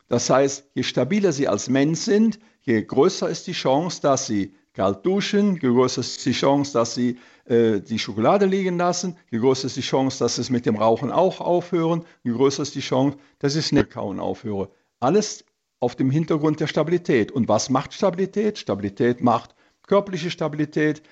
Das 0.09 0.31
heißt, 0.31 0.71
je 0.75 0.83
stabiler 0.83 1.33
Sie 1.33 1.49
als 1.49 1.69
Mensch 1.69 2.01
sind, 2.01 2.39
je 2.63 2.83
größer 2.83 3.29
ist 3.29 3.47
die 3.47 3.53
Chance, 3.53 4.01
dass 4.03 4.27
Sie 4.27 4.55
kalt 4.73 5.05
duschen, 5.05 5.55
je 5.55 5.69
größer 5.69 6.01
ist 6.01 6.25
die 6.25 6.33
Chance, 6.33 6.73
dass 6.73 6.95
Sie 6.95 7.19
äh, 7.47 7.81
die 7.81 7.99
Schokolade 7.99 8.47
liegen 8.47 8.77
lassen, 8.79 9.17
je 9.31 9.39
größer 9.39 9.67
ist 9.67 9.77
die 9.77 9.83
Chance, 9.83 10.19
dass 10.19 10.39
es 10.39 10.51
mit 10.51 10.67
dem 10.67 10.77
Rauchen 10.77 11.13
auch 11.13 11.41
aufhören, 11.41 12.05
je 12.23 12.33
größer 12.33 12.63
ist 12.63 12.75
die 12.75 12.81
Chance, 12.81 13.19
dass 13.39 13.57
ich 13.57 13.73
nicht 13.73 13.91
kauen 13.91 14.21
aufhöre. 14.21 14.71
Alles 15.01 15.45
auf 15.81 15.95
dem 15.95 16.11
Hintergrund 16.11 16.61
der 16.61 16.67
Stabilität. 16.67 17.31
Und 17.31 17.49
was 17.49 17.71
macht 17.71 17.93
Stabilität? 17.93 18.59
Stabilität 18.59 19.21
macht 19.21 19.55
körperliche 19.87 20.31
Stabilität, 20.31 21.03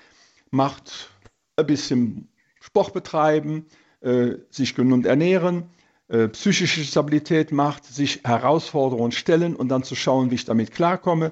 macht 0.51 1.09
ein 1.55 1.65
bisschen 1.65 2.29
Sport 2.59 2.93
betreiben, 2.93 3.67
äh, 4.01 4.33
sich 4.49 4.75
gesund 4.75 5.05
ernähren, 5.05 5.69
äh, 6.07 6.27
psychische 6.27 6.83
Stabilität 6.83 7.51
macht, 7.51 7.85
sich 7.85 8.21
Herausforderungen 8.23 9.11
stellen 9.11 9.55
und 9.55 9.69
dann 9.69 9.83
zu 9.83 9.95
schauen, 9.95 10.31
wie 10.31 10.35
ich 10.35 10.45
damit 10.45 10.71
klarkomme 10.71 11.31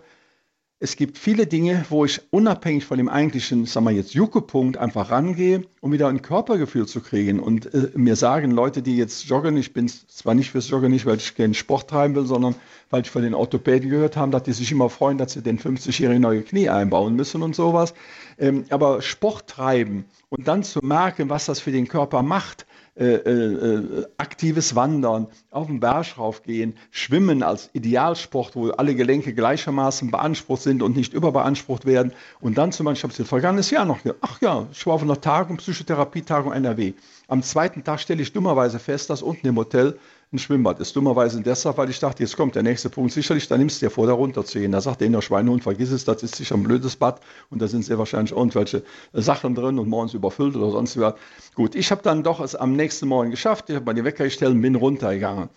es 0.84 0.98
gibt 0.98 1.17
viele 1.17 1.48
Dinge, 1.48 1.86
wo 1.89 2.04
ich 2.04 2.19
unabhängig 2.30 2.84
von 2.84 2.98
dem 2.98 3.08
eigentlichen, 3.08 3.65
sagen 3.65 3.86
wir 3.86 3.93
jetzt, 3.93 4.13
Juckepunkt 4.13 4.76
einfach 4.76 5.12
rangehe, 5.12 5.63
um 5.80 5.93
wieder 5.93 6.10
ein 6.10 6.22
Körpergefühl 6.22 6.88
zu 6.88 7.00
kriegen. 7.00 7.39
Und 7.39 7.74
äh, 7.74 7.91
mir 7.96 8.17
sagen 8.17 8.52
Leute, 8.52 8.82
die 8.82 8.98
jetzt 8.98 9.24
joggen, 9.30 9.56
ich 9.56 9.72
bin 9.72 9.88
zwar 9.88 10.34
nicht 10.34 10.52
fürs 10.52 10.69
Joggen 10.69 10.91
nicht, 10.91 11.06
weil 11.06 11.15
ich 11.15 11.36
keinen 11.36 11.54
Sport 11.54 11.89
treiben 11.89 12.15
will, 12.15 12.26
sondern 12.26 12.56
weil 12.89 13.04
ich 13.04 13.10
von 13.10 13.22
den 13.22 13.34
Orthopäden 13.34 13.89
gehört 13.89 14.17
habe, 14.17 14.34
dass 14.34 14.43
die 14.43 14.52
sich 14.52 14.74
immer 14.74 14.89
freuen, 14.89 15.17
dass 15.17 15.32
sie 15.32 15.41
den 15.41 15.58
50-jährigen 15.58 16.22
neue 16.22 16.41
Knie 16.41 16.67
einbauen 16.67 17.15
müssen 17.15 17.43
und 17.43 17.56
sowas. 17.56 17.93
Ähm, 18.38 18.65
aber 18.69 19.02
Sport 19.02 19.48
treiben 19.48 20.04
und 20.28 20.50
dann 20.50 20.63
zu 20.63 20.82
merken, 20.84 21.30
was 21.30 21.46
das 21.46 21.62
für 21.62 21.72
den 21.72 21.88
Körper 21.88 22.24
macht, 22.24 22.65
äh, 22.95 23.15
äh, 23.15 24.06
aktives 24.17 24.75
Wandern, 24.75 25.27
auf 25.49 25.65
den 25.65 25.79
Berg 25.79 26.17
raufgehen, 26.17 26.75
Schwimmen 26.91 27.41
als 27.41 27.71
Idealsport, 27.73 28.56
wo 28.56 28.69
alle 28.69 28.93
Gelenke 28.93 29.34
gleichermaßen 29.34 30.12
beansprucht 30.12 30.62
sind 30.62 30.84
und 30.84 30.95
nicht 30.95 31.13
überbeansprucht 31.13 31.86
werden. 31.86 32.12
Und 32.39 32.58
dann 32.58 32.71
zum 32.71 32.86
Beispiel, 32.86 32.97
ich 33.10 33.15
habe 33.15 33.23
es 33.23 33.27
vergangenes 33.27 33.71
Jahr 33.71 33.86
noch 33.86 33.99
ach 34.21 34.41
ja, 34.41 34.67
ich 34.71 34.86
war 34.86 34.93
auf 34.93 35.01
einer 35.01 35.19
Tagung, 35.19 35.58
Psychotherapietagung 35.58 36.51
NRW. 36.53 36.93
Am 37.27 37.41
zweiten 37.41 37.84
Tag 37.84 37.99
stelle 37.99 38.21
ich 38.21 38.32
dummerweise 38.32 38.77
fest, 38.77 39.10
dass 39.10 39.23
unten 39.23 39.47
im 39.47 39.58
Hotel 39.58 39.97
ein 40.34 40.39
Schwimmbad 40.39 40.80
ist. 40.80 40.96
Dummerweise 40.96 41.41
deshalb, 41.41 41.78
weil 41.78 41.89
ich 41.89 42.00
dachte, 42.00 42.24
jetzt 42.24 42.36
kommt 42.36 42.56
der 42.56 42.63
nächste 42.63 42.89
Punkt. 42.89 43.13
Sicherlich, 43.13 43.48
da 43.48 43.58
nimmst 43.58 43.82
du 43.82 43.86
dir 43.86 43.89
vor, 43.89 44.08
da 44.08 44.13
runterzugehen. 44.13 44.72
Da 44.72 44.82
sagt 44.82 45.02
der 45.02 45.08
in 45.08 45.22
Schweinehund, 45.22 45.63
vergiss 45.63 45.91
es, 45.91 46.06
das 46.06 46.24
ist 46.24 46.36
sicher 46.36 46.56
ein 46.56 46.63
blödes 46.63 46.96
Bad 46.96 47.22
und 47.50 47.62
da 47.62 47.67
sind 47.67 47.86
sehr 47.86 47.98
wahrscheinlich 47.98 48.32
irgendwelche 48.32 48.84
Sachen 49.13 49.56
drin 49.56 49.80
und 49.80 49.88
morgens 49.88 50.13
überfüllt 50.13 50.56
oder 50.56 50.72
sonst 50.72 51.00
was. 51.00 51.13
Gut, 51.56 51.76
ich 51.76 51.91
habe 51.91 52.02
dann 52.02 52.24
doch 52.24 52.39
es 52.39 52.56
am 52.56 52.76
nächsten 52.76 53.08
Morgen 53.08 53.32
geschafft. 53.32 53.69
Ich 53.69 53.76
habe 53.76 53.86
meine 53.86 54.04
Wecker 54.04 54.24
gestellt 54.26 54.54
und 54.54 54.62
bin 54.62 54.76
runtergegangen. 54.76 55.50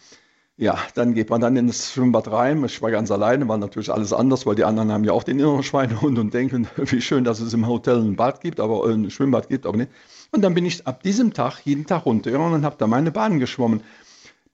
Ja, 0.59 0.79
dann 0.95 1.13
geht 1.13 1.29
man 1.29 1.43
dann 1.43 1.55
ins 1.57 1.93
Schwimmbad 1.93 2.33
rein. 2.33 2.65
Ich 2.65 2.81
war 2.81 2.91
ganz 2.91 3.11
alleine, 3.11 3.47
war 3.47 3.59
natürlich 3.59 3.93
alles 3.93 4.15
anders, 4.15 4.47
weil 4.47 4.55
die 4.55 4.65
anderen 4.65 4.91
haben 4.91 5.05
ja 5.05 5.13
auch 5.13 5.23
den 5.23 5.39
inneren 5.39 5.63
Schweinehund 5.63 6.19
und 6.19 6.33
denken, 6.33 6.67
wie 6.77 7.03
schön, 7.03 7.25
dass 7.25 7.41
es 7.41 7.53
im 7.53 7.67
Hotel 7.67 7.99
ein 7.99 8.17
Bad 8.17 8.41
gibt, 8.41 8.59
aber 8.59 8.87
ein 8.87 9.11
Schwimmbad 9.11 9.51
gibt, 9.51 9.67
aber 9.67 9.77
nicht. 9.77 9.91
Und 10.33 10.41
dann 10.43 10.55
bin 10.55 10.65
ich 10.65 10.87
ab 10.87 11.03
diesem 11.03 11.35
Tag 11.35 11.61
jeden 11.65 11.87
Tag 11.87 12.07
runtergegangen 12.07 12.55
und 12.55 12.65
habe 12.65 12.77
da 12.79 12.87
meine 12.87 13.11
Bahn 13.11 13.39
geschwommen. 13.39 13.83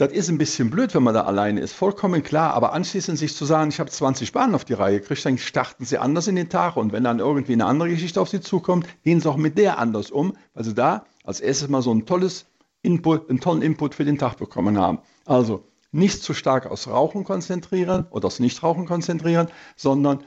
Das 0.02 0.10
ist 0.10 0.28
ein 0.28 0.36
bisschen 0.36 0.68
blöd, 0.68 0.96
wenn 0.96 1.04
man 1.04 1.14
da 1.14 1.22
alleine 1.22 1.60
ist, 1.60 1.74
vollkommen 1.74 2.24
klar. 2.24 2.54
Aber 2.54 2.72
anschließend 2.72 3.16
sich 3.16 3.36
zu 3.36 3.44
sagen, 3.44 3.68
ich 3.68 3.78
habe 3.78 3.88
20 3.88 4.32
Bahnen 4.32 4.56
auf 4.56 4.64
die 4.64 4.72
Reihe 4.72 4.98
gekriegt, 4.98 5.24
dann 5.24 5.38
starten 5.38 5.84
sie 5.84 5.96
anders 5.96 6.26
in 6.26 6.34
den 6.34 6.48
Tag. 6.48 6.76
Und 6.76 6.90
wenn 6.90 7.04
dann 7.04 7.20
irgendwie 7.20 7.52
eine 7.52 7.66
andere 7.66 7.88
Geschichte 7.88 8.20
auf 8.20 8.28
sie 8.28 8.40
zukommt, 8.40 8.84
gehen 9.04 9.20
sie 9.20 9.30
auch 9.30 9.36
mit 9.36 9.58
der 9.58 9.78
anders 9.78 10.10
um, 10.10 10.36
weil 10.54 10.64
sie 10.64 10.74
da 10.74 11.06
als 11.22 11.38
erstes 11.38 11.68
mal 11.68 11.82
so 11.82 11.94
ein 11.94 12.04
tolles 12.04 12.46
Input, 12.82 13.30
einen 13.30 13.38
tollen 13.38 13.62
Input 13.62 13.94
für 13.94 14.04
den 14.04 14.18
Tag 14.18 14.38
bekommen 14.38 14.76
haben. 14.76 14.98
Also 15.24 15.68
nicht 15.92 16.20
zu 16.20 16.34
stark 16.34 16.66
aufs 16.66 16.88
Rauchen 16.88 17.22
konzentrieren 17.22 18.08
oder 18.10 18.26
aufs 18.26 18.40
Nichtrauchen 18.40 18.86
konzentrieren, 18.86 19.46
sondern 19.76 20.24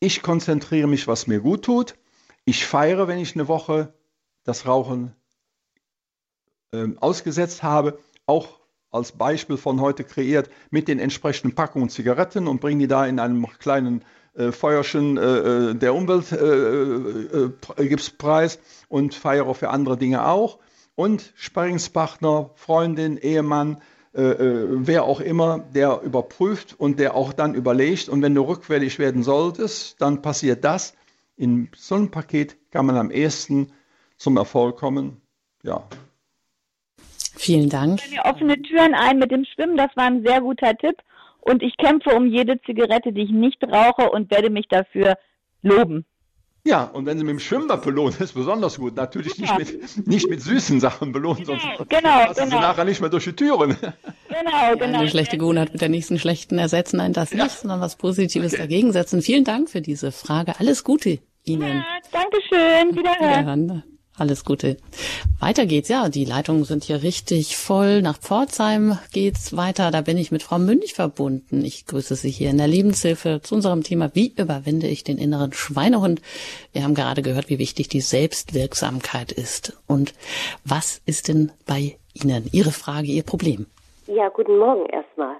ich 0.00 0.22
konzentriere 0.22 0.88
mich, 0.88 1.06
was 1.06 1.26
mir 1.26 1.40
gut 1.40 1.66
tut. 1.66 1.96
Ich 2.46 2.64
feiere, 2.64 3.08
wenn 3.08 3.18
ich 3.18 3.34
eine 3.34 3.46
Woche 3.46 3.92
das 4.44 4.66
Rauchen 4.66 5.14
äh, 6.72 6.86
ausgesetzt 6.98 7.62
habe, 7.62 7.98
auch 8.24 8.57
als 8.90 9.12
Beispiel 9.12 9.56
von 9.56 9.80
heute 9.80 10.04
kreiert 10.04 10.50
mit 10.70 10.88
den 10.88 10.98
entsprechenden 10.98 11.54
Packungen 11.54 11.88
Zigaretten 11.88 12.46
und 12.46 12.60
bringe 12.60 12.80
die 12.80 12.88
da 12.88 13.06
in 13.06 13.20
einem 13.20 13.46
kleinen 13.58 14.04
äh, 14.34 14.52
Feuerchen 14.52 15.16
äh, 15.16 15.22
äh 15.22 15.74
der 15.74 15.94
Umweltgipspreis 15.94 18.56
äh, 18.56 18.58
äh 18.58 18.62
und 18.88 19.14
feiere 19.14 19.54
für 19.54 19.70
andere 19.70 19.96
Dinge 19.96 20.26
auch. 20.26 20.58
Und 20.94 21.32
Sparringspartner, 21.36 22.50
Freundin, 22.54 23.16
Ehemann, 23.18 23.80
äh, 24.12 24.34
wer 24.40 25.04
auch 25.04 25.20
immer, 25.20 25.58
der 25.58 26.00
überprüft 26.02 26.74
und 26.78 26.98
der 26.98 27.14
auch 27.14 27.32
dann 27.32 27.54
überlegt. 27.54 28.08
Und 28.08 28.22
wenn 28.22 28.34
du 28.34 28.42
rückfällig 28.42 28.98
werden 28.98 29.22
solltest, 29.22 30.00
dann 30.00 30.22
passiert 30.22 30.64
das. 30.64 30.94
In 31.36 31.68
so 31.76 31.94
einem 31.94 32.10
Paket 32.10 32.56
kann 32.72 32.86
man 32.86 32.96
am 32.96 33.12
ehesten 33.12 33.70
zum 34.16 34.36
Erfolg 34.36 34.76
kommen. 34.76 35.20
Ja, 35.62 35.84
Vielen 37.38 37.68
Dank. 37.68 38.00
Ich 38.04 38.10
mir 38.10 38.24
offene 38.24 38.60
Türen 38.60 38.94
ein 38.94 39.18
mit 39.18 39.30
dem 39.30 39.44
Schwimmen, 39.44 39.76
das 39.76 39.90
war 39.94 40.04
ein 40.04 40.24
sehr 40.24 40.40
guter 40.40 40.76
Tipp. 40.76 40.96
Und 41.40 41.62
ich 41.62 41.76
kämpfe 41.76 42.10
um 42.10 42.26
jede 42.26 42.60
Zigarette, 42.62 43.12
die 43.12 43.22
ich 43.22 43.30
nicht 43.30 43.62
rauche 43.62 44.10
und 44.10 44.30
werde 44.30 44.50
mich 44.50 44.66
dafür 44.68 45.16
loben. 45.62 46.04
Ja, 46.64 46.84
und 46.84 47.06
wenn 47.06 47.16
Sie 47.16 47.24
mit 47.24 47.30
dem 47.30 47.38
Schwimmbad 47.38 47.82
belohnen, 47.82 48.14
ist 48.18 48.34
besonders 48.34 48.78
gut. 48.78 48.96
Natürlich 48.96 49.38
ja. 49.38 49.56
nicht, 49.56 49.96
mit, 49.96 50.06
nicht 50.06 50.28
mit 50.28 50.42
süßen 50.42 50.80
Sachen 50.80 51.12
belohnen, 51.12 51.44
sonst 51.44 51.62
genau, 51.88 52.26
passen 52.26 52.44
genau. 52.44 52.56
Sie 52.56 52.62
nachher 52.62 52.84
nicht 52.84 53.00
mehr 53.00 53.08
durch 53.08 53.24
die 53.24 53.32
Türen. 53.32 53.76
Genau, 54.28 54.76
genau. 54.76 54.98
Eine 54.98 55.08
schlechte 55.08 55.38
Gewohnheit 55.38 55.72
mit 55.72 55.80
der 55.80 55.88
nächsten 55.88 56.18
schlechten 56.18 56.58
ersetzen, 56.58 56.98
nein, 56.98 57.12
das 57.12 57.32
nicht, 57.32 57.42
ja. 57.42 57.48
sondern 57.48 57.80
was 57.80 57.96
Positives 57.96 58.52
dagegen 58.52 58.92
setzen. 58.92 59.22
Vielen 59.22 59.44
Dank 59.44 59.70
für 59.70 59.80
diese 59.80 60.12
Frage. 60.12 60.52
Alles 60.58 60.84
Gute 60.84 61.18
Ihnen. 61.44 61.78
Ja, 61.78 61.84
Dankeschön. 62.12 62.94
Wiederhören. 62.94 63.64
Wiederhören. 63.64 63.97
Alles 64.18 64.44
Gute. 64.44 64.76
Weiter 65.40 65.64
geht's, 65.64 65.88
ja. 65.88 66.08
Die 66.08 66.24
Leitungen 66.24 66.64
sind 66.64 66.84
hier 66.84 67.02
richtig 67.02 67.56
voll. 67.56 68.02
Nach 68.02 68.18
Pforzheim 68.18 68.98
geht's 69.12 69.56
weiter. 69.56 69.92
Da 69.92 70.00
bin 70.00 70.18
ich 70.18 70.32
mit 70.32 70.42
Frau 70.42 70.58
Münch 70.58 70.94
verbunden. 70.94 71.64
Ich 71.64 71.86
grüße 71.86 72.16
Sie 72.16 72.30
hier 72.30 72.50
in 72.50 72.58
der 72.58 72.66
Lebenshilfe 72.66 73.40
zu 73.42 73.54
unserem 73.54 73.84
Thema, 73.84 74.10
wie 74.14 74.34
überwinde 74.36 74.88
ich 74.88 75.04
den 75.04 75.18
inneren 75.18 75.52
Schweinehund? 75.52 76.20
Wir 76.72 76.82
haben 76.82 76.94
gerade 76.94 77.22
gehört, 77.22 77.48
wie 77.48 77.60
wichtig 77.60 77.88
die 77.88 78.00
Selbstwirksamkeit 78.00 79.30
ist. 79.30 79.80
Und 79.86 80.14
was 80.64 81.00
ist 81.06 81.28
denn 81.28 81.52
bei 81.66 81.96
Ihnen 82.12 82.48
Ihre 82.52 82.72
Frage, 82.72 83.06
Ihr 83.06 83.22
Problem? 83.22 83.66
Ja, 84.08 84.28
guten 84.30 84.58
Morgen 84.58 84.86
erstmal. 84.86 85.36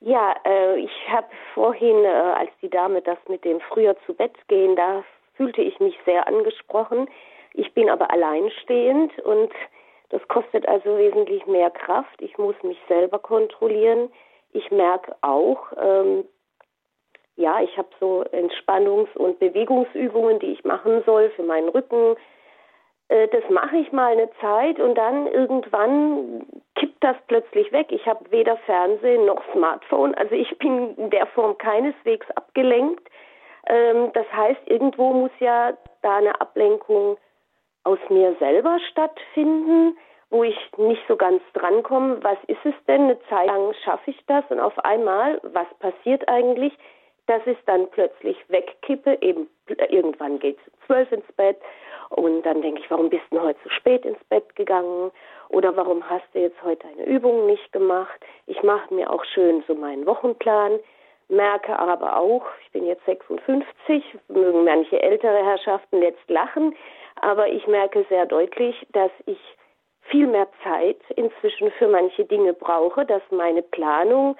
Ja, 0.00 0.34
äh, 0.44 0.78
ich 0.78 0.90
habe 1.10 1.28
vorhin, 1.54 2.04
äh, 2.04 2.08
als 2.08 2.50
die 2.60 2.70
Dame 2.70 3.00
das 3.02 3.18
mit 3.28 3.44
dem 3.44 3.60
früher 3.60 3.96
zu 4.06 4.14
Bett 4.14 4.34
gehen, 4.48 4.76
da 4.76 5.04
fühlte 5.36 5.62
ich 5.62 5.78
mich 5.80 5.94
sehr 6.04 6.26
angesprochen. 6.26 7.08
Ich 7.54 7.72
bin 7.74 7.90
aber 7.90 8.10
alleinstehend 8.10 9.18
und 9.20 9.52
das 10.10 10.26
kostet 10.28 10.66
also 10.68 10.98
wesentlich 10.98 11.46
mehr 11.46 11.70
Kraft. 11.70 12.20
Ich 12.20 12.36
muss 12.38 12.56
mich 12.62 12.78
selber 12.88 13.18
kontrollieren. 13.18 14.10
Ich 14.52 14.70
merke 14.70 15.14
auch, 15.22 15.72
ähm, 15.80 16.24
ja, 17.36 17.60
ich 17.62 17.76
habe 17.78 17.88
so 17.98 18.24
Entspannungs- 18.24 19.16
und 19.16 19.38
Bewegungsübungen, 19.38 20.38
die 20.40 20.52
ich 20.52 20.64
machen 20.64 21.02
soll 21.06 21.30
für 21.30 21.42
meinen 21.42 21.68
Rücken. 21.68 22.16
Äh, 23.08 23.28
das 23.28 23.42
mache 23.50 23.76
ich 23.76 23.92
mal 23.92 24.12
eine 24.12 24.30
Zeit 24.40 24.78
und 24.80 24.96
dann 24.96 25.26
irgendwann 25.26 26.46
kippt 26.74 27.02
das 27.02 27.16
plötzlich 27.28 27.70
weg. 27.72 27.86
Ich 27.90 28.06
habe 28.06 28.30
weder 28.30 28.56
Fernsehen 28.58 29.26
noch 29.26 29.42
Smartphone. 29.52 30.14
Also 30.14 30.34
ich 30.34 30.58
bin 30.58 30.96
in 30.96 31.10
der 31.10 31.26
Form 31.26 31.56
keineswegs 31.58 32.26
abgelenkt. 32.32 33.08
Ähm, 33.66 34.10
das 34.12 34.26
heißt, 34.32 34.60
irgendwo 34.66 35.12
muss 35.12 35.32
ja 35.38 35.76
da 36.02 36.16
eine 36.16 36.40
Ablenkung 36.40 37.16
aus 37.84 37.98
mir 38.08 38.34
selber 38.38 38.78
stattfinden, 38.90 39.96
wo 40.30 40.44
ich 40.44 40.56
nicht 40.76 41.02
so 41.08 41.16
ganz 41.16 41.42
drankomme, 41.54 42.22
was 42.22 42.38
ist 42.46 42.64
es 42.64 42.74
denn? 42.86 43.02
Eine 43.02 43.20
Zeit 43.28 43.46
lang 43.46 43.74
schaffe 43.84 44.10
ich 44.10 44.20
das 44.26 44.44
und 44.48 44.60
auf 44.60 44.78
einmal, 44.84 45.40
was 45.42 45.66
passiert 45.80 46.28
eigentlich? 46.28 46.72
Dass 47.26 47.44
ich 47.46 47.58
dann 47.66 47.88
plötzlich 47.90 48.36
wegkippe, 48.48 49.18
eben 49.20 49.48
irgendwann 49.90 50.38
geht 50.38 50.58
es 50.58 50.72
um 50.72 50.78
zwölf 50.86 51.12
ins 51.12 51.32
Bett 51.36 51.58
und 52.10 52.42
dann 52.42 52.60
denke 52.60 52.80
ich, 52.80 52.90
warum 52.90 53.08
bist 53.08 53.24
du 53.30 53.40
heute 53.40 53.58
so 53.62 53.70
spät 53.70 54.04
ins 54.04 54.22
Bett 54.24 54.56
gegangen? 54.56 55.12
Oder 55.48 55.76
warum 55.76 56.08
hast 56.08 56.24
du 56.32 56.40
jetzt 56.40 56.60
heute 56.62 56.86
eine 56.88 57.06
Übung 57.06 57.46
nicht 57.46 57.72
gemacht? 57.72 58.20
Ich 58.46 58.62
mache 58.62 58.92
mir 58.92 59.10
auch 59.12 59.24
schön 59.24 59.62
so 59.66 59.74
meinen 59.74 60.06
Wochenplan, 60.06 60.80
merke 61.30 61.78
aber 61.78 62.16
auch, 62.16 62.44
ich 62.64 62.72
bin 62.72 62.86
jetzt 62.86 63.04
56, 63.06 64.02
mögen 64.28 64.64
manche 64.64 65.02
ältere 65.02 65.44
Herrschaften 65.44 66.02
jetzt 66.02 66.28
lachen, 66.28 66.74
aber 67.20 67.48
ich 67.48 67.66
merke 67.66 68.04
sehr 68.08 68.26
deutlich, 68.26 68.86
dass 68.92 69.10
ich 69.26 69.38
viel 70.02 70.26
mehr 70.26 70.48
Zeit 70.64 70.98
inzwischen 71.16 71.70
für 71.72 71.88
manche 71.88 72.24
Dinge 72.24 72.52
brauche, 72.52 73.06
dass 73.06 73.22
meine 73.30 73.62
Planung, 73.62 74.36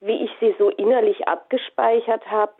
wie 0.00 0.24
ich 0.24 0.30
sie 0.40 0.54
so 0.58 0.70
innerlich 0.70 1.28
abgespeichert 1.28 2.28
habe, 2.28 2.52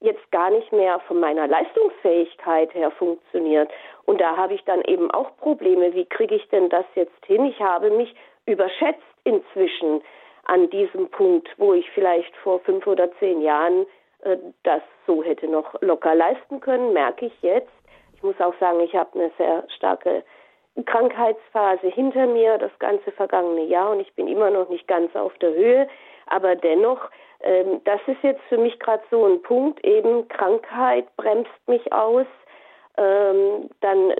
jetzt 0.00 0.30
gar 0.30 0.50
nicht 0.50 0.72
mehr 0.72 1.00
von 1.00 1.20
meiner 1.20 1.46
Leistungsfähigkeit 1.46 2.72
her 2.72 2.90
funktioniert. 2.92 3.70
Und 4.04 4.20
da 4.20 4.36
habe 4.36 4.54
ich 4.54 4.64
dann 4.64 4.82
eben 4.82 5.10
auch 5.10 5.36
Probleme. 5.38 5.92
Wie 5.92 6.06
kriege 6.06 6.36
ich 6.36 6.48
denn 6.48 6.68
das 6.68 6.84
jetzt 6.94 7.26
hin? 7.26 7.44
Ich 7.46 7.60
habe 7.60 7.90
mich 7.90 8.14
überschätzt 8.46 9.02
inzwischen 9.24 10.02
an 10.48 10.68
diesem 10.70 11.08
Punkt, 11.10 11.48
wo 11.56 11.72
ich 11.72 11.88
vielleicht 11.92 12.36
vor 12.38 12.58
fünf 12.60 12.86
oder 12.86 13.10
zehn 13.18 13.40
Jahren 13.40 13.86
äh, 14.22 14.36
das 14.64 14.82
so 15.06 15.22
hätte 15.22 15.46
noch 15.46 15.80
locker 15.80 16.14
leisten 16.14 16.60
können, 16.60 16.92
merke 16.92 17.26
ich 17.26 17.42
jetzt, 17.42 17.70
ich 18.14 18.22
muss 18.22 18.40
auch 18.40 18.54
sagen, 18.58 18.80
ich 18.80 18.94
habe 18.96 19.18
eine 19.18 19.30
sehr 19.38 19.64
starke 19.76 20.24
Krankheitsphase 20.86 21.88
hinter 21.88 22.26
mir, 22.26 22.58
das 22.58 22.76
ganze 22.78 23.12
vergangene 23.12 23.64
Jahr, 23.64 23.92
und 23.92 24.00
ich 24.00 24.12
bin 24.14 24.26
immer 24.26 24.50
noch 24.50 24.68
nicht 24.68 24.88
ganz 24.88 25.14
auf 25.14 25.36
der 25.38 25.52
Höhe. 25.52 25.88
Aber 26.26 26.56
dennoch, 26.56 27.10
ähm, 27.40 27.80
das 27.84 28.00
ist 28.06 28.22
jetzt 28.22 28.42
für 28.48 28.58
mich 28.58 28.78
gerade 28.80 29.02
so 29.10 29.24
ein 29.24 29.40
Punkt, 29.42 29.84
eben 29.84 30.26
Krankheit 30.28 31.06
bremst 31.16 31.50
mich 31.66 31.92
aus. 31.92 32.26
Ähm, 32.96 33.70
dann, 33.80 34.14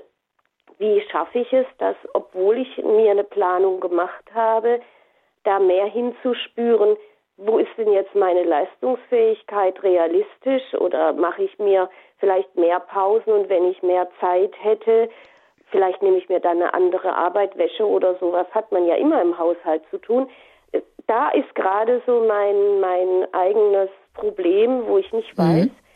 wie 0.79 1.01
schaffe 1.11 1.41
ich 1.41 1.53
es, 1.53 1.66
dass, 1.79 1.97
obwohl 2.14 2.59
ich 2.59 2.79
mir 2.79 3.11
eine 3.11 3.24
Planung 3.24 3.81
gemacht 3.81 4.24
habe, 4.33 4.81
da 5.45 5.59
mehr 5.59 5.86
hinzuspüren, 5.86 6.97
wo 7.36 7.59
ist 7.59 7.70
denn 7.76 7.93
jetzt 7.93 8.14
meine 8.14 8.43
Leistungsfähigkeit 8.43 9.80
realistisch 9.82 10.74
oder 10.74 11.12
mache 11.12 11.45
ich 11.45 11.59
mir 11.59 11.89
vielleicht 12.18 12.57
mehr 12.57 12.80
Pausen 12.80 13.32
und 13.32 13.49
wenn 13.49 13.70
ich 13.70 13.80
mehr 13.82 14.09
Zeit 14.20 14.53
hätte, 14.61 15.09
vielleicht 15.70 16.03
nehme 16.03 16.18
ich 16.18 16.28
mir 16.28 16.41
dann 16.41 16.57
eine 16.57 16.74
andere 16.74 17.14
Arbeit, 17.14 17.57
Wäsche 17.57 17.86
oder 17.86 18.16
sowas, 18.16 18.47
hat 18.53 18.72
man 18.72 18.86
ja 18.86 18.97
immer 18.97 19.22
im 19.22 19.39
Haushalt 19.39 19.82
zu 19.91 19.99
tun. 19.99 20.28
Da 21.07 21.30
ist 21.30 21.55
gerade 21.55 22.03
so 22.07 22.24
mein, 22.26 22.80
mein 22.80 23.32
eigenes 23.32 23.89
Problem, 24.14 24.86
wo 24.86 24.99
ich 24.99 25.12
nicht 25.12 25.39
weiß, 25.39 25.66
mhm 25.66 25.88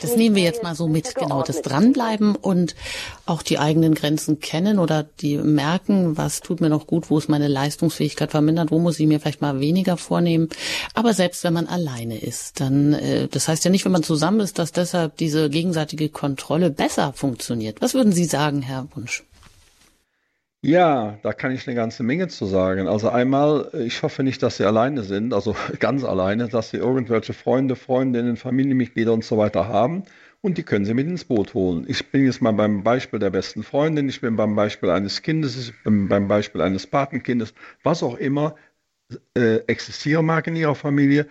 das 0.00 0.16
nehmen 0.16 0.36
wir 0.36 0.42
jetzt 0.42 0.62
mal 0.62 0.74
so 0.74 0.86
mit, 0.86 1.14
genau, 1.14 1.42
das 1.42 1.62
Dranbleiben 1.62 2.36
und 2.36 2.76
auch 3.26 3.42
die 3.42 3.58
eigenen 3.58 3.94
Grenzen 3.94 4.38
kennen 4.38 4.78
oder 4.78 5.02
die 5.02 5.36
merken, 5.36 6.16
was 6.16 6.40
tut 6.40 6.60
mir 6.60 6.68
noch 6.68 6.86
gut, 6.86 7.10
wo 7.10 7.18
ist 7.18 7.28
meine 7.28 7.48
Leistungsfähigkeit 7.48 8.30
vermindert, 8.30 8.70
wo 8.70 8.78
muss 8.78 9.00
ich 9.00 9.06
mir 9.06 9.20
vielleicht 9.20 9.40
mal 9.40 9.60
weniger 9.60 9.96
vornehmen. 9.96 10.48
Aber 10.94 11.12
selbst 11.12 11.42
wenn 11.44 11.54
man 11.54 11.66
alleine 11.66 12.18
ist, 12.18 12.60
dann, 12.60 12.92
äh, 12.92 13.28
das 13.28 13.48
heißt 13.48 13.64
ja 13.64 13.70
nicht, 13.70 13.84
wenn 13.84 13.92
man 13.92 14.02
zusammen 14.02 14.40
ist, 14.40 14.58
dass 14.58 14.72
deshalb 14.72 15.16
diese 15.16 15.50
gegenseitige 15.50 16.08
Kontrolle 16.08 16.70
besser 16.70 17.12
funktioniert. 17.12 17.80
Was 17.80 17.94
würden 17.94 18.12
Sie 18.12 18.24
sagen, 18.24 18.62
Herr 18.62 18.86
Wunsch? 18.94 19.24
Ja, 20.66 21.18
da 21.22 21.34
kann 21.34 21.52
ich 21.52 21.66
eine 21.68 21.76
ganze 21.76 22.02
Menge 22.02 22.28
zu 22.28 22.46
sagen. 22.46 22.88
Also 22.88 23.10
einmal, 23.10 23.70
ich 23.86 24.02
hoffe 24.02 24.22
nicht, 24.22 24.42
dass 24.42 24.56
Sie 24.56 24.64
alleine 24.64 25.02
sind, 25.02 25.34
also 25.34 25.54
ganz 25.78 26.04
alleine, 26.04 26.48
dass 26.48 26.70
Sie 26.70 26.78
irgendwelche 26.78 27.34
Freunde, 27.34 27.76
Freundinnen, 27.76 28.36
Familienmitglieder 28.38 29.12
und 29.12 29.24
so 29.24 29.36
weiter 29.36 29.68
haben 29.68 30.04
und 30.40 30.56
die 30.56 30.62
können 30.62 30.86
Sie 30.86 30.94
mit 30.94 31.06
ins 31.06 31.26
Boot 31.26 31.52
holen. 31.52 31.84
Ich 31.86 32.10
bin 32.10 32.24
jetzt 32.24 32.40
mal 32.40 32.52
beim 32.52 32.82
Beispiel 32.82 33.18
der 33.18 33.28
besten 33.28 33.62
Freundin, 33.62 34.08
ich 34.08 34.22
bin 34.22 34.36
beim 34.36 34.56
Beispiel 34.56 34.88
eines 34.88 35.20
Kindes, 35.20 35.56
ich 35.58 35.82
bin 35.82 36.08
beim 36.08 36.28
Beispiel 36.28 36.62
eines 36.62 36.86
Patenkindes, 36.86 37.52
was 37.82 38.02
auch 38.02 38.16
immer 38.16 38.54
äh, 39.36 39.56
existieren 39.66 40.24
mag 40.24 40.46
in 40.46 40.56
Ihrer 40.56 40.74
Familie 40.74 41.26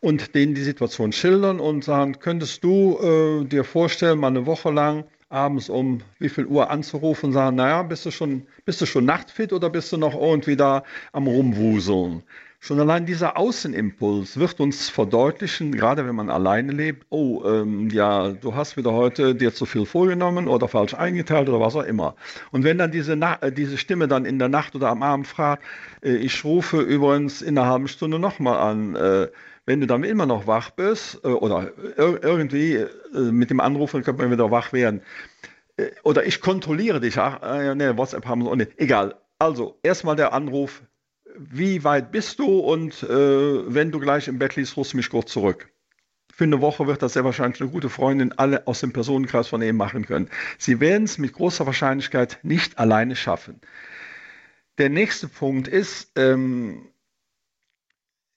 und 0.00 0.34
denen 0.34 0.54
die 0.54 0.62
Situation 0.62 1.12
schildern 1.12 1.60
und 1.60 1.82
sagen, 1.82 2.18
könntest 2.18 2.62
du 2.62 2.98
äh, 3.00 3.44
dir 3.46 3.64
vorstellen, 3.64 4.18
mal 4.18 4.28
eine 4.28 4.44
Woche 4.44 4.70
lang 4.70 5.04
abends 5.28 5.68
um 5.68 6.00
wie 6.18 6.28
viel 6.28 6.46
Uhr 6.46 6.70
anzurufen 6.70 7.26
und 7.26 7.32
sagen, 7.32 7.56
naja, 7.56 7.82
bist 7.82 8.06
du 8.06 8.10
schon, 8.10 8.46
bist 8.64 8.80
du 8.80 8.86
schon 8.86 9.04
nachtfit 9.04 9.52
oder 9.52 9.70
bist 9.70 9.92
du 9.92 9.96
noch 9.96 10.14
irgendwie 10.14 10.56
da 10.56 10.84
am 11.12 11.26
Rumwuseln? 11.26 12.22
Schon 12.58 12.80
allein 12.80 13.06
dieser 13.06 13.36
Außenimpuls 13.36 14.38
wird 14.38 14.60
uns 14.60 14.88
verdeutlichen, 14.88 15.72
gerade 15.72 16.06
wenn 16.06 16.14
man 16.14 16.30
alleine 16.30 16.72
lebt, 16.72 17.06
oh, 17.10 17.44
ähm, 17.44 17.90
ja, 17.90 18.30
du 18.30 18.54
hast 18.54 18.76
wieder 18.76 18.92
heute 18.92 19.34
dir 19.34 19.52
zu 19.52 19.66
viel 19.66 19.84
vorgenommen 19.84 20.48
oder 20.48 20.66
falsch 20.66 20.94
eingeteilt 20.94 21.48
oder 21.48 21.60
was 21.60 21.76
auch 21.76 21.84
immer. 21.84 22.16
Und 22.52 22.64
wenn 22.64 22.78
dann 22.78 22.90
diese, 22.90 23.14
Na 23.14 23.36
äh, 23.42 23.52
diese 23.52 23.78
Stimme 23.78 24.08
dann 24.08 24.24
in 24.24 24.38
der 24.38 24.48
Nacht 24.48 24.74
oder 24.74 24.88
am 24.88 25.02
Abend 25.02 25.26
fragt, 25.26 25.62
äh, 26.02 26.16
ich 26.16 26.44
rufe 26.44 26.80
übrigens 26.80 27.42
in 27.42 27.58
einer 27.58 27.68
halben 27.68 27.88
Stunde 27.88 28.18
nochmal 28.18 28.56
an, 28.56 28.96
äh, 28.96 29.28
wenn 29.66 29.80
du 29.80 29.86
dann 29.86 30.04
immer 30.04 30.26
noch 30.26 30.46
wach 30.46 30.70
bist 30.70 31.20
äh, 31.24 31.28
oder 31.28 31.72
irgendwie 31.96 32.74
äh, 32.76 32.88
mit 33.14 33.50
dem 33.50 33.60
Anrufen 33.60 34.02
könnte 34.02 34.22
man 34.22 34.30
wieder 34.30 34.50
wach 34.50 34.72
werden. 34.72 35.02
Äh, 35.76 35.90
oder 36.04 36.24
ich 36.24 36.40
kontrolliere 36.40 37.00
dich. 37.00 37.18
Ach, 37.18 37.42
ne, 37.74 37.96
WhatsApp 37.98 38.26
haben 38.26 38.44
wir. 38.44 38.56
Nee, 38.56 38.68
egal. 38.76 39.16
Also, 39.38 39.78
erstmal 39.82 40.16
der 40.16 40.32
Anruf. 40.32 40.82
Wie 41.38 41.84
weit 41.84 42.12
bist 42.12 42.38
du? 42.38 42.60
Und 42.60 43.02
äh, 43.02 43.74
wenn 43.74 43.90
du 43.90 44.00
gleich 44.00 44.26
im 44.28 44.38
Bett 44.38 44.56
liegst, 44.56 44.76
rufst 44.76 44.94
du 44.94 44.96
mich 44.96 45.10
kurz 45.10 45.30
zurück. 45.32 45.68
Für 46.32 46.44
eine 46.44 46.60
Woche 46.60 46.86
wird 46.86 47.02
das 47.02 47.14
sehr 47.14 47.24
wahrscheinlich 47.24 47.60
eine 47.60 47.70
gute 47.70 47.90
Freundin 47.90 48.32
alle 48.32 48.66
aus 48.66 48.80
dem 48.80 48.92
Personenkreis 48.92 49.48
von 49.48 49.60
ihm 49.62 49.76
machen 49.76 50.06
können. 50.06 50.28
Sie 50.58 50.80
werden 50.80 51.04
es 51.04 51.18
mit 51.18 51.32
großer 51.32 51.66
Wahrscheinlichkeit 51.66 52.38
nicht 52.42 52.78
alleine 52.78 53.16
schaffen. 53.16 53.60
Der 54.78 54.90
nächste 54.90 55.28
Punkt 55.28 55.68
ist, 55.68 56.12
ähm, 56.16 56.88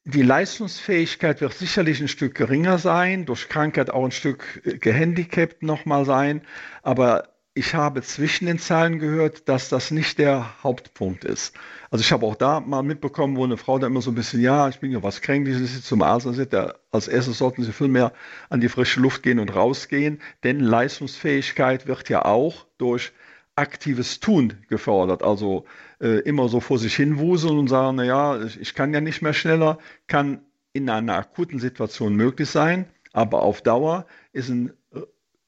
die 0.10 0.22
Leistungsfähigkeit 0.22 1.42
wird 1.42 1.54
sicherlich 1.54 2.02
ein 2.02 2.08
Stück 2.08 2.36
geringer 2.36 2.78
sein, 2.78 3.26
durch 3.26 3.50
Krankheit 3.50 3.90
auch 3.90 4.06
ein 4.06 4.12
Stück 4.12 4.62
äh, 4.66 4.78
gehandicapt 4.78 5.64
nochmal 5.64 6.06
sein, 6.06 6.42
aber 6.84 7.30
ich 7.54 7.74
habe 7.76 8.02
zwischen 8.02 8.46
den 8.46 8.60
Zeilen 8.60 9.00
gehört, 9.00 9.50
dass 9.50 9.70
das 9.70 9.92
nicht 9.92 10.20
der 10.20 10.64
Hauptpunkt 10.64 11.26
ist. 11.26 11.56
Also 11.92 12.04
ich 12.04 12.12
habe 12.12 12.26
auch 12.26 12.36
da 12.36 12.60
mal 12.60 12.84
mitbekommen, 12.84 13.36
wo 13.36 13.44
eine 13.44 13.58
Frau 13.58 13.80
da 13.80 13.88
immer 13.88 14.02
so 14.02 14.12
ein 14.12 14.16
bisschen, 14.16 14.40
ja, 14.40 14.70
ich 14.70 14.80
bin 14.80 14.92
ja 14.92 15.04
was 15.04 15.22
kränklich, 15.22 15.58
sie 15.58 15.64
ist 15.64 15.86
zum 15.86 16.02
Arzt 16.02 16.28
sagt, 16.32 16.56
als 16.92 17.08
erstes 17.08 17.40
sollten 17.40 17.64
sie 17.64 17.74
viel 17.74 17.88
mehr 17.88 18.14
an 18.50 18.62
die 18.62 18.70
frische 18.70 19.00
Luft 19.02 19.24
gehen 19.24 19.40
und 19.40 19.54
rausgehen, 19.56 20.22
denn 20.44 20.60
Leistungsfähigkeit 20.60 21.88
wird 21.88 22.08
ja 22.10 22.24
auch 22.24 22.66
durch 22.78 23.12
aktives 23.56 24.20
Tun 24.22 24.54
gefordert. 24.70 25.24
Also 25.24 25.66
äh, 26.02 26.20
immer 26.20 26.50
so 26.50 26.60
vor 26.60 26.78
sich 26.78 26.96
hin 26.96 27.20
wuseln 27.20 27.58
und 27.58 27.68
sagen, 27.68 27.98
naja, 27.98 28.42
ich, 28.44 28.60
ich 28.60 28.74
kann 28.76 28.94
ja 28.94 29.02
nicht 29.02 29.22
mehr 29.22 29.34
schneller, 29.34 29.78
kann 30.08 30.42
in 30.74 30.90
einer 30.90 31.16
akuten 31.16 31.60
Situation 31.60 32.16
möglich 32.16 32.50
sein, 32.50 32.86
aber 33.14 33.42
auf 33.42 33.62
Dauer 33.62 34.06
ist 34.34 34.50
ein 34.50 34.72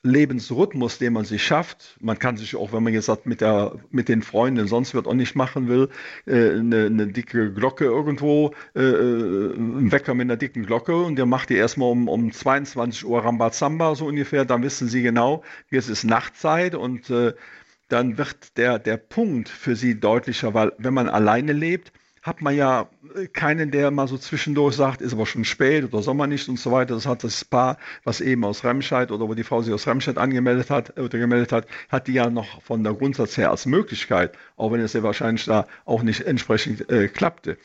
Lebensrhythmus, 0.03 0.97
den 0.97 1.13
man 1.13 1.25
sich 1.25 1.43
schafft. 1.43 1.95
Man 1.99 2.17
kann 2.17 2.35
sich 2.35 2.55
auch, 2.55 2.73
wenn 2.73 2.81
man 2.81 2.91
jetzt 2.93 3.05
sagt, 3.05 3.27
mit, 3.27 3.39
der, 3.39 3.75
mit 3.91 4.09
den 4.09 4.23
Freunden 4.23 4.67
sonst 4.67 4.95
wird 4.95 5.05
auch 5.05 5.13
nicht 5.13 5.35
machen 5.35 5.67
will, 5.67 5.89
äh, 6.25 6.53
eine, 6.53 6.87
eine 6.87 7.07
dicke 7.07 7.53
Glocke 7.53 7.85
irgendwo, 7.85 8.55
äh, 8.75 8.81
äh, 8.81 9.53
ein 9.53 9.91
Wecker 9.91 10.15
mit 10.15 10.25
einer 10.25 10.37
dicken 10.37 10.65
Glocke 10.65 10.95
und 10.95 11.17
der 11.17 11.27
macht 11.27 11.49
die 11.49 11.55
erstmal 11.55 11.91
um, 11.91 12.07
um 12.07 12.31
22 12.31 13.05
Uhr 13.05 13.23
Rambazamba 13.23 13.93
so 13.93 14.07
ungefähr, 14.07 14.43
dann 14.43 14.63
wissen 14.63 14.87
sie 14.87 15.03
genau, 15.03 15.43
jetzt 15.69 15.89
ist 15.89 16.03
Nachtzeit 16.03 16.73
und 16.73 17.11
äh, 17.11 17.33
dann 17.91 18.17
wird 18.17 18.57
der, 18.57 18.79
der 18.79 18.97
Punkt 18.97 19.49
für 19.49 19.75
sie 19.75 19.99
deutlicher, 19.99 20.53
weil 20.53 20.73
wenn 20.77 20.93
man 20.93 21.09
alleine 21.09 21.53
lebt, 21.53 21.91
hat 22.21 22.41
man 22.41 22.55
ja 22.55 22.89
äh, 23.15 23.27
keinen, 23.27 23.71
der 23.71 23.91
mal 23.91 24.07
so 24.07 24.17
zwischendurch 24.17 24.75
sagt, 24.75 25.01
ist 25.01 25.13
aber 25.13 25.25
schon 25.25 25.43
spät 25.43 25.83
oder 25.83 26.03
Sommer 26.03 26.27
nicht 26.27 26.47
und 26.49 26.59
so 26.59 26.71
weiter. 26.71 26.93
Das 26.93 27.07
hat 27.07 27.23
das 27.23 27.43
Paar, 27.43 27.77
was 28.03 28.21
eben 28.21 28.45
aus 28.45 28.63
Remscheid 28.63 29.11
oder 29.11 29.27
wo 29.27 29.33
die 29.33 29.43
Frau 29.43 29.61
sich 29.61 29.73
aus 29.73 29.87
Remscheid 29.87 30.17
angemeldet 30.17 30.69
hat 30.69 30.97
oder 30.99 31.17
gemeldet 31.17 31.51
hat, 31.51 31.67
hat 31.89 32.07
die 32.07 32.13
ja 32.13 32.29
noch 32.29 32.61
von 32.61 32.83
der 32.83 32.93
Grundsatz 32.93 33.37
her 33.37 33.49
als 33.51 33.65
Möglichkeit, 33.65 34.37
auch 34.55 34.71
wenn 34.71 34.81
es 34.81 34.93
ja 34.93 35.03
wahrscheinlich 35.03 35.45
da 35.45 35.67
auch 35.85 36.03
nicht 36.03 36.21
entsprechend 36.21 36.89
äh, 36.89 37.07
klappte. 37.07 37.57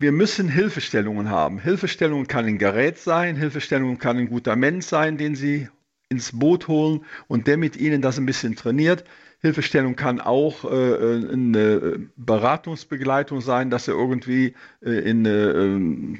Wir 0.00 0.12
müssen 0.12 0.48
Hilfestellungen 0.48 1.28
haben. 1.28 1.58
Hilfestellungen 1.58 2.28
kann 2.28 2.46
ein 2.46 2.58
Gerät 2.58 2.98
sein, 2.98 3.34
Hilfestellungen 3.34 3.98
kann 3.98 4.16
ein 4.16 4.28
guter 4.28 4.54
Mensch 4.54 4.86
sein, 4.86 5.18
den 5.18 5.34
Sie 5.34 5.68
ins 6.08 6.38
Boot 6.38 6.68
holen 6.68 7.04
und 7.26 7.46
der 7.46 7.56
mit 7.56 7.76
Ihnen 7.76 8.02
das 8.02 8.18
ein 8.18 8.26
bisschen 8.26 8.56
trainiert. 8.56 9.04
Hilfestellung 9.40 9.94
kann 9.94 10.20
auch 10.20 10.64
äh, 10.64 11.32
eine 11.32 12.08
Beratungsbegleitung 12.16 13.40
sein, 13.40 13.70
dass 13.70 13.84
sie 13.84 13.92
irgendwie 13.92 14.54
äh, 14.84 14.90
in 14.90 15.26
eine 15.26 15.36
äh, 15.36 16.18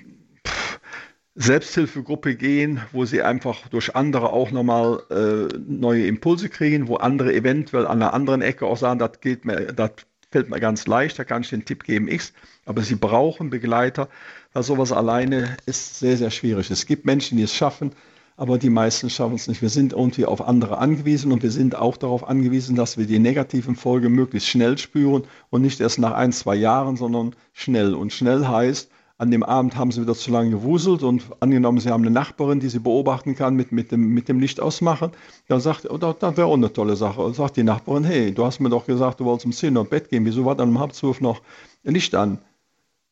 Selbsthilfegruppe 1.35 2.37
gehen, 2.37 2.81
wo 2.93 3.05
sie 3.05 3.23
einfach 3.23 3.69
durch 3.69 3.97
andere 3.97 4.33
auch 4.33 4.51
nochmal 4.51 5.03
äh, 5.11 5.57
neue 5.67 6.07
Impulse 6.07 6.49
kriegen, 6.49 6.89
wo 6.89 6.97
andere 6.97 7.33
eventuell 7.35 7.87
an 7.87 8.03
einer 8.03 8.13
anderen 8.13 8.43
Ecke 8.43 8.67
auch 8.67 8.77
sagen, 8.77 8.99
das 8.99 9.21
geht 9.21 9.45
mir, 9.45 9.73
das 9.73 9.93
fällt 10.31 10.51
mir 10.51 10.61
ganz 10.61 10.87
leicht, 10.87 11.19
da 11.19 11.25
kann 11.25 11.43
ich 11.43 11.51
den 11.51 11.65
Tipp 11.65 11.85
geben, 11.85 12.09
X. 12.09 12.33
Aber 12.67 12.83
sie 12.83 12.97
brauchen 12.97 13.51
Begleiter, 13.51 14.09
weil 14.53 14.63
sowas 14.63 14.93
alleine 14.93 15.57
ist 15.67 15.99
sehr, 15.99 16.17
sehr 16.17 16.31
schwierig. 16.31 16.71
Es 16.71 16.87
gibt 16.87 17.07
Menschen, 17.07 17.39
die 17.39 17.45
es 17.45 17.55
schaffen, 17.55 17.93
aber 18.39 18.57
die 18.57 18.71
meisten 18.71 19.11
schaffen 19.11 19.35
es 19.35 19.49
nicht. 19.49 19.63
Wir 19.63 19.69
sind 19.69 19.93
irgendwie 19.93 20.25
auf 20.25 20.47
andere 20.47 20.79
angewiesen 20.79 21.33
und 21.33 21.43
wir 21.43 21.51
sind 21.51 21.75
auch 21.75 21.97
darauf 21.97 22.29
angewiesen, 22.29 22.77
dass 22.77 22.97
wir 22.97 23.05
die 23.05 23.19
negativen 23.19 23.75
Folgen 23.75 24.13
möglichst 24.13 24.49
schnell 24.49 24.79
spüren 24.79 25.25
und 25.51 25.63
nicht 25.63 25.81
erst 25.81 25.99
nach 25.99 26.13
ein, 26.13 26.31
zwei 26.33 26.55
Jahren, 26.55 26.97
sondern 26.97 27.35
schnell. 27.53 27.95
Und 27.95 28.13
schnell 28.13 28.47
heißt, 28.47 28.93
an 29.19 29.33
dem 29.33 29.43
Abend 29.43 29.75
haben 29.75 29.91
sie 29.91 30.03
wieder 30.03 30.15
zu 30.15 30.31
lange 30.31 30.51
gewuselt 30.51 31.03
und 31.03 31.25
angenommen, 31.41 31.81
sie 31.81 31.91
haben 31.91 32.05
eine 32.05 32.13
Nachbarin, 32.13 32.61
die 32.61 32.69
sie 32.69 32.79
beobachten 32.79 33.35
kann 33.35 33.57
mit, 33.57 33.73
mit, 33.73 33.91
dem, 33.91 34.15
mit 34.15 34.29
dem 34.29 34.39
Licht 34.39 34.61
ausmachen, 34.61 35.11
dann 35.49 35.59
sagt, 35.59 35.91
oh, 35.91 35.99
das, 35.99 36.19
das 36.21 36.37
wäre 36.37 36.47
auch 36.47 36.55
eine 36.55 36.73
tolle 36.73 36.95
Sache. 36.95 37.21
Und 37.21 37.35
sagt 37.35 37.57
die 37.57 37.65
Nachbarin, 37.65 38.05
hey, 38.05 38.33
du 38.33 38.45
hast 38.45 38.61
mir 38.61 38.71
doch 38.71 38.87
gesagt, 38.87 39.19
du 39.19 39.25
wolltest 39.25 39.47
um 39.47 39.53
10 39.53 39.77
Uhr 39.77 39.83
ins 39.83 39.91
Bett 39.91 40.11
gehen, 40.11 40.25
wieso 40.25 40.45
war 40.45 40.55
dann 40.55 40.69
um 40.69 40.79
halb 40.79 40.95
zwölf 40.95 41.21
noch 41.21 41.43
Licht 41.83 42.15
an? 42.15 42.39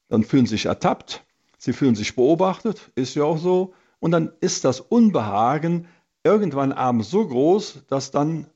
Dann 0.09 0.23
fühlen 0.23 0.47
sie 0.47 0.51
sich 0.51 0.67
ertappt, 0.67 1.25
sie 1.59 1.73
fühlen 1.73 1.97
sich 1.97 2.15
beobachtet, 2.15 2.93
ist 2.95 3.17
ja 3.17 3.25
auch 3.25 3.39
so. 3.39 3.75
Und 4.01 4.11
dann 4.11 4.33
ist 4.41 4.65
das 4.65 4.81
Unbehagen 4.81 5.89
irgendwann 6.25 6.73
abends 6.73 7.11
so 7.11 7.27
groß, 7.27 7.85
dass 7.89 8.11
dann 8.11 8.47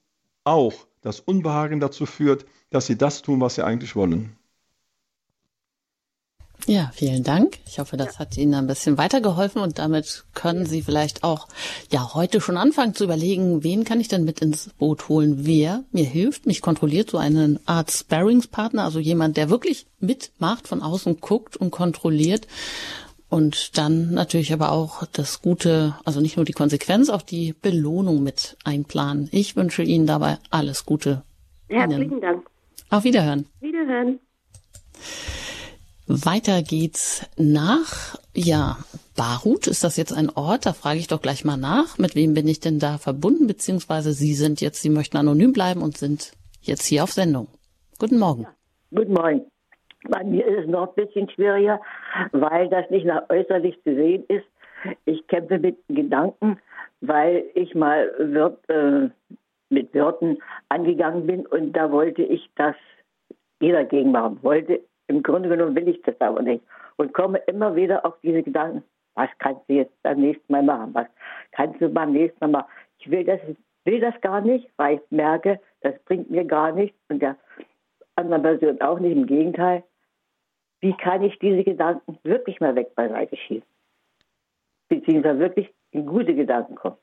auch 0.45 0.75
das 1.01 1.21
Unbehagen 1.21 1.81
dazu 1.81 2.07
führt, 2.07 2.45
dass 2.71 2.87
sie 2.87 2.97
das 2.97 3.23
tun, 3.23 3.41
was 3.41 3.55
sie 3.55 3.65
eigentlich 3.65 3.97
wollen. 3.97 4.37
Ja, 6.67 6.91
vielen 6.95 7.25
Dank. 7.25 7.59
Ich 7.67 7.79
hoffe, 7.79 7.97
das 7.97 8.19
hat 8.19 8.37
Ihnen 8.37 8.55
ein 8.55 8.67
bisschen 8.67 8.99
weitergeholfen 8.99 9.63
und 9.63 9.79
damit 9.79 10.25
können 10.35 10.67
Sie 10.67 10.83
vielleicht 10.83 11.25
auch 11.25 11.49
ja 11.91 12.13
heute 12.15 12.41
schon 12.41 12.57
anfangen 12.57 12.95
zu 12.95 13.05
überlegen, 13.05 13.65
wen 13.65 13.85
kann 13.85 14.01
ich 14.01 14.09
denn 14.09 14.25
mit 14.25 14.41
ins 14.41 14.71
Boot 14.79 15.09
holen, 15.09 15.47
wer 15.47 15.85
mir 15.91 16.05
hilft, 16.05 16.47
mich 16.47 16.61
kontrolliert, 16.61 17.11
so 17.11 17.19
eine 17.19 17.61
Art 17.65 17.91
Sparringspartner, 17.91 18.85
also 18.85 18.99
jemand, 18.99 19.37
der 19.37 19.49
wirklich 19.49 19.87
mitmacht, 20.01 20.69
von 20.69 20.83
außen 20.83 21.21
guckt 21.21 21.57
und 21.57 21.71
kontrolliert 21.71 22.47
und 23.31 23.79
dann 23.79 24.13
natürlich 24.13 24.53
aber 24.53 24.73
auch 24.73 25.07
das 25.13 25.41
Gute, 25.41 25.95
also 26.05 26.21
nicht 26.21 26.37
nur 26.37 26.45
die 26.45 26.53
Konsequenz, 26.53 27.09
auch 27.09 27.23
die 27.23 27.55
Belohnung 27.55 28.23
mit 28.23 28.57
einplanen. 28.65 29.29
Ich 29.31 29.57
wünsche 29.57 29.83
Ihnen 29.83 30.07
dabei 30.07 30.39
alles 30.51 30.85
Gute. 30.85 31.23
Herzlichen 31.69 32.11
Ihnen. 32.11 32.21
Dank. 32.21 32.51
Auf 32.91 33.05
Wiederhören. 33.05 33.47
Wiederhören. 33.61 34.19
Weiter 36.09 36.63
geht's 36.63 37.25
nach, 37.37 38.19
ja, 38.35 38.79
Barut. 39.15 39.69
Ist 39.69 39.85
das 39.85 39.97
jetzt 39.97 40.13
ein 40.13 40.29
Ort? 40.31 40.67
Da 40.67 40.73
frage 40.73 40.99
ich 40.99 41.07
doch 41.07 41.23
gleich 41.23 41.45
mal 41.45 41.57
nach. 41.57 41.99
Mit 41.99 42.17
wem 42.17 42.35
bin 42.35 42.49
ich 42.49 42.59
denn 42.59 42.81
da 42.81 42.99
verbunden? 42.99 43.47
Beziehungsweise 43.47 44.13
Sie 44.13 44.35
sind 44.35 44.61
jetzt, 44.61 44.83
Sie 44.83 44.91
möchten 44.91 45.17
anonym 45.17 45.53
bleiben 45.53 45.83
und 45.83 45.97
sind 45.97 46.33
jetzt 46.63 46.85
hier 46.85 47.05
auf 47.05 47.13
Sendung. 47.13 47.47
Guten 48.01 48.19
Morgen. 48.19 48.43
Ja, 48.43 48.55
guten 48.91 49.13
Morgen. 49.13 49.43
Bei 50.09 50.25
mir 50.25 50.47
ist 50.47 50.65
es 50.65 50.67
noch 50.67 50.89
ein 50.89 51.05
bisschen 51.05 51.29
schwieriger, 51.31 51.81
weil 52.33 52.69
das 52.69 52.89
nicht 52.91 53.05
nach 53.05 53.29
äußerlich 53.29 53.83
zu 53.83 53.95
sehen 53.95 54.25
ist. 54.29 54.47
Ich 55.05 55.27
kämpfe 55.27 55.59
mit 55.59 55.77
Gedanken, 55.89 56.59
weil 57.01 57.45
ich 57.55 57.75
mal 57.75 58.11
Wirt, 58.19 58.59
äh, 58.71 59.11
mit 59.69 59.93
Wirten 59.93 60.39
angegangen 60.69 61.27
bin 61.27 61.47
und 61.47 61.73
da 61.73 61.93
wollte 61.93 62.23
ich 62.23 62.51
das 62.57 62.75
jeder 63.61 63.85
gegen 63.85 64.11
machen. 64.11 64.39
Wollte, 64.43 64.81
im 65.07 65.23
Grunde 65.23 65.49
genommen 65.49 65.77
will 65.77 65.89
ich 65.89 66.01
das 66.03 66.19
aber 66.21 66.43
nicht. 66.43 66.65
Und 66.97 67.13
komme 67.13 67.39
immer 67.47 67.77
wieder 67.77 68.05
auf 68.05 68.15
diese 68.23 68.43
Gedanken, 68.43 68.83
was 69.15 69.29
kannst 69.39 69.63
du 69.69 69.75
jetzt 69.75 70.03
beim 70.03 70.21
nächsten 70.21 70.53
Mal 70.53 70.63
machen? 70.63 70.95
Was 70.95 71.07
kannst 71.53 71.81
du 71.81 71.89
beim 71.89 72.13
nächsten 72.13 72.39
Mal 72.41 72.61
machen? 72.61 72.71
Ich 72.99 73.11
will 73.11 73.25
das, 73.25 73.41
will 73.85 74.01
das 74.01 74.19
gar 74.21 74.41
nicht, 74.41 74.69
weil 74.77 74.97
ich 74.97 75.11
merke, 75.11 75.61
das 75.83 75.95
bringt 76.05 76.31
mir 76.31 76.45
gar 76.45 76.73
nichts 76.73 76.99
und 77.09 77.21
der 77.21 77.37
anderen 78.17 78.43
Person 78.43 78.81
auch 78.81 78.99
nicht. 78.99 79.17
Im 79.17 79.27
Gegenteil, 79.27 79.83
wie 80.81 80.95
kann 80.95 81.23
ich 81.23 81.39
diese 81.39 81.65
Gedanken 81.65 82.19
wirklich 82.23 82.61
mal 82.61 82.75
weg 82.75 82.95
beiseite 82.95 83.37
schieben? 83.37 83.67
Beziehungsweise 84.89 85.39
wirklich 85.39 85.73
in 85.91 86.07
gute 86.07 86.35
Gedanken 86.35 86.75
kommen. 86.75 86.97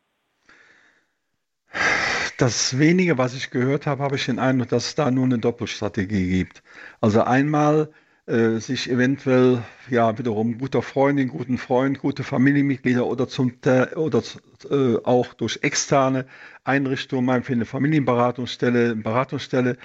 Das 2.37 2.77
wenige, 2.77 3.17
was 3.17 3.35
ich 3.35 3.49
gehört 3.49 3.87
habe, 3.87 4.03
habe 4.03 4.15
ich 4.15 4.25
den 4.25 4.39
Eindruck, 4.39 4.69
dass 4.69 4.87
es 4.87 4.95
da 4.95 5.09
nur 5.09 5.25
eine 5.25 5.39
Doppelstrategie 5.39 6.29
gibt. 6.29 6.61
Also 7.01 7.21
einmal 7.23 7.89
äh, 8.27 8.59
sich 8.59 8.89
eventuell 8.89 9.63
ja 9.89 10.17
wiederum 10.17 10.57
guter 10.57 10.81
Freundin, 10.81 11.29
guten 11.29 11.57
Freund, 11.57 11.99
gute 11.99 12.23
Familienmitglieder 12.23 13.07
oder 13.07 13.27
zum 13.27 13.53
oder 13.95 14.21
äh, 14.69 14.97
auch 15.03 15.33
durch 15.33 15.59
externe 15.61 16.25
Einrichtungen, 16.63 17.25
meinetwegen 17.25 17.59
eine 17.59 17.65
Familienberatungsstelle, 17.65 18.95
Beratungsstelle 18.95 19.77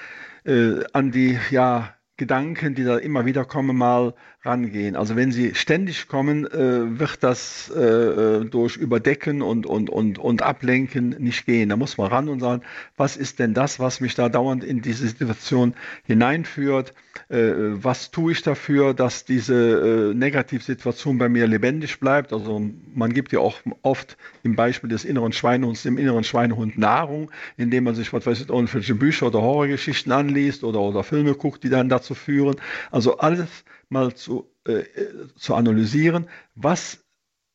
äh, 0.45 0.85
an 0.93 1.11
die 1.11 1.39
ja 1.51 1.95
Gedanken, 2.17 2.75
die 2.75 2.85
da 2.85 2.99
immer 2.99 3.25
wieder 3.25 3.45
kommen, 3.45 3.77
mal 3.77 4.15
rangehen. 4.45 4.97
Also 4.97 5.15
wenn 5.17 5.31
sie 5.31 5.55
ständig 5.55 6.09
kommen, 6.09 6.47
äh, 6.47 6.99
wird 6.99 7.23
das 7.23 7.73
äh, 7.75 7.81
äh, 7.81 8.45
durch 8.45 8.77
Überdecken 8.77 9.41
und, 9.41 9.67
und, 9.67 9.89
und, 9.89 10.19
und 10.19 10.43
Ablenken 10.43 11.11
nicht 11.19 11.47
gehen. 11.47 11.69
Da 11.69 11.77
muss 11.77 11.97
man 11.97 12.09
ran 12.09 12.29
und 12.29 12.41
sagen, 12.41 12.63
was 12.97 13.17
ist 13.17 13.39
denn 13.39 13.55
das, 13.55 13.79
was 13.79 14.01
mich 14.01 14.15
da 14.15 14.29
dauernd 14.29 14.65
in 14.65 14.83
diese 14.83 15.07
Situation 15.07 15.75
hineinführt? 16.05 16.93
Äh, 17.29 17.53
was 17.83 18.11
tue 18.11 18.33
ich 18.33 18.43
dafür, 18.43 18.95
dass 18.95 19.25
diese 19.25 20.11
äh, 20.11 20.15
Negativsituation 20.15 21.19
bei 21.19 21.29
mir 21.29 21.47
lebendig 21.47 22.01
bleibt? 22.01 22.33
Also 22.33 22.69
man 22.95 23.13
gibt 23.13 23.33
ja 23.33 23.39
auch 23.39 23.61
oft 23.83 24.17
im 24.43 24.57
Beispiel 24.57 24.91
des 24.91 25.05
inneren 25.05 25.33
Schweinehunds 25.33 25.85
dem 25.85 25.99
inneren 25.99 26.25
Schweinehund 26.25 26.79
Nahrung, 26.79 27.31
indem 27.57 27.85
man 27.85 27.95
sich, 27.95 28.13
was 28.13 28.27
weiß 28.27 28.41
ich, 28.41 28.49
irgendwelche 28.49 28.95
Bücher 28.95 29.29
oder 29.29 29.41
Horrorgeschichten 29.41 30.11
anliest 30.11 30.65
oder, 30.65 30.81
oder 30.81 31.05
Filme 31.05 31.35
guckt, 31.35 31.63
die 31.63 31.71
dann 31.71 31.89
dazu 31.89 32.12
führen. 32.15 32.57
Also 32.91 33.19
alles 33.19 33.49
mal 33.89 34.15
zu, 34.15 34.51
äh, 34.67 34.85
zu 35.37 35.55
analysieren, 35.55 36.29
was 36.55 36.99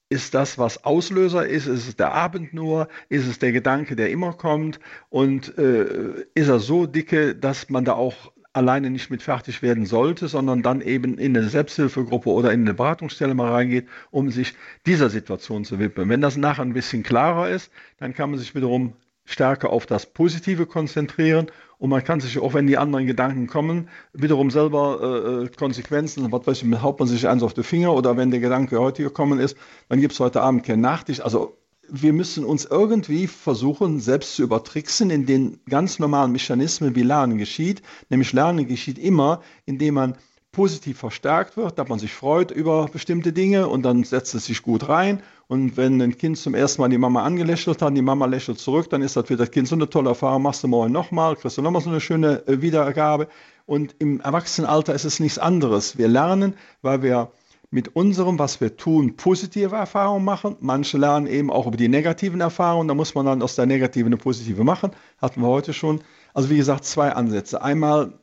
ist 0.09 0.33
das, 0.33 0.57
was 0.57 0.85
Auslöser 0.85 1.45
ist? 1.45 1.67
Ist 1.67 1.87
es 1.87 1.95
der 1.95 2.13
Abend 2.13 2.53
nur? 2.53 2.87
Ist 3.09 3.27
es 3.27 3.39
der 3.39 3.51
Gedanke, 3.51 3.95
der 3.95 4.09
immer 4.09 4.33
kommt? 4.33 4.79
Und 5.09 5.57
äh, 5.57 6.25
ist 6.33 6.47
er 6.47 6.59
so 6.59 6.85
dicke, 6.85 7.35
dass 7.35 7.69
man 7.69 7.83
da 7.83 7.93
auch 7.93 8.31
alleine 8.53 8.89
nicht 8.89 9.11
mit 9.11 9.21
fertig 9.21 9.61
werden 9.61 9.85
sollte, 9.85 10.27
sondern 10.27 10.63
dann 10.63 10.81
eben 10.81 11.17
in 11.17 11.37
eine 11.37 11.47
Selbsthilfegruppe 11.47 12.29
oder 12.29 12.51
in 12.51 12.61
eine 12.61 12.73
Beratungsstelle 12.73 13.35
mal 13.35 13.51
reingeht, 13.51 13.87
um 14.09 14.31
sich 14.31 14.55
dieser 14.85 15.09
Situation 15.09 15.63
zu 15.63 15.77
widmen. 15.77 16.09
Wenn 16.09 16.21
das 16.21 16.37
nachher 16.37 16.63
ein 16.63 16.73
bisschen 16.73 17.03
klarer 17.03 17.49
ist, 17.49 17.71
dann 17.97 18.13
kann 18.13 18.31
man 18.31 18.39
sich 18.39 18.55
wiederum 18.55 18.93
stärker 19.27 19.69
auf 19.69 19.85
das 19.85 20.07
Positive 20.07 20.65
konzentrieren 20.65 21.51
und 21.77 21.91
man 21.91 22.03
kann 22.03 22.19
sich, 22.19 22.39
auch 22.39 22.55
wenn 22.55 22.65
die 22.65 22.77
anderen 22.77 23.05
Gedanken 23.05 23.45
kommen, 23.45 23.89
wiederum 24.13 24.49
selber 24.49 24.99
äh, 25.01 25.43
äh 25.43 25.49
Konsequenzen, 25.49 26.31
was 26.31 26.47
weiß 26.47 26.63
ich, 26.63 26.81
haut 26.81 26.97
man 26.97 27.07
sich 27.07 27.27
eins 27.27 27.43
auf 27.43 27.53
die 27.53 27.63
Finger 27.63 27.93
oder 27.93 28.17
wenn 28.17 28.31
der 28.31 28.39
Gedanke 28.39 28.79
heute 28.79 29.03
gekommen 29.03 29.39
ist, 29.39 29.55
dann 29.89 30.01
gibt 30.01 30.13
es 30.13 30.19
heute 30.19 30.41
Abend 30.41 30.63
keinen 30.65 30.81
Nachtisch. 30.81 31.19
Also 31.19 31.57
wir 31.89 32.13
müssen 32.13 32.45
uns 32.45 32.65
irgendwie 32.65 33.27
versuchen, 33.27 33.99
selbst 33.99 34.35
zu 34.35 34.43
übertricksen 34.43 35.09
in 35.09 35.25
den 35.25 35.59
ganz 35.69 35.99
normalen 35.99 36.31
Mechanismen, 36.31 36.95
wie 36.95 37.03
Lernen 37.03 37.37
geschieht. 37.37 37.81
Nämlich 38.09 38.33
Lernen 38.33 38.67
geschieht 38.67 38.97
immer, 38.97 39.41
indem 39.65 39.95
man 39.95 40.17
positiv 40.57 40.97
verstärkt 40.97 41.55
wird, 41.55 41.77
dass 41.77 41.87
man 41.87 41.99
sich 41.99 42.11
freut 42.11 42.49
über 42.49 42.87
bestimmte 42.91 43.31
Dinge 43.31 43.67
und 43.67 43.83
dann 43.83 44.03
setzt 44.03 44.33
es 44.33 44.45
sich 44.45 44.63
gut 44.63 44.89
rein. 44.89 45.21
Und 45.45 45.77
wenn 45.77 46.01
ein 46.01 46.17
Kind 46.17 46.35
zum 46.39 46.55
ersten 46.55 46.81
Mal 46.81 46.89
die 46.89 46.97
Mama 46.97 47.23
angelächelt 47.23 47.79
hat, 47.83 47.95
die 47.95 48.01
Mama 48.01 48.25
lächelt 48.25 48.57
zurück, 48.57 48.89
dann 48.89 49.03
ist 49.03 49.15
das 49.15 49.27
für 49.27 49.37
das 49.37 49.51
Kind 49.51 49.67
so 49.67 49.75
eine 49.75 49.87
tolle 49.87 50.09
Erfahrung, 50.09 50.41
machst 50.41 50.63
du 50.63 50.67
morgen 50.67 50.91
nochmal, 50.91 51.35
kriegst 51.35 51.59
du 51.59 51.61
nochmal 51.61 51.83
so 51.83 51.91
eine 51.91 52.01
schöne 52.01 52.41
äh, 52.47 52.59
Wiedergabe. 52.59 53.27
Und 53.67 53.95
im 53.99 54.19
Erwachsenenalter 54.19 54.95
ist 54.95 55.05
es 55.05 55.19
nichts 55.19 55.37
anderes. 55.37 55.99
Wir 55.99 56.07
lernen, 56.07 56.55
weil 56.81 57.03
wir 57.03 57.29
mit 57.69 57.95
unserem, 57.95 58.39
was 58.39 58.59
wir 58.59 58.77
tun, 58.77 59.15
positive 59.15 59.75
Erfahrungen 59.75 60.25
machen. 60.25 60.55
Manche 60.59 60.97
lernen 60.97 61.27
eben 61.27 61.51
auch 61.51 61.67
über 61.67 61.77
die 61.77 61.87
negativen 61.87 62.41
Erfahrungen. 62.41 62.87
Da 62.87 62.95
muss 62.95 63.13
man 63.13 63.27
dann 63.27 63.43
aus 63.43 63.53
der 63.53 63.67
negativen 63.67 64.07
eine 64.07 64.17
positive 64.17 64.63
machen. 64.63 64.89
Hatten 65.21 65.39
wir 65.39 65.49
heute 65.49 65.73
schon. 65.73 66.01
Also 66.33 66.49
wie 66.49 66.57
gesagt, 66.57 66.83
zwei 66.83 67.11
Ansätze. 67.11 67.61
Einmal 67.61 68.17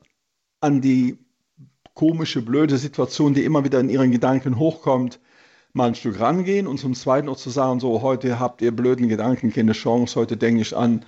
an 0.60 0.80
die 0.80 1.23
komische, 1.94 2.42
blöde 2.42 2.76
Situation, 2.76 3.34
die 3.34 3.44
immer 3.44 3.64
wieder 3.64 3.80
in 3.80 3.88
ihren 3.88 4.10
Gedanken 4.10 4.58
hochkommt, 4.58 5.20
mal 5.72 5.88
ein 5.88 5.94
Stück 5.94 6.20
rangehen 6.20 6.66
und 6.66 6.78
zum 6.78 6.94
Zweiten 6.94 7.28
auch 7.28 7.36
zu 7.36 7.50
sagen, 7.50 7.80
so 7.80 8.02
heute 8.02 8.38
habt 8.38 8.62
ihr 8.62 8.74
blöden 8.74 9.08
Gedanken 9.08 9.52
keine 9.52 9.72
Chance, 9.72 10.18
heute 10.18 10.36
denke 10.36 10.62
ich 10.62 10.76
an 10.76 11.04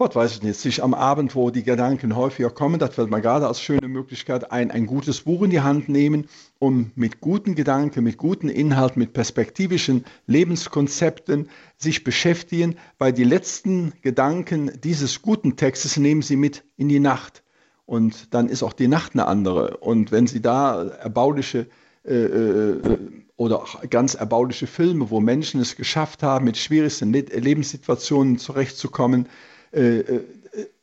Gott 0.00 0.14
weiß 0.14 0.36
ich 0.36 0.42
nicht, 0.44 0.60
sich 0.60 0.80
am 0.80 0.94
Abend, 0.94 1.34
wo 1.34 1.50
die 1.50 1.64
Gedanken 1.64 2.14
häufiger 2.14 2.50
kommen, 2.50 2.78
das 2.78 2.94
fällt 2.94 3.10
mir 3.10 3.20
gerade 3.20 3.48
als 3.48 3.60
schöne 3.60 3.88
Möglichkeit 3.88 4.52
ein, 4.52 4.70
ein 4.70 4.86
gutes 4.86 5.22
Buch 5.22 5.42
in 5.42 5.50
die 5.50 5.60
Hand 5.60 5.88
nehmen, 5.88 6.28
um 6.60 6.92
mit 6.94 7.20
guten 7.20 7.56
Gedanken, 7.56 8.04
mit 8.04 8.16
guten 8.16 8.48
Inhalten, 8.48 9.00
mit 9.00 9.12
perspektivischen 9.12 10.04
Lebenskonzepten 10.28 11.48
sich 11.78 12.04
beschäftigen, 12.04 12.76
weil 12.98 13.12
die 13.12 13.24
letzten 13.24 13.92
Gedanken 14.00 14.70
dieses 14.84 15.20
guten 15.20 15.56
Textes 15.56 15.96
nehmen 15.96 16.22
Sie 16.22 16.36
mit 16.36 16.62
in 16.76 16.88
die 16.88 17.00
Nacht. 17.00 17.42
Und 17.88 18.34
dann 18.34 18.50
ist 18.50 18.62
auch 18.62 18.74
die 18.74 18.86
Nacht 18.86 19.14
eine 19.14 19.26
andere. 19.26 19.78
Und 19.78 20.12
wenn 20.12 20.26
Sie 20.26 20.42
da 20.42 20.84
erbauliche 20.84 21.68
äh, 22.04 22.12
äh, 22.12 22.98
oder 23.36 23.64
ganz 23.88 24.14
erbauliche 24.14 24.66
Filme, 24.66 25.08
wo 25.08 25.20
Menschen 25.20 25.58
es 25.62 25.74
geschafft 25.74 26.22
haben, 26.22 26.44
mit 26.44 26.58
schwierigsten 26.58 27.14
Lebenssituationen 27.14 28.36
zurechtzukommen, 28.36 29.26
äh, 29.72 30.00
äh, 30.00 30.24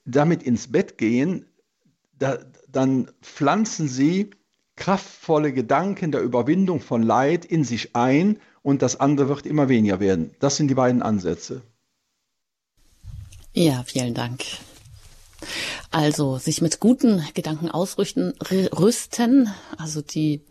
damit 0.05 0.41
ins 0.41 0.71
Bett 0.71 0.97
gehen, 0.97 1.45
da, 2.17 2.39
dann 2.67 3.11
pflanzen 3.21 3.87
sie 3.87 4.31
kraftvolle 4.75 5.53
Gedanken 5.53 6.11
der 6.11 6.21
Überwindung 6.21 6.79
von 6.79 7.03
Leid 7.03 7.45
in 7.45 7.63
sich 7.63 7.95
ein 7.95 8.39
und 8.63 8.81
das 8.81 8.99
andere 8.99 9.29
wird 9.29 9.45
immer 9.45 9.69
weniger 9.69 9.99
werden. 9.99 10.31
Das 10.39 10.57
sind 10.57 10.69
die 10.69 10.75
beiden 10.75 11.03
Ansätze. 11.03 11.61
Ja, 13.53 13.83
vielen 13.83 14.15
Dank. 14.15 14.41
Also 15.91 16.37
sich 16.37 16.61
mit 16.61 16.79
guten 16.79 17.23
Gedanken 17.33 17.69
ausrüsten, 17.69 18.33
rüsten, 18.51 19.49
also 19.77 20.01
die, 20.01 20.41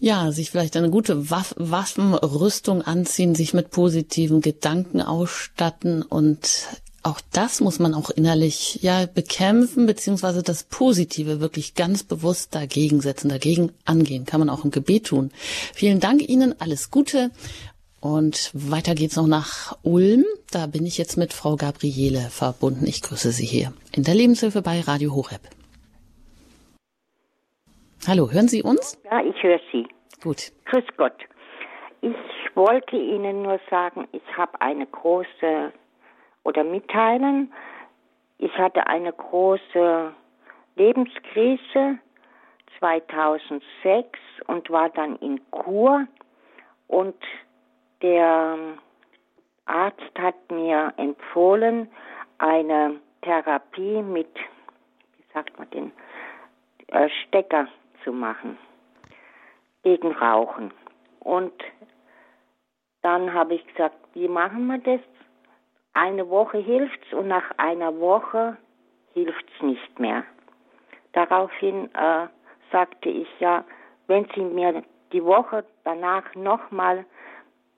ja, 0.00 0.32
sich 0.32 0.50
vielleicht 0.50 0.76
eine 0.76 0.90
gute 0.90 1.30
Waff 1.30 1.54
Waffenrüstung 1.56 2.82
anziehen, 2.82 3.34
sich 3.34 3.54
mit 3.54 3.70
positiven 3.70 4.40
Gedanken 4.40 5.00
ausstatten 5.00 6.02
und 6.02 6.48
auch 7.04 7.20
das 7.32 7.60
muss 7.60 7.80
man 7.80 7.94
auch 7.94 8.10
innerlich 8.10 8.78
ja 8.82 9.06
bekämpfen, 9.06 9.86
beziehungsweise 9.86 10.42
das 10.42 10.62
Positive 10.62 11.40
wirklich 11.40 11.74
ganz 11.74 12.04
bewusst 12.04 12.54
dagegen 12.54 13.00
setzen, 13.00 13.28
dagegen 13.28 13.72
angehen. 13.84 14.24
Kann 14.24 14.38
man 14.38 14.48
auch 14.48 14.64
im 14.64 14.70
Gebet 14.70 15.06
tun. 15.06 15.32
Vielen 15.74 15.98
Dank 15.98 16.28
Ihnen, 16.28 16.54
alles 16.60 16.90
Gute. 16.92 17.32
Und 18.02 18.50
weiter 18.52 18.96
geht's 18.96 19.16
noch 19.16 19.28
nach 19.28 19.78
Ulm. 19.84 20.24
Da 20.50 20.66
bin 20.66 20.84
ich 20.84 20.98
jetzt 20.98 21.16
mit 21.16 21.32
Frau 21.32 21.54
Gabriele 21.54 22.28
verbunden. 22.30 22.84
Ich 22.84 23.00
grüße 23.00 23.30
Sie 23.30 23.46
hier 23.46 23.72
in 23.94 24.02
der 24.02 24.16
Lebenshilfe 24.16 24.60
bei 24.60 24.80
Radio 24.80 25.14
Horeb. 25.14 25.42
Hallo, 28.08 28.28
hören 28.32 28.48
Sie 28.48 28.64
uns? 28.64 29.00
Ja, 29.04 29.22
ich 29.24 29.40
höre 29.40 29.60
Sie. 29.70 29.86
Gut. 30.20 30.50
Grüß 30.64 30.82
Gott. 30.96 31.14
Ich 32.00 32.16
wollte 32.56 32.96
Ihnen 32.96 33.42
nur 33.42 33.60
sagen, 33.70 34.08
ich 34.10 34.36
habe 34.36 34.60
eine 34.60 34.86
große 34.86 35.72
oder 36.42 36.64
mitteilen. 36.64 37.52
Ich 38.38 38.52
hatte 38.58 38.84
eine 38.88 39.12
große 39.12 40.12
Lebenskrise 40.74 41.98
2006 42.80 44.18
und 44.48 44.68
war 44.70 44.90
dann 44.90 45.14
in 45.18 45.40
Kur 45.52 46.08
und 46.88 47.14
der 48.02 48.58
Arzt 49.66 50.18
hat 50.18 50.50
mir 50.50 50.92
empfohlen, 50.96 51.90
eine 52.38 53.00
Therapie 53.22 54.02
mit, 54.02 54.34
wie 55.16 55.24
sagt 55.32 55.58
man 55.58 55.70
den, 55.70 55.92
äh, 56.88 57.08
Stecker 57.08 57.68
zu 58.04 58.12
machen 58.12 58.58
gegen 59.82 60.12
Rauchen. 60.12 60.72
Und 61.20 61.52
dann 63.02 63.32
habe 63.32 63.54
ich 63.54 63.66
gesagt, 63.66 63.96
wie 64.14 64.28
machen 64.28 64.66
wir 64.66 64.78
das? 64.78 65.00
Eine 65.94 66.28
Woche 66.28 66.58
hilft's 66.58 67.12
und 67.12 67.28
nach 67.28 67.50
einer 67.58 67.98
Woche 68.00 68.56
hilft's 69.12 69.62
nicht 69.62 69.98
mehr. 69.98 70.24
Daraufhin 71.12 71.94
äh, 71.94 72.26
sagte 72.70 73.10
ich 73.10 73.28
ja, 73.38 73.64
wenn 74.06 74.26
Sie 74.34 74.40
mir 74.40 74.82
die 75.12 75.24
Woche 75.24 75.64
danach 75.84 76.34
nochmal 76.34 77.04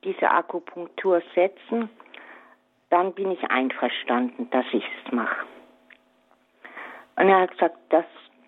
diese 0.04 0.30
Akupunktur 0.30 1.22
setzen, 1.34 1.88
dann 2.90 3.12
bin 3.12 3.32
ich 3.32 3.42
einverstanden, 3.50 4.48
dass 4.50 4.66
ich 4.72 4.84
es 4.84 5.12
mache. 5.12 5.46
Und 7.16 7.28
er 7.28 7.40
hat 7.40 7.52
gesagt, 7.52 7.76
das 7.90 8.04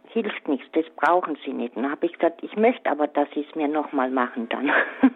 hilft 0.09 0.49
nichts, 0.49 0.67
das 0.73 0.85
brauchen 0.97 1.37
Sie 1.45 1.53
nicht. 1.53 1.77
Und 1.77 1.83
dann 1.83 1.93
habe 1.93 2.07
ich 2.07 2.13
gesagt, 2.13 2.43
ich 2.43 2.57
möchte 2.57 2.91
aber, 2.91 3.07
dass 3.07 3.29
Sie 3.35 3.47
es 3.49 3.55
mir 3.55 3.69
nochmal 3.69 4.11
machen 4.11 4.49
dann. 4.49 4.73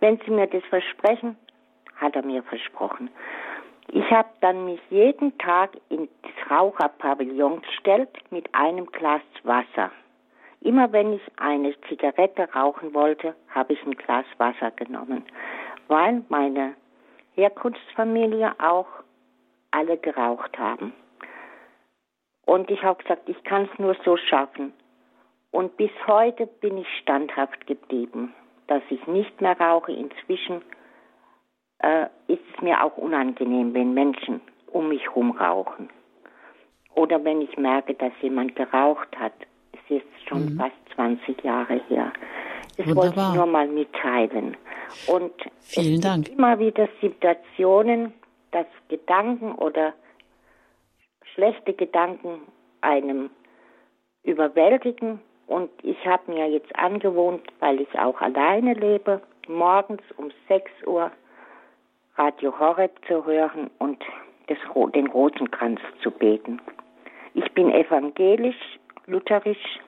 Wenn 0.00 0.18
Sie 0.24 0.30
mir 0.30 0.46
das 0.46 0.64
versprechen, 0.64 1.36
hat 1.96 2.16
er 2.16 2.24
mir 2.24 2.42
versprochen. 2.42 3.10
Ich 3.88 4.10
habe 4.10 4.28
dann 4.40 4.64
mich 4.64 4.80
jeden 4.90 5.36
Tag 5.38 5.70
in 5.88 6.08
das 6.22 6.50
Raucherpavillon 6.50 7.62
gestellt 7.62 8.10
mit 8.30 8.52
einem 8.54 8.86
Glas 8.86 9.22
Wasser. 9.44 9.90
Immer 10.60 10.90
wenn 10.92 11.12
ich 11.12 11.22
eine 11.36 11.78
Zigarette 11.88 12.48
rauchen 12.54 12.94
wollte, 12.94 13.34
habe 13.50 13.74
ich 13.74 13.84
ein 13.84 13.92
Glas 13.92 14.24
Wasser 14.38 14.70
genommen, 14.70 15.24
weil 15.88 16.22
meine 16.28 16.74
Herkunftsfamilie 17.34 18.54
auch 18.58 18.86
alle 19.70 19.96
geraucht 19.98 20.58
haben. 20.58 20.92
Und 22.46 22.70
ich 22.70 22.82
habe 22.82 23.02
gesagt, 23.02 23.28
ich 23.28 23.42
kann 23.44 23.68
es 23.72 23.78
nur 23.78 23.96
so 24.04 24.16
schaffen. 24.16 24.72
Und 25.50 25.76
bis 25.76 25.90
heute 26.06 26.46
bin 26.46 26.78
ich 26.78 26.88
standhaft 27.00 27.66
geblieben, 27.66 28.34
dass 28.66 28.82
ich 28.90 29.06
nicht 29.06 29.40
mehr 29.40 29.58
rauche. 29.58 29.92
Inzwischen 29.92 30.62
äh, 31.78 32.06
ist 32.26 32.42
es 32.54 32.62
mir 32.62 32.82
auch 32.82 32.96
unangenehm, 32.96 33.72
wenn 33.74 33.94
Menschen 33.94 34.40
um 34.66 34.88
mich 34.88 35.02
herum 35.04 35.32
rauchen. 35.32 35.88
Oder 36.94 37.22
wenn 37.24 37.40
ich 37.40 37.56
merke, 37.56 37.94
dass 37.94 38.12
jemand 38.20 38.56
geraucht 38.56 39.16
hat. 39.18 39.32
Es 39.72 39.96
ist 39.96 40.28
schon 40.28 40.54
mhm. 40.54 40.58
fast 40.58 40.76
20 40.94 41.42
Jahre 41.42 41.80
her. 41.88 42.12
Das 42.76 42.86
Wunderbar. 42.86 43.04
wollte 43.04 43.20
ich 43.20 43.34
nur 43.34 43.46
mal 43.46 43.68
mitteilen. 43.68 44.56
Und 45.06 45.32
Vielen 45.60 45.94
es 45.96 46.00
Dank. 46.00 46.28
immer 46.28 46.58
wieder 46.58 46.88
Situationen, 47.00 48.12
dass 48.50 48.66
Gedanken 48.88 49.54
oder 49.54 49.92
schlechte 51.34 51.72
Gedanken 51.72 52.40
einem 52.80 53.30
überwältigen. 54.22 55.20
Und 55.46 55.70
ich 55.82 56.06
habe 56.06 56.32
mir 56.32 56.48
jetzt 56.48 56.74
angewohnt, 56.76 57.42
weil 57.60 57.80
ich 57.80 57.98
auch 57.98 58.20
alleine 58.20 58.74
lebe, 58.74 59.20
morgens 59.46 60.02
um 60.16 60.30
6 60.48 60.70
Uhr 60.86 61.10
Radio 62.16 62.58
Horeb 62.58 62.92
zu 63.06 63.26
hören 63.26 63.70
und 63.78 64.02
des, 64.48 64.58
den 64.94 65.08
Rosenkranz 65.08 65.80
zu 66.02 66.10
beten. 66.10 66.60
Ich 67.34 67.50
bin 67.52 67.70
evangelisch, 67.70 68.78
lutherisch. 69.06 69.80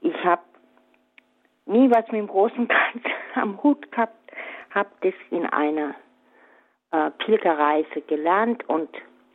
Ich 0.00 0.14
habe 0.24 0.42
nie 1.66 1.90
was 1.90 2.06
mit 2.12 2.20
dem 2.20 2.30
Rosenkranz 2.30 3.02
am 3.34 3.62
Hut 3.62 3.90
gehabt, 3.90 4.16
habe 4.70 4.90
das 5.02 5.14
in 5.30 5.46
einer 5.46 5.94
äh, 6.90 7.10
Pilgerreise 7.18 8.00
gelernt 8.02 8.68
und 8.68 8.90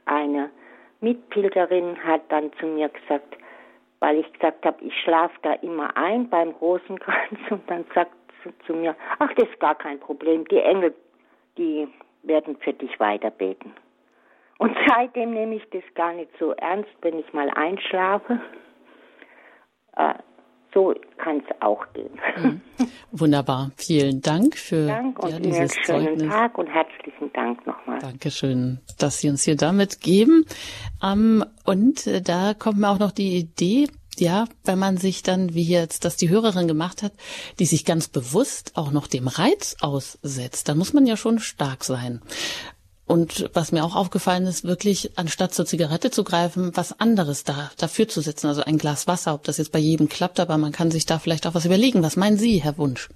eine 0.06 0.50
Mitpilgerin 1.02 2.04
hat 2.04 2.22
dann 2.30 2.52
zu 2.54 2.66
mir 2.66 2.90
gesagt, 2.90 3.38
weil 4.00 4.18
ich 4.18 4.34
gesagt 4.34 4.66
habe, 4.66 4.84
ich 4.84 4.94
schlafe 5.02 5.36
da 5.42 5.54
immer 5.54 5.96
ein 5.96 6.30
beim 6.30 6.50
Rosenkranz 6.50 7.40
und 7.50 7.70
dann 7.70 7.86
sagt 7.94 8.12
sie 8.44 8.54
zu 8.66 8.74
mir, 8.74 8.96
ach, 9.20 9.34
das 9.36 9.50
ist 9.50 9.60
gar 9.60 9.76
kein 9.76 10.00
Problem, 10.00 10.46
die 10.48 10.60
Engel 10.60 10.94
die 11.58 11.88
werden 12.24 12.58
für 12.58 12.74
dich 12.74 13.00
weiterbeten. 13.00 13.74
Und 14.58 14.76
seitdem 14.88 15.34
nehme 15.34 15.56
ich 15.56 15.70
das 15.72 15.84
gar 15.96 16.14
nicht 16.14 16.32
so 16.40 16.52
ernst, 16.54 16.92
wenn 17.02 17.20
ich 17.20 17.34
mal 17.34 17.50
einschlafe. 17.50 18.40
Äh, 19.96 20.14
so 20.78 20.94
kann 21.18 21.38
es 21.38 21.62
auch 21.62 21.84
gehen. 21.94 22.20
Mhm. 22.38 22.62
Wunderbar. 23.12 23.72
Vielen 23.78 24.22
Dank 24.22 24.56
für 24.56 24.86
Dank 24.86 25.18
und 25.18 25.32
ja, 25.32 25.40
dieses 25.40 25.74
schönen 25.74 26.06
Zeugnis. 26.06 26.30
Tag 26.30 26.58
und 26.60 26.68
herzlichen 26.68 27.34
Dank 27.34 27.66
nochmal. 27.66 27.98
Dankeschön, 27.98 28.80
dass 29.00 29.20
Sie 29.20 29.30
uns 29.30 29.44
hier 29.44 29.56
damit 29.56 30.02
geben. 30.02 30.46
Ähm, 31.04 31.44
und 31.66 32.06
äh, 32.06 32.22
da 32.22 32.54
kommt 32.54 32.78
mir 32.78 32.90
auch 32.90 33.00
noch 33.00 33.12
die 33.12 33.38
Idee, 33.38 33.88
ja, 34.20 34.46
wenn 34.66 34.78
man 34.78 34.98
sich 34.98 35.24
dann, 35.24 35.56
wie 35.56 35.64
jetzt 35.64 36.06
das 36.06 36.16
die 36.16 36.30
Hörerin 36.30 36.68
gemacht 36.68 37.02
hat, 37.02 37.14
die 37.58 37.66
sich 37.66 37.84
ganz 37.84 38.08
bewusst 38.08 38.74
auch 38.76 38.92
noch 38.92 39.08
dem 39.08 39.28
Reiz 39.28 39.78
aussetzt, 39.82 40.70
dann 40.70 40.78
muss 40.78 40.94
man 40.94 41.08
ja 41.08 41.18
schon 41.18 41.40
stark 41.40 41.84
sein. 41.86 42.22
Und 43.08 43.50
was 43.54 43.72
mir 43.72 43.86
auch 43.86 43.96
aufgefallen 43.96 44.46
ist, 44.46 44.66
wirklich 44.66 45.18
anstatt 45.18 45.54
zur 45.54 45.66
Zigarette 45.66 46.12
zu 46.12 46.26
greifen, 46.26 46.72
was 46.76 47.00
anderes 47.00 47.46
da 47.46 47.72
dafür 47.78 48.10
zu 48.10 48.20
setzen, 48.20 48.48
also 48.48 48.64
ein 48.64 48.78
Glas 48.78 49.08
Wasser, 49.08 49.34
ob 49.34 49.44
das 49.46 49.58
jetzt 49.58 49.72
bei 49.72 49.80
jedem 49.80 50.10
klappt, 50.10 50.42
aber 50.42 50.58
man 50.58 50.74
kann 50.74 50.92
sich 50.92 51.06
da 51.06 51.18
vielleicht 51.18 51.48
auch 51.48 51.54
was 51.54 51.66
überlegen. 51.66 52.04
Was 52.04 52.18
meinen 52.18 52.38
Sie, 52.38 52.62
Herr 52.62 52.78
Wunsch? 52.78 53.08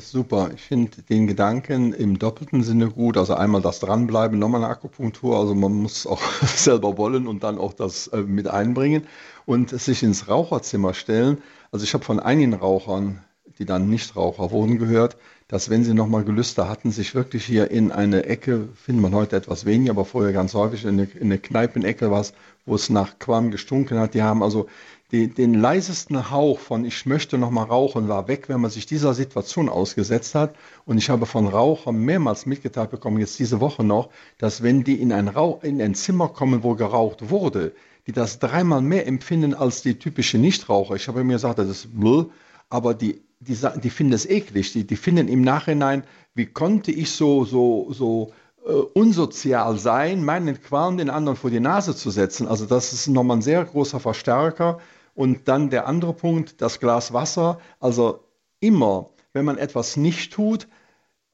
Super. 0.00 0.50
Ich 0.54 0.62
finde 0.62 1.02
den 1.02 1.26
Gedanken 1.26 1.92
im 1.92 2.18
doppelten 2.18 2.62
Sinne 2.62 2.88
gut. 2.88 3.18
Also 3.18 3.34
einmal 3.34 3.60
das 3.60 3.80
Dranbleiben, 3.80 4.38
nochmal 4.38 4.64
eine 4.64 4.72
Akupunktur. 4.72 5.38
Also 5.38 5.54
man 5.54 5.72
muss 5.72 6.06
auch 6.06 6.22
selber 6.42 6.96
wollen 6.96 7.26
und 7.26 7.44
dann 7.44 7.58
auch 7.58 7.74
das 7.74 8.06
äh, 8.08 8.22
mit 8.22 8.48
einbringen 8.48 9.06
und 9.44 9.70
sich 9.70 10.02
ins 10.02 10.28
Raucherzimmer 10.28 10.94
stellen. 10.94 11.42
Also 11.70 11.84
ich 11.84 11.92
habe 11.92 12.04
von 12.04 12.18
einigen 12.18 12.54
Rauchern, 12.54 13.24
die 13.58 13.64
dann 13.64 13.88
nicht 13.88 14.16
Raucher 14.16 14.50
wurden, 14.50 14.78
gehört, 14.78 15.16
dass 15.48 15.70
wenn 15.70 15.84
sie 15.84 15.94
nochmal 15.94 16.24
Gelüste 16.24 16.68
hatten, 16.68 16.90
sich 16.90 17.14
wirklich 17.14 17.44
hier 17.44 17.70
in 17.70 17.92
eine 17.92 18.24
Ecke, 18.24 18.68
findet 18.74 19.02
man 19.02 19.14
heute 19.14 19.36
etwas 19.36 19.66
weniger, 19.66 19.92
aber 19.92 20.04
vorher 20.04 20.32
ganz 20.32 20.54
häufig 20.54 20.84
in 20.84 20.90
eine, 20.90 21.04
in 21.04 21.24
eine 21.24 21.38
Kneipenecke 21.38 22.10
was, 22.10 22.32
wo 22.66 22.74
es 22.74 22.90
nach 22.90 23.18
Qualm 23.18 23.50
gestunken 23.50 23.98
hat. 23.98 24.14
Die 24.14 24.22
haben 24.22 24.42
also 24.42 24.68
die, 25.12 25.28
den 25.28 25.54
leisesten 25.54 26.30
Hauch 26.30 26.58
von 26.58 26.84
ich 26.84 27.06
möchte 27.06 27.38
nochmal 27.38 27.66
rauchen 27.66 28.08
war 28.08 28.26
weg, 28.26 28.48
wenn 28.48 28.60
man 28.60 28.70
sich 28.70 28.86
dieser 28.86 29.14
Situation 29.14 29.68
ausgesetzt 29.68 30.34
hat. 30.34 30.56
Und 30.86 30.98
ich 30.98 31.10
habe 31.10 31.26
von 31.26 31.46
Rauchern 31.46 31.96
mehrmals 31.96 32.46
mitgeteilt 32.46 32.90
bekommen, 32.90 33.20
jetzt 33.20 33.38
diese 33.38 33.60
Woche 33.60 33.84
noch, 33.84 34.08
dass 34.38 34.62
wenn 34.62 34.82
die 34.82 35.00
in 35.00 35.12
ein, 35.12 35.28
Rauch, 35.28 35.62
in 35.62 35.80
ein 35.80 35.94
Zimmer 35.94 36.28
kommen, 36.28 36.62
wo 36.62 36.74
geraucht 36.74 37.30
wurde, 37.30 37.74
die 38.06 38.12
das 38.12 38.38
dreimal 38.38 38.80
mehr 38.80 39.06
empfinden 39.06 39.54
als 39.54 39.82
die 39.82 39.98
typische 39.98 40.38
Nichtraucher. 40.38 40.96
Ich 40.96 41.06
habe 41.06 41.22
mir 41.22 41.34
gesagt, 41.34 41.58
das 41.58 41.68
ist 41.68 41.94
Bluh, 41.94 42.30
aber 42.68 42.94
die 42.94 43.22
die, 43.44 43.56
die 43.82 43.90
finden 43.90 44.12
es 44.12 44.26
eklig. 44.26 44.72
Die, 44.72 44.86
die 44.86 44.96
finden 44.96 45.28
im 45.28 45.42
Nachhinein, 45.42 46.04
wie 46.34 46.46
konnte 46.46 46.90
ich 46.90 47.12
so, 47.12 47.44
so, 47.44 47.92
so 47.92 48.32
äh, 48.64 48.72
unsozial 48.72 49.78
sein, 49.78 50.24
meinen 50.24 50.60
Qualm 50.60 50.96
den 50.96 51.10
anderen 51.10 51.36
vor 51.36 51.50
die 51.50 51.60
Nase 51.60 51.94
zu 51.94 52.10
setzen. 52.10 52.48
Also 52.48 52.66
das 52.66 52.92
ist 52.92 53.06
nochmal 53.08 53.38
ein 53.38 53.42
sehr 53.42 53.64
großer 53.64 54.00
Verstärker. 54.00 54.80
Und 55.14 55.48
dann 55.48 55.70
der 55.70 55.86
andere 55.86 56.12
Punkt, 56.12 56.60
das 56.60 56.80
Glas 56.80 57.12
Wasser. 57.12 57.60
Also 57.78 58.24
immer, 58.60 59.10
wenn 59.32 59.44
man 59.44 59.58
etwas 59.58 59.96
nicht 59.96 60.32
tut, 60.32 60.66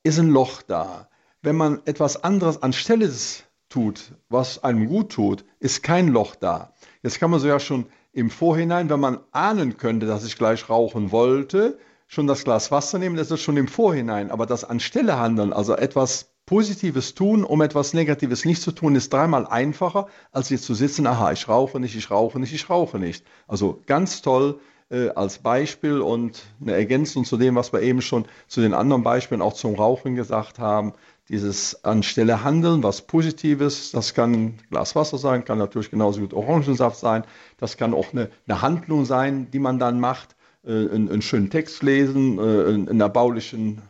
ist 0.02 0.18
ein 0.18 0.30
Loch 0.30 0.62
da. 0.62 1.08
Wenn 1.42 1.56
man 1.56 1.80
etwas 1.86 2.22
anderes 2.22 2.62
anstelle 2.62 3.06
des 3.06 3.44
tut, 3.68 4.12
was 4.28 4.62
einem 4.62 4.88
gut 4.88 5.12
tut, 5.12 5.44
ist 5.60 5.82
kein 5.82 6.08
Loch 6.08 6.34
da. 6.34 6.74
Jetzt 7.02 7.18
kann 7.18 7.30
man 7.30 7.40
so 7.40 7.48
ja 7.48 7.60
schon 7.60 7.86
im 8.12 8.28
Vorhinein, 8.28 8.90
wenn 8.90 9.00
man 9.00 9.20
ahnen 9.30 9.76
könnte, 9.76 10.06
dass 10.06 10.24
ich 10.24 10.36
gleich 10.36 10.68
rauchen 10.68 11.12
wollte, 11.12 11.78
schon 12.10 12.26
das 12.26 12.42
Glas 12.42 12.72
Wasser 12.72 12.98
nehmen, 12.98 13.14
das 13.14 13.30
ist 13.30 13.40
schon 13.40 13.56
im 13.56 13.68
Vorhinein. 13.68 14.32
Aber 14.32 14.44
das 14.44 14.64
anstelle 14.64 15.20
handeln, 15.20 15.52
also 15.52 15.76
etwas 15.76 16.32
Positives 16.44 17.14
tun, 17.14 17.44
um 17.44 17.62
etwas 17.62 17.94
Negatives 17.94 18.44
nicht 18.44 18.60
zu 18.60 18.72
tun, 18.72 18.96
ist 18.96 19.12
dreimal 19.12 19.46
einfacher, 19.46 20.08
als 20.32 20.50
jetzt 20.50 20.64
zu 20.64 20.74
sitzen, 20.74 21.06
aha, 21.06 21.30
ich 21.30 21.46
rauche 21.46 21.78
nicht, 21.78 21.94
ich 21.94 22.10
rauche 22.10 22.40
nicht, 22.40 22.52
ich 22.52 22.68
rauche 22.68 22.98
nicht. 22.98 23.24
Also 23.46 23.80
ganz 23.86 24.22
toll 24.22 24.58
äh, 24.90 25.10
als 25.10 25.38
Beispiel 25.38 26.00
und 26.00 26.42
eine 26.60 26.72
Ergänzung 26.72 27.24
zu 27.24 27.36
dem, 27.36 27.54
was 27.54 27.72
wir 27.72 27.80
eben 27.80 28.02
schon 28.02 28.24
zu 28.48 28.60
den 28.60 28.74
anderen 28.74 29.04
Beispielen 29.04 29.40
auch 29.40 29.52
zum 29.52 29.76
Rauchen 29.76 30.16
gesagt 30.16 30.58
haben. 30.58 30.94
Dieses 31.28 31.84
anstelle 31.84 32.42
Handeln, 32.42 32.82
was 32.82 33.02
Positives, 33.02 33.92
das 33.92 34.14
kann 34.14 34.54
Glas 34.68 34.96
Wasser 34.96 35.16
sein, 35.16 35.44
kann 35.44 35.58
natürlich 35.58 35.92
genauso 35.92 36.22
gut 36.22 36.34
Orangensaft 36.34 36.98
sein, 36.98 37.22
das 37.58 37.76
kann 37.76 37.94
auch 37.94 38.12
eine, 38.12 38.30
eine 38.48 38.62
Handlung 38.62 39.04
sein, 39.04 39.48
die 39.52 39.60
man 39.60 39.78
dann 39.78 40.00
macht 40.00 40.34
einen, 40.66 41.10
einen, 41.10 41.22
schönen 41.22 41.50
Text 41.50 41.82
lesen, 41.82 42.38
äh, 42.38 42.68
einen 42.68 43.00
erbaulichen 43.00 43.82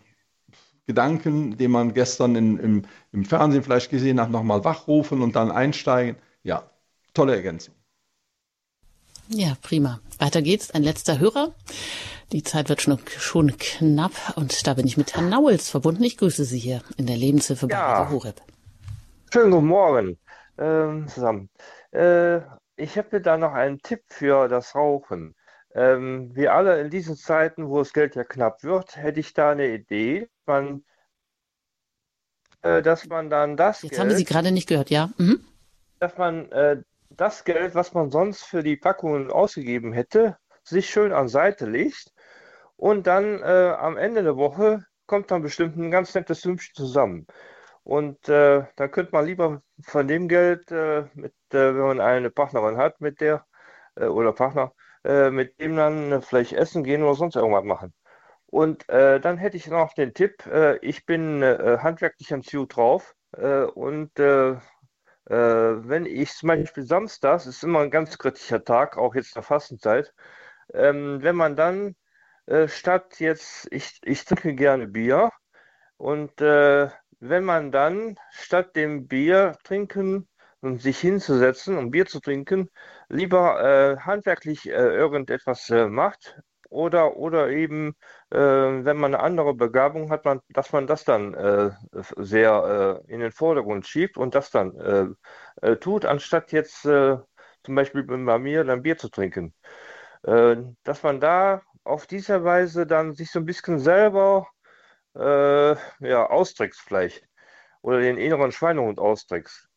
Gedanken, 0.87 1.57
den 1.57 1.71
man 1.71 1.95
gestern 1.95 2.37
in, 2.37 2.59
im, 2.59 2.83
im 3.12 3.25
Fernsehen 3.25 3.62
vielleicht 3.62 3.91
gesehen 3.91 4.21
hat, 4.21 4.31
nochmal 4.31 4.64
wachrufen 4.64 5.23
und 5.23 5.37
dann 5.37 5.51
einsteigen. 5.51 6.16
Ja, 6.43 6.71
tolle 7.14 7.37
Ergänzung. 7.37 7.75
Ja, 9.29 9.57
prima. 9.62 10.01
Weiter 10.18 10.43
geht's. 10.43 10.73
Ein 10.73 10.83
letzter 10.83 11.21
Hörer. 11.21 11.55
Die 12.33 12.43
Zeit 12.43 12.68
wird 12.68 12.83
schon, 12.83 12.99
schon 13.07 13.57
knapp 13.59 14.12
und 14.37 14.66
da 14.66 14.75
bin 14.75 14.87
ich 14.87 14.97
mit 14.97 15.14
Herrn 15.14 15.29
Nauels 15.29 15.68
verbunden. 15.68 16.03
Ich 16.05 16.16
grüße 16.16 16.45
Sie 16.45 16.59
hier 16.59 16.83
in 16.97 17.07
der 17.07 17.16
Lebenshilfe 17.16 17.66
bei 17.66 17.75
ja. 17.75 18.09
Horeb. 18.09 18.41
Schönen 19.33 19.51
guten 19.51 19.66
Morgen 19.66 20.18
ähm, 20.59 21.09
zusammen. 21.09 21.49
Äh, 21.93 22.39
ich 22.77 22.97
habe 22.99 23.21
da 23.21 23.37
noch 23.37 23.53
einen 23.53 23.79
Tipp 23.79 24.03
für 24.09 24.49
das 24.49 24.75
Rauchen. 24.75 25.35
Ähm, 25.75 26.35
wir 26.35 26.55
alle 26.55 26.81
in 26.81 26.91
diesen 26.91 27.16
Zeiten, 27.16 27.68
wo 27.68 27.79
das 27.79 27.93
Geld 27.93 28.16
ja 28.16 28.25
knapp 28.25 28.64
wird, 28.64 28.97
hätte 28.97 29.21
ich 29.21 29.35
da 29.35 29.51
eine 29.51 29.68
Idee, 29.68 30.29
man, 30.47 30.85
äh, 32.62 32.83
dass 32.83 33.07
man 33.07 33.31
dann 33.31 33.57
das 33.57 33.83
Jetzt 33.83 33.91
Geld, 33.91 34.01
haben 34.01 34.11
Sie 34.11 34.25
gerade 34.25 34.51
nicht 34.51 34.68
gehört, 34.68 34.91
ja? 34.91 35.11
Mhm. 35.16 35.45
Dass 36.01 36.16
man 36.18 36.51
äh, 36.51 36.83
das 37.11 37.45
Geld, 37.45 37.75
was 37.75 37.95
man 37.95 38.11
sonst 38.11 38.43
für 38.43 38.62
die 38.62 38.77
Packungen 38.77 39.31
ausgegeben 39.31 39.93
hätte, 39.93 40.37
sich 40.64 40.91
schön 40.91 41.12
an 41.12 41.29
Seite 41.29 41.66
legt 41.66 42.12
und 42.77 43.07
dann 43.07 43.41
äh, 43.43 43.75
am 43.79 43.97
Ende 43.97 44.23
der 44.23 44.37
Woche 44.37 44.85
kommt 45.07 45.31
dann 45.31 45.43
bestimmt 45.43 45.77
ein 45.77 45.91
ganz 45.91 46.14
nettes 46.14 46.43
Sümmchen 46.43 46.75
zusammen. 46.75 47.27
Und 47.83 48.29
äh, 48.29 48.64
da 48.77 48.89
könnte 48.89 49.12
man 49.12 49.27
lieber 49.27 49.62
von 49.83 50.07
dem 50.07 50.29
Geld, 50.29 50.71
äh, 50.71 51.05
mit, 51.14 51.35
äh, 51.53 51.75
wenn 51.75 51.83
man 51.83 52.01
eine 52.01 52.31
Partnerin 52.31 52.77
hat, 52.77 53.01
mit 53.01 53.21
der 53.21 53.45
äh, 53.97 54.07
oder 54.07 54.33
Partner, 54.33 54.73
äh, 55.05 55.30
mit 55.30 55.61
dem 55.61 55.76
dann 55.76 56.12
äh, 56.12 56.20
vielleicht 56.20 56.53
essen 56.53 56.84
gehen 56.84 57.03
oder 57.03 57.14
sonst 57.14 57.36
irgendwas 57.36 57.64
machen. 57.64 57.94
Und 58.46 58.88
äh, 58.88 59.20
dann 59.20 59.38
hätte 59.38 59.57
ich 59.57 59.68
noch 59.68 59.94
den 59.94 60.14
Tipp, 60.14 60.46
äh, 60.46 60.76
ich 60.78 61.07
bin 61.07 61.42
äh, 61.42 61.78
handwerklich 61.80 62.32
an 62.34 62.42
Ziel 62.42 62.66
drauf 62.68 63.14
und 63.74 64.11
wenn 65.26 66.07
ich 66.07 66.32
zum 66.32 66.48
Beispiel 66.48 66.82
samstags, 66.82 67.46
ist 67.46 67.62
immer 67.62 67.80
ein 67.80 67.90
ganz 67.92 68.18
kritischer 68.18 68.64
Tag, 68.64 68.98
auch 68.98 69.14
jetzt 69.14 69.28
in 69.28 69.34
der 69.34 69.42
Fastenzeit, 69.44 70.12
ähm, 70.74 71.22
wenn 71.22 71.36
man 71.36 71.55
dann 71.57 71.94
statt 72.66 73.20
jetzt, 73.20 73.68
ich, 73.70 74.01
ich 74.03 74.24
trinke 74.24 74.55
gerne 74.57 74.88
Bier 74.88 75.30
und 75.98 76.40
wenn 76.40 77.44
man 77.44 77.70
dann 77.70 78.16
statt 78.32 78.74
dem 78.74 79.07
Bier 79.07 79.57
trinken 79.62 80.28
und 80.61 80.82
sich 80.82 80.98
hinzusetzen 80.98 81.78
und 81.78 81.92
Bier 81.92 82.07
zu 82.07 82.20
trinken, 82.20 82.68
lieber 83.11 83.61
äh, 83.62 83.98
handwerklich 84.00 84.66
äh, 84.68 84.72
irgendetwas 84.72 85.70
äh, 85.70 85.86
macht 85.88 86.40
oder, 86.70 87.16
oder 87.16 87.50
eben, 87.50 87.94
äh, 88.30 88.38
wenn 88.38 88.96
man 88.96 89.14
eine 89.14 89.22
andere 89.24 89.54
Begabung 89.54 90.11
hat, 90.11 90.24
man, 90.24 90.40
dass 90.50 90.72
man 90.72 90.86
das 90.86 91.04
dann 91.04 91.34
äh, 91.34 91.70
sehr 92.16 93.02
äh, 93.06 93.12
in 93.12 93.20
den 93.20 93.32
Vordergrund 93.32 93.86
schiebt 93.86 94.16
und 94.16 94.34
das 94.34 94.50
dann 94.50 95.16
tut, 95.80 96.04
anstatt 96.06 96.52
jetzt 96.52 96.82
zum 96.82 97.74
Beispiel 97.74 98.02
bei 98.04 98.38
mir 98.38 98.64
dann 98.64 98.82
Bier 98.82 98.96
zu 98.96 99.08
trinken. 99.11 99.54
dass 100.22 101.02
man 101.02 101.20
da 101.20 101.62
auf 101.84 102.06
diese 102.06 102.44
Weise 102.44 102.86
dann 102.86 103.14
sich 103.14 103.30
so 103.30 103.38
ein 103.40 103.46
bisschen 103.46 103.78
selber 103.78 104.46
ja, 105.14 106.26
austrickst 106.30 106.80
vielleicht 106.80 107.24
oder 107.82 108.00
den 108.00 108.18
inneren 108.18 108.52
Schweinehund 108.52 109.00
austrickst. 109.00 109.70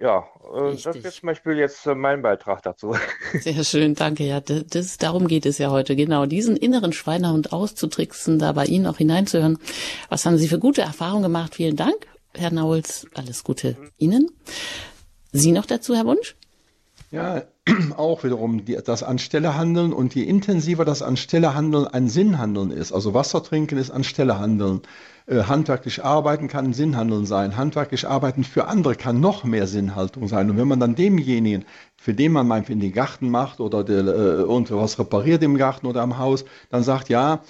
Ja, 0.00 0.26
äh, 0.54 0.76
das 0.82 0.96
ist 0.96 1.16
zum 1.20 1.26
Beispiel 1.26 1.58
jetzt 1.58 1.86
äh, 1.86 1.94
mein 1.94 2.22
Beitrag 2.22 2.62
dazu. 2.62 2.96
Sehr 3.34 3.62
schön, 3.64 3.94
danke. 3.94 4.24
Ja, 4.24 4.40
das, 4.40 4.64
das, 4.66 4.96
darum 4.96 5.28
geht 5.28 5.44
es 5.44 5.58
ja 5.58 5.70
heute. 5.70 5.94
Genau, 5.94 6.24
diesen 6.24 6.56
inneren 6.56 6.94
Schweinehund 6.94 7.52
auszutricksen, 7.52 8.38
da 8.38 8.52
bei 8.52 8.64
Ihnen 8.64 8.86
auch 8.86 8.96
hineinzuhören. 8.96 9.58
Was 10.08 10.24
haben 10.24 10.38
Sie 10.38 10.48
für 10.48 10.58
gute 10.58 10.80
Erfahrungen 10.80 11.24
gemacht? 11.24 11.54
Vielen 11.56 11.76
Dank, 11.76 12.06
Herr 12.34 12.50
Nauls. 12.50 13.06
Alles 13.14 13.44
Gute 13.44 13.76
Ihnen. 13.98 14.30
Sie 15.32 15.52
noch 15.52 15.66
dazu, 15.66 15.94
Herr 15.94 16.06
Wunsch? 16.06 16.34
Ja, 17.10 17.42
auch 17.96 18.24
wiederum 18.24 18.64
die, 18.64 18.78
das 18.84 19.02
Anstellehandeln 19.02 19.92
und 19.92 20.14
je 20.14 20.22
intensiver 20.22 20.84
das 20.84 21.02
Anstellehandeln 21.02 21.86
ein 21.86 22.08
Sinnhandeln 22.08 22.70
ist, 22.70 22.92
also 22.92 23.14
Wasser 23.14 23.42
trinken 23.42 23.78
ist 23.78 23.90
Anstellehandeln, 23.90 24.82
äh, 25.26 25.44
handwerklich 25.44 26.04
arbeiten 26.04 26.48
kann 26.48 26.72
Sinnhandeln 26.72 27.26
sein, 27.26 27.56
handwerklich 27.56 28.06
arbeiten 28.06 28.44
für 28.44 28.66
andere 28.66 28.94
kann 28.94 29.20
noch 29.20 29.44
mehr 29.44 29.66
Sinnhaltung 29.66 30.28
sein. 30.28 30.50
Und 30.50 30.56
wenn 30.56 30.68
man 30.68 30.80
dann 30.80 30.94
demjenigen, 30.94 31.64
für 31.96 32.14
den 32.14 32.32
man 32.32 32.50
in 32.64 32.80
den 32.80 32.92
Garten 32.92 33.30
macht 33.30 33.60
oder 33.60 33.84
der, 33.84 34.00
äh, 34.00 34.42
irgendwas 34.42 34.98
repariert 34.98 35.42
im 35.42 35.56
Garten 35.56 35.86
oder 35.86 36.02
am 36.02 36.18
Haus, 36.18 36.44
dann 36.70 36.82
sagt, 36.82 37.08
ja, 37.08 37.40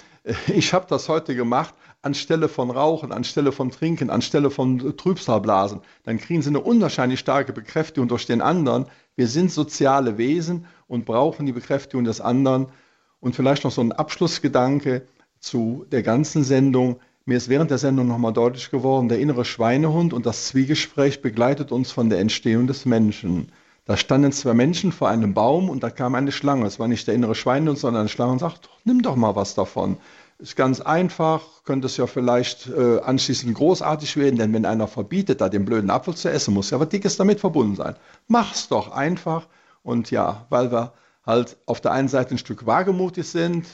ich 0.47 0.73
habe 0.73 0.85
das 0.87 1.09
heute 1.09 1.35
gemacht, 1.35 1.73
anstelle 2.03 2.47
von 2.47 2.71
Rauchen, 2.71 3.11
anstelle 3.11 3.51
von 3.51 3.69
Trinken, 3.69 4.09
anstelle 4.09 4.49
von 4.49 4.97
Trübsalblasen, 4.97 5.81
dann 6.03 6.17
kriegen 6.17 6.41
sie 6.41 6.49
eine 6.49 6.61
unwahrscheinlich 6.61 7.19
starke 7.19 7.53
Bekräftigung 7.53 8.07
durch 8.07 8.25
den 8.25 8.41
anderen. 8.41 8.87
Wir 9.15 9.27
sind 9.27 9.51
soziale 9.51 10.17
Wesen 10.17 10.65
und 10.87 11.05
brauchen 11.05 11.45
die 11.45 11.51
Bekräftigung 11.51 12.03
des 12.03 12.21
anderen. 12.21 12.67
Und 13.19 13.35
vielleicht 13.35 13.63
noch 13.63 13.71
so 13.71 13.81
ein 13.81 13.91
Abschlussgedanke 13.91 15.05
zu 15.39 15.85
der 15.91 16.03
ganzen 16.03 16.43
Sendung. 16.43 16.99
Mir 17.25 17.37
ist 17.37 17.49
während 17.49 17.69
der 17.69 17.77
Sendung 17.77 18.07
nochmal 18.07 18.33
deutlich 18.33 18.71
geworden, 18.71 19.09
der 19.09 19.19
innere 19.19 19.45
Schweinehund 19.45 20.13
und 20.13 20.25
das 20.25 20.47
Zwiegespräch 20.47 21.21
begleitet 21.21 21.71
uns 21.71 21.91
von 21.91 22.09
der 22.09 22.19
Entstehung 22.19 22.67
des 22.67 22.85
Menschen. 22.85 23.51
Da 23.85 23.97
standen 23.97 24.31
zwei 24.31 24.53
Menschen 24.53 24.91
vor 24.91 25.09
einem 25.09 25.33
Baum 25.33 25.69
und 25.69 25.83
da 25.83 25.89
kam 25.89 26.15
eine 26.15 26.31
Schlange. 26.31 26.65
Es 26.65 26.79
war 26.79 26.87
nicht 26.87 27.07
der 27.07 27.15
innere 27.15 27.35
Schweinehund, 27.35 27.77
sondern 27.77 28.01
eine 28.01 28.09
Schlange 28.09 28.33
und 28.33 28.39
sagt, 28.39 28.69
nimm 28.85 29.01
doch 29.01 29.15
mal 29.15 29.35
was 29.35 29.53
davon. 29.55 29.97
Ist 30.41 30.55
ganz 30.55 30.81
einfach, 30.81 31.43
könnte 31.65 31.85
es 31.85 31.97
ja 31.97 32.07
vielleicht 32.07 32.67
äh, 32.67 32.99
anschließend 32.99 33.53
großartig 33.53 34.17
werden, 34.17 34.39
denn 34.39 34.51
wenn 34.53 34.65
einer 34.65 34.87
verbietet, 34.87 35.39
da 35.39 35.49
den 35.49 35.65
blöden 35.65 35.91
Apfel 35.91 36.15
zu 36.15 36.31
essen, 36.31 36.55
muss 36.55 36.71
ja 36.71 36.79
was 36.79 36.89
Dickes 36.89 37.15
damit 37.15 37.39
verbunden 37.39 37.75
sein. 37.75 37.95
Mach's 38.27 38.67
doch 38.67 38.91
einfach. 38.91 39.47
Und 39.83 40.09
ja, 40.09 40.47
weil 40.49 40.71
wir 40.71 40.93
halt 41.23 41.57
auf 41.67 41.79
der 41.79 41.91
einen 41.91 42.07
Seite 42.07 42.33
ein 42.33 42.39
Stück 42.39 42.65
wagemutig 42.65 43.27
sind, 43.27 43.67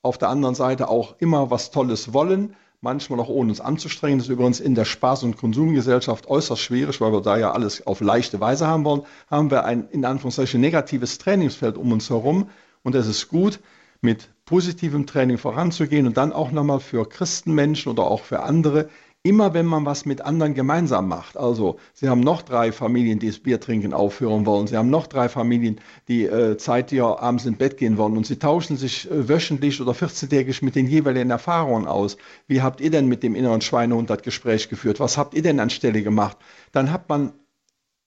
auf 0.00 0.16
der 0.16 0.30
anderen 0.30 0.54
Seite 0.54 0.88
auch 0.88 1.14
immer 1.18 1.50
was 1.50 1.70
Tolles 1.70 2.14
wollen, 2.14 2.56
manchmal 2.80 3.20
auch 3.20 3.28
ohne 3.28 3.50
uns 3.50 3.60
anzustrengen. 3.60 4.18
Das 4.18 4.28
ist 4.28 4.32
übrigens 4.32 4.60
in 4.60 4.74
der 4.74 4.86
Spaß- 4.86 5.24
und 5.24 5.36
Konsumgesellschaft 5.36 6.26
äußerst 6.26 6.62
schwierig, 6.62 7.02
weil 7.02 7.12
wir 7.12 7.20
da 7.20 7.36
ja 7.36 7.52
alles 7.52 7.86
auf 7.86 8.00
leichte 8.00 8.40
Weise 8.40 8.66
haben 8.66 8.86
wollen, 8.86 9.02
haben 9.30 9.50
wir 9.50 9.66
ein 9.66 9.88
in 9.90 10.06
Anführungszeichen 10.06 10.58
negatives 10.58 11.18
Trainingsfeld 11.18 11.76
um 11.76 11.92
uns 11.92 12.08
herum. 12.08 12.48
Und 12.82 12.94
es 12.94 13.06
ist 13.06 13.28
gut, 13.28 13.60
mit 14.00 14.28
positivem 14.44 15.06
Training 15.06 15.38
voranzugehen 15.38 16.06
und 16.06 16.16
dann 16.16 16.32
auch 16.32 16.50
nochmal 16.50 16.80
für 16.80 17.08
Christenmenschen 17.08 17.90
oder 17.90 18.04
auch 18.04 18.22
für 18.22 18.42
andere 18.42 18.88
immer 19.26 19.54
wenn 19.54 19.64
man 19.64 19.86
was 19.86 20.04
mit 20.04 20.20
anderen 20.20 20.52
gemeinsam 20.52 21.08
macht. 21.08 21.38
Also 21.38 21.78
Sie 21.94 22.10
haben 22.10 22.20
noch 22.20 22.42
drei 22.42 22.72
Familien, 22.72 23.18
die 23.18 23.28
das 23.28 23.38
Bier 23.38 23.58
trinken 23.58 23.94
aufhören 23.94 24.44
wollen. 24.44 24.66
Sie 24.66 24.76
haben 24.76 24.90
noch 24.90 25.06
drei 25.06 25.30
Familien, 25.30 25.80
die 26.08 26.24
äh, 26.24 26.58
zeitig 26.58 27.00
abends 27.00 27.46
ins 27.46 27.56
Bett 27.56 27.78
gehen 27.78 27.96
wollen. 27.96 28.18
Und 28.18 28.26
Sie 28.26 28.38
tauschen 28.38 28.76
sich 28.76 29.10
äh, 29.10 29.26
wöchentlich 29.26 29.80
oder 29.80 29.92
14-tägig 29.92 30.62
mit 30.62 30.74
den 30.74 30.86
jeweiligen 30.86 31.30
Erfahrungen 31.30 31.86
aus. 31.86 32.18
Wie 32.46 32.60
habt 32.60 32.82
ihr 32.82 32.90
denn 32.90 33.08
mit 33.08 33.22
dem 33.22 33.34
inneren 33.34 33.62
Schweinehund 33.62 34.10
das 34.10 34.20
Gespräch 34.20 34.68
geführt? 34.68 35.00
Was 35.00 35.16
habt 35.16 35.32
ihr 35.32 35.42
denn 35.42 35.58
anstelle 35.58 36.02
gemacht? 36.02 36.36
Dann 36.72 36.92
hat 36.92 37.08
man 37.08 37.32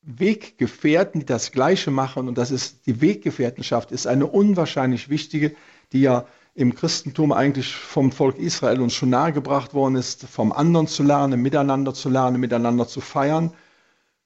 Weggefährten, 0.03 1.21
die 1.21 1.25
das 1.25 1.51
Gleiche 1.51 1.89
machen. 1.89 2.27
Und 2.27 2.37
das 2.37 2.51
ist 2.51 2.85
die 2.85 3.01
Weggefährtenschaft, 3.01 3.91
ist 3.91 4.05
eine 4.05 4.27
unwahrscheinlich 4.27 5.09
wichtige, 5.09 5.55
die 5.93 6.01
ja 6.01 6.25
im 6.53 6.73
Christentum 6.73 7.31
eigentlich 7.31 7.75
vom 7.75 8.11
Volk 8.11 8.39
Israel 8.39 8.81
uns 8.81 8.93
schon 8.93 9.11
nahegebracht 9.11 9.73
worden 9.73 9.95
ist, 9.95 10.23
vom 10.25 10.51
anderen 10.51 10.87
zu 10.87 11.03
lernen, 11.03 11.41
miteinander 11.41 11.93
zu 11.93 12.09
lernen, 12.09 12.39
miteinander 12.39 12.87
zu 12.87 12.99
feiern. 12.99 13.53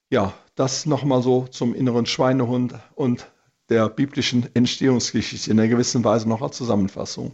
Ja, 0.09 0.34
das 0.55 0.86
nochmal 0.86 1.22
so 1.22 1.47
zum 1.49 1.76
inneren 1.76 2.05
Schweinehund 2.05 2.76
und 2.95 3.28
der 3.70 3.89
biblischen 3.89 4.47
Entstehungsgeschichte 4.53 5.51
in 5.51 5.59
einer 5.59 5.70
gewissen 5.70 6.03
Weise 6.03 6.28
noch 6.28 6.41
als 6.41 6.57
Zusammenfassung. 6.57 7.32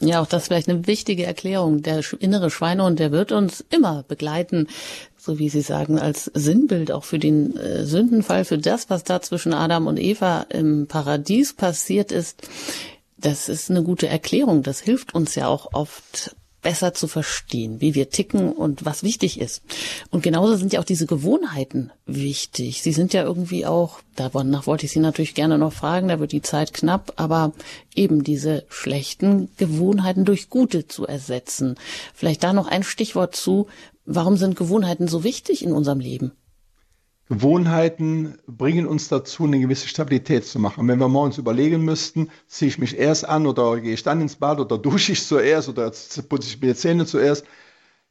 Ja, 0.00 0.20
auch 0.20 0.26
das 0.26 0.42
ist 0.42 0.48
vielleicht 0.48 0.68
eine 0.68 0.86
wichtige 0.88 1.24
Erklärung. 1.24 1.82
Der 1.82 2.02
innere 2.18 2.50
Schweinehund, 2.50 2.98
der 2.98 3.12
wird 3.12 3.30
uns 3.30 3.64
immer 3.70 4.02
begleiten, 4.02 4.66
so 5.16 5.38
wie 5.38 5.48
Sie 5.48 5.60
sagen, 5.60 5.98
als 5.98 6.24
Sinnbild 6.34 6.90
auch 6.90 7.04
für 7.04 7.20
den 7.20 7.56
äh, 7.56 7.84
Sündenfall, 7.84 8.44
für 8.44 8.58
das, 8.58 8.90
was 8.90 9.04
da 9.04 9.22
zwischen 9.22 9.54
Adam 9.54 9.86
und 9.86 10.00
Eva 10.00 10.46
im 10.48 10.88
Paradies 10.88 11.52
passiert 11.52 12.10
ist. 12.10 12.48
Das 13.22 13.48
ist 13.48 13.70
eine 13.70 13.82
gute 13.82 14.08
Erklärung. 14.08 14.62
Das 14.62 14.80
hilft 14.80 15.14
uns 15.14 15.36
ja 15.36 15.46
auch 15.46 15.72
oft 15.72 16.34
besser 16.60 16.94
zu 16.94 17.08
verstehen, 17.08 17.80
wie 17.80 17.94
wir 17.94 18.08
ticken 18.08 18.52
und 18.52 18.84
was 18.84 19.02
wichtig 19.02 19.40
ist. 19.40 19.62
Und 20.10 20.22
genauso 20.22 20.56
sind 20.56 20.72
ja 20.72 20.80
auch 20.80 20.84
diese 20.84 21.06
Gewohnheiten 21.06 21.90
wichtig. 22.06 22.82
Sie 22.82 22.92
sind 22.92 23.12
ja 23.12 23.24
irgendwie 23.24 23.66
auch, 23.66 24.00
danach 24.14 24.66
wollte 24.66 24.86
ich 24.86 24.92
Sie 24.92 25.00
natürlich 25.00 25.34
gerne 25.34 25.58
noch 25.58 25.72
fragen, 25.72 26.08
da 26.08 26.20
wird 26.20 26.32
die 26.32 26.42
Zeit 26.42 26.72
knapp, 26.72 27.14
aber 27.16 27.52
eben 27.94 28.22
diese 28.22 28.64
schlechten 28.68 29.50
Gewohnheiten 29.56 30.24
durch 30.24 30.50
gute 30.50 30.86
zu 30.86 31.06
ersetzen. 31.06 31.76
Vielleicht 32.14 32.44
da 32.44 32.52
noch 32.52 32.68
ein 32.68 32.84
Stichwort 32.84 33.34
zu, 33.34 33.66
warum 34.04 34.36
sind 34.36 34.56
Gewohnheiten 34.56 35.08
so 35.08 35.24
wichtig 35.24 35.64
in 35.64 35.72
unserem 35.72 35.98
Leben? 35.98 36.32
Gewohnheiten 37.28 38.38
bringen 38.46 38.86
uns 38.86 39.08
dazu, 39.08 39.44
eine 39.44 39.60
gewisse 39.60 39.88
Stabilität 39.88 40.44
zu 40.44 40.58
machen. 40.58 40.86
Wenn 40.88 40.98
wir 40.98 41.08
morgens 41.08 41.38
überlegen 41.38 41.84
müssten, 41.84 42.30
ziehe 42.46 42.68
ich 42.68 42.78
mich 42.78 42.98
erst 42.98 43.28
an 43.28 43.46
oder 43.46 43.80
gehe 43.80 43.94
ich 43.94 44.02
dann 44.02 44.20
ins 44.20 44.36
Bad 44.36 44.60
oder 44.60 44.76
dusche 44.76 45.12
ich 45.12 45.24
zuerst 45.24 45.68
oder 45.68 45.90
putze 46.28 46.48
ich 46.48 46.60
mir 46.60 46.68
die 46.68 46.74
Zähne 46.74 47.06
zuerst, 47.06 47.46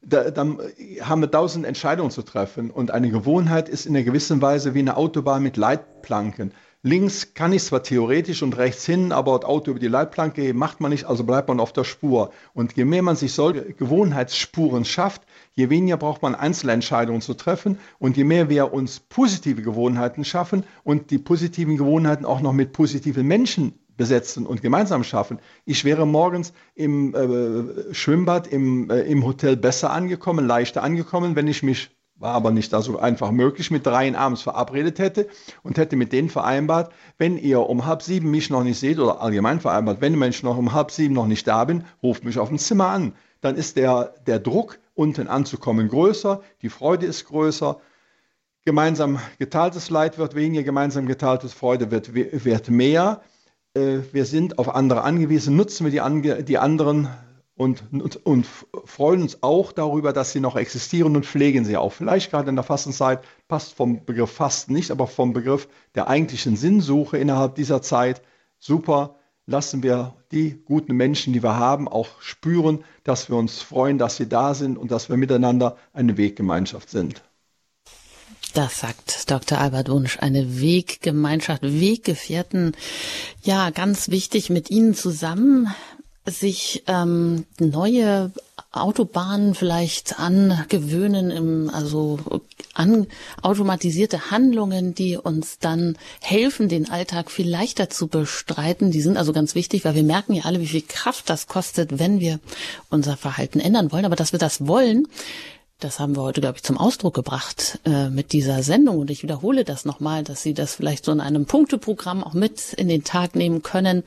da, 0.00 0.30
dann 0.30 0.58
haben 1.00 1.20
wir 1.20 1.30
tausend 1.30 1.64
Entscheidungen 1.64 2.10
zu 2.10 2.22
treffen. 2.22 2.70
Und 2.70 2.90
eine 2.90 3.10
Gewohnheit 3.10 3.68
ist 3.68 3.86
in 3.86 3.94
einer 3.94 4.04
gewissen 4.04 4.42
Weise 4.42 4.74
wie 4.74 4.80
eine 4.80 4.96
Autobahn 4.96 5.42
mit 5.42 5.56
Leitplanken. 5.56 6.52
Links 6.84 7.34
kann 7.34 7.52
ich 7.52 7.62
zwar 7.62 7.84
theoretisch 7.84 8.42
und 8.42 8.56
rechts 8.56 8.84
hin, 8.84 9.12
aber 9.12 9.38
das 9.38 9.48
Auto 9.48 9.70
über 9.70 9.78
die 9.78 9.86
Leitplanke 9.86 10.52
macht 10.52 10.80
man 10.80 10.90
nicht, 10.90 11.04
also 11.04 11.22
bleibt 11.22 11.46
man 11.46 11.60
auf 11.60 11.72
der 11.72 11.84
Spur. 11.84 12.32
Und 12.54 12.72
je 12.72 12.84
mehr 12.84 13.02
man 13.02 13.14
sich 13.14 13.34
solche 13.34 13.72
Gewohnheitsspuren 13.72 14.84
schafft, 14.84 15.22
je 15.52 15.70
weniger 15.70 15.96
braucht 15.96 16.22
man 16.22 16.34
Einzelentscheidungen 16.34 17.20
zu 17.20 17.34
treffen 17.34 17.78
und 18.00 18.16
je 18.16 18.24
mehr 18.24 18.48
wir 18.48 18.72
uns 18.72 18.98
positive 18.98 19.62
Gewohnheiten 19.62 20.24
schaffen 20.24 20.64
und 20.82 21.12
die 21.12 21.18
positiven 21.18 21.76
Gewohnheiten 21.76 22.24
auch 22.24 22.40
noch 22.40 22.52
mit 22.52 22.72
positiven 22.72 23.28
Menschen 23.28 23.78
besetzen 23.96 24.44
und 24.44 24.60
gemeinsam 24.60 25.04
schaffen. 25.04 25.38
Ich 25.64 25.84
wäre 25.84 26.04
morgens 26.04 26.52
im 26.74 27.14
äh, 27.14 27.94
Schwimmbad 27.94 28.48
im, 28.48 28.90
äh, 28.90 29.02
im 29.02 29.24
Hotel 29.24 29.56
besser 29.56 29.92
angekommen, 29.92 30.48
leichter 30.48 30.82
angekommen, 30.82 31.36
wenn 31.36 31.46
ich 31.46 31.62
mich 31.62 31.90
war 32.22 32.34
aber 32.34 32.52
nicht 32.52 32.70
so 32.70 32.98
einfach 32.98 33.32
möglich, 33.32 33.70
mit 33.70 33.84
dreien 33.84 34.14
abends 34.14 34.42
verabredet 34.42 35.00
hätte 35.00 35.26
und 35.64 35.76
hätte 35.76 35.96
mit 35.96 36.12
denen 36.12 36.30
vereinbart, 36.30 36.92
wenn 37.18 37.36
ihr 37.36 37.60
um 37.60 37.84
halb 37.84 38.00
sieben 38.00 38.30
mich 38.30 38.48
noch 38.48 38.62
nicht 38.62 38.78
seht 38.78 39.00
oder 39.00 39.20
allgemein 39.20 39.60
vereinbart, 39.60 40.00
wenn 40.00 40.22
ich 40.22 40.42
noch 40.44 40.56
um 40.56 40.72
halb 40.72 40.92
sieben 40.92 41.14
noch 41.14 41.26
nicht 41.26 41.46
da 41.46 41.64
bin, 41.64 41.84
ruft 42.02 42.24
mich 42.24 42.38
auf 42.38 42.48
dem 42.48 42.58
Zimmer 42.58 42.86
an. 42.86 43.14
Dann 43.40 43.56
ist 43.56 43.76
der, 43.76 44.14
der 44.26 44.38
Druck, 44.38 44.78
unten 44.94 45.26
anzukommen, 45.26 45.88
größer, 45.88 46.42
die 46.62 46.68
Freude 46.68 47.06
ist 47.06 47.24
größer, 47.26 47.80
gemeinsam 48.64 49.18
geteiltes 49.38 49.90
Leid 49.90 50.16
wird 50.16 50.36
weniger, 50.36 50.62
gemeinsam 50.62 51.06
geteiltes 51.06 51.52
Freude 51.52 51.90
wird, 51.90 52.14
wird 52.14 52.70
mehr. 52.70 53.22
Äh, 53.74 53.98
wir 54.12 54.26
sind 54.26 54.58
auf 54.60 54.72
andere 54.72 55.02
angewiesen, 55.02 55.56
nutzen 55.56 55.90
wir 55.90 55.90
die, 55.90 56.44
die 56.44 56.58
anderen 56.58 57.08
und, 57.54 57.84
und, 57.92 58.24
und, 58.24 58.46
freuen 58.84 59.22
uns 59.22 59.42
auch 59.42 59.72
darüber, 59.72 60.12
dass 60.12 60.32
sie 60.32 60.40
noch 60.40 60.56
existieren 60.56 61.14
und 61.16 61.26
pflegen 61.26 61.64
sie 61.64 61.76
auch. 61.76 61.92
Vielleicht 61.92 62.30
gerade 62.30 62.48
in 62.48 62.56
der 62.56 62.64
Fastenzeit 62.64 63.22
passt 63.46 63.74
vom 63.74 64.04
Begriff 64.04 64.32
Fasten 64.32 64.72
nicht, 64.72 64.90
aber 64.90 65.06
vom 65.06 65.32
Begriff 65.32 65.68
der 65.94 66.08
eigentlichen 66.08 66.56
Sinnsuche 66.56 67.18
innerhalb 67.18 67.54
dieser 67.54 67.82
Zeit 67.82 68.22
super. 68.58 69.16
Lassen 69.44 69.82
wir 69.82 70.14
die 70.30 70.62
guten 70.64 70.94
Menschen, 70.96 71.32
die 71.32 71.42
wir 71.42 71.56
haben, 71.56 71.88
auch 71.88 72.22
spüren, 72.22 72.84
dass 73.02 73.28
wir 73.28 73.36
uns 73.36 73.60
freuen, 73.60 73.98
dass 73.98 74.16
sie 74.16 74.28
da 74.28 74.54
sind 74.54 74.78
und 74.78 74.90
dass 74.90 75.08
wir 75.08 75.16
miteinander 75.16 75.76
eine 75.92 76.16
Weggemeinschaft 76.16 76.88
sind. 76.88 77.22
Das 78.54 78.80
sagt 78.80 79.30
Dr. 79.30 79.58
Albert 79.58 79.88
Wunsch, 79.88 80.18
eine 80.20 80.60
Weggemeinschaft, 80.60 81.62
Weggefährten. 81.62 82.76
Ja, 83.42 83.70
ganz 83.70 84.10
wichtig 84.10 84.48
mit 84.48 84.70
Ihnen 84.70 84.94
zusammen 84.94 85.68
sich 86.26 86.84
ähm, 86.86 87.46
neue 87.58 88.30
Autobahnen 88.70 89.54
vielleicht 89.54 90.18
angewöhnen, 90.18 91.30
im, 91.30 91.70
also 91.70 92.18
an 92.74 93.06
automatisierte 93.42 94.30
Handlungen, 94.30 94.94
die 94.94 95.18
uns 95.18 95.58
dann 95.58 95.98
helfen, 96.20 96.68
den 96.68 96.90
Alltag 96.90 97.30
viel 97.30 97.48
leichter 97.48 97.90
zu 97.90 98.06
bestreiten. 98.06 98.90
Die 98.90 99.02
sind 99.02 99.18
also 99.18 99.32
ganz 99.32 99.54
wichtig, 99.54 99.84
weil 99.84 99.94
wir 99.94 100.02
merken 100.02 100.32
ja 100.32 100.44
alle, 100.44 100.60
wie 100.60 100.66
viel 100.66 100.82
Kraft 100.82 101.28
das 101.28 101.48
kostet, 101.48 101.98
wenn 101.98 102.18
wir 102.18 102.40
unser 102.88 103.18
Verhalten 103.18 103.60
ändern 103.60 103.92
wollen. 103.92 104.06
Aber 104.06 104.16
dass 104.16 104.32
wir 104.32 104.38
das 104.38 104.66
wollen, 104.66 105.06
das 105.84 105.98
haben 105.98 106.16
wir 106.16 106.22
heute, 106.22 106.40
glaube 106.40 106.56
ich, 106.56 106.62
zum 106.62 106.78
Ausdruck 106.78 107.14
gebracht 107.14 107.80
äh, 107.84 108.08
mit 108.08 108.32
dieser 108.32 108.62
Sendung. 108.62 108.98
Und 108.98 109.10
ich 109.10 109.22
wiederhole 109.22 109.64
das 109.64 109.84
nochmal, 109.84 110.24
dass 110.24 110.42
Sie 110.42 110.54
das 110.54 110.74
vielleicht 110.74 111.04
so 111.04 111.12
in 111.12 111.20
einem 111.20 111.46
Punkteprogramm 111.46 112.24
auch 112.24 112.34
mit 112.34 112.72
in 112.74 112.88
den 112.88 113.04
Tag 113.04 113.34
nehmen 113.34 113.62
können 113.62 114.04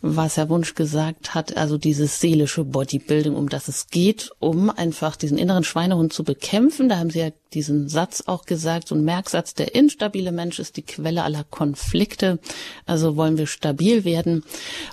was 0.00 0.36
Herr 0.36 0.48
Wunsch 0.48 0.74
gesagt 0.76 1.34
hat, 1.34 1.56
also 1.56 1.76
dieses 1.76 2.20
seelische 2.20 2.62
Bodybuilding, 2.62 3.34
um 3.34 3.48
das 3.48 3.66
es 3.66 3.88
geht, 3.88 4.30
um 4.38 4.70
einfach 4.70 5.16
diesen 5.16 5.38
inneren 5.38 5.64
Schweinehund 5.64 6.12
zu 6.12 6.22
bekämpfen. 6.22 6.88
Da 6.88 6.98
haben 6.98 7.10
Sie 7.10 7.18
ja 7.18 7.30
diesen 7.52 7.88
Satz 7.88 8.22
auch 8.26 8.44
gesagt, 8.44 8.88
so 8.88 8.94
ein 8.94 9.04
Merksatz, 9.04 9.54
der 9.54 9.74
instabile 9.74 10.30
Mensch 10.30 10.60
ist 10.60 10.76
die 10.76 10.82
Quelle 10.82 11.24
aller 11.24 11.42
Konflikte. 11.42 12.38
Also 12.86 13.16
wollen 13.16 13.38
wir 13.38 13.48
stabil 13.48 14.04
werden. 14.04 14.44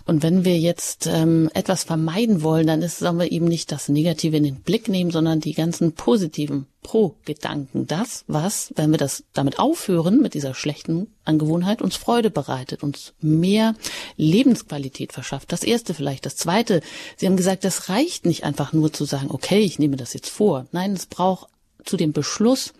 Und 0.05 0.24
wenn 0.24 0.43
wir 0.43 0.57
jetzt 0.57 1.05
ähm, 1.05 1.51
etwas 1.53 1.84
vermeiden 1.84 2.41
wollen, 2.41 2.66
dann 2.66 2.82
ist, 2.82 2.97
sagen 2.97 3.20
wir 3.20 3.32
eben 3.32 3.45
nicht 3.45 3.72
das 3.72 3.89
Negative 3.89 4.38
in 4.38 4.43
den 4.43 4.61
Blick 4.61 4.88
nehmen, 4.88 5.11
sondern 5.11 5.39
die 5.39 5.53
ganzen 5.53 5.93
positiven 6.06 6.68
Pro-Gedanken. 6.84 7.88
Das, 7.88 8.26
was, 8.28 8.72
wenn 8.76 8.91
wir 8.91 8.99
das 8.99 9.24
damit 9.34 9.58
aufhören, 9.58 10.22
mit 10.22 10.36
dieser 10.36 10.53
schlechten 10.53 11.08
Angewohnheit, 11.24 11.82
uns 11.82 11.95
Freude 11.95 12.30
bereitet, 12.30 12.84
uns 12.84 13.16
mehr 13.22 13.74
Lebensqualität 14.16 15.14
verschafft. 15.14 15.51
Das 15.51 15.64
erste 15.64 15.95
vielleicht. 15.95 16.28
Das 16.28 16.36
zweite, 16.36 16.82
Sie 17.18 17.26
haben 17.26 17.38
gesagt, 17.38 17.64
das 17.64 17.89
reicht 17.89 18.28
nicht 18.28 18.43
einfach 18.43 18.72
nur 18.72 18.93
zu 18.93 19.06
sagen, 19.06 19.32
okay, 19.32 19.62
ich 19.62 19.80
nehme 19.80 19.97
das 19.97 20.14
jetzt 20.14 20.30
vor. 20.30 20.68
Nein, 20.72 20.93
es 20.93 21.08
braucht 21.08 21.49
zu 21.84 21.97
dem 21.97 22.14
Beschluss 22.14 22.74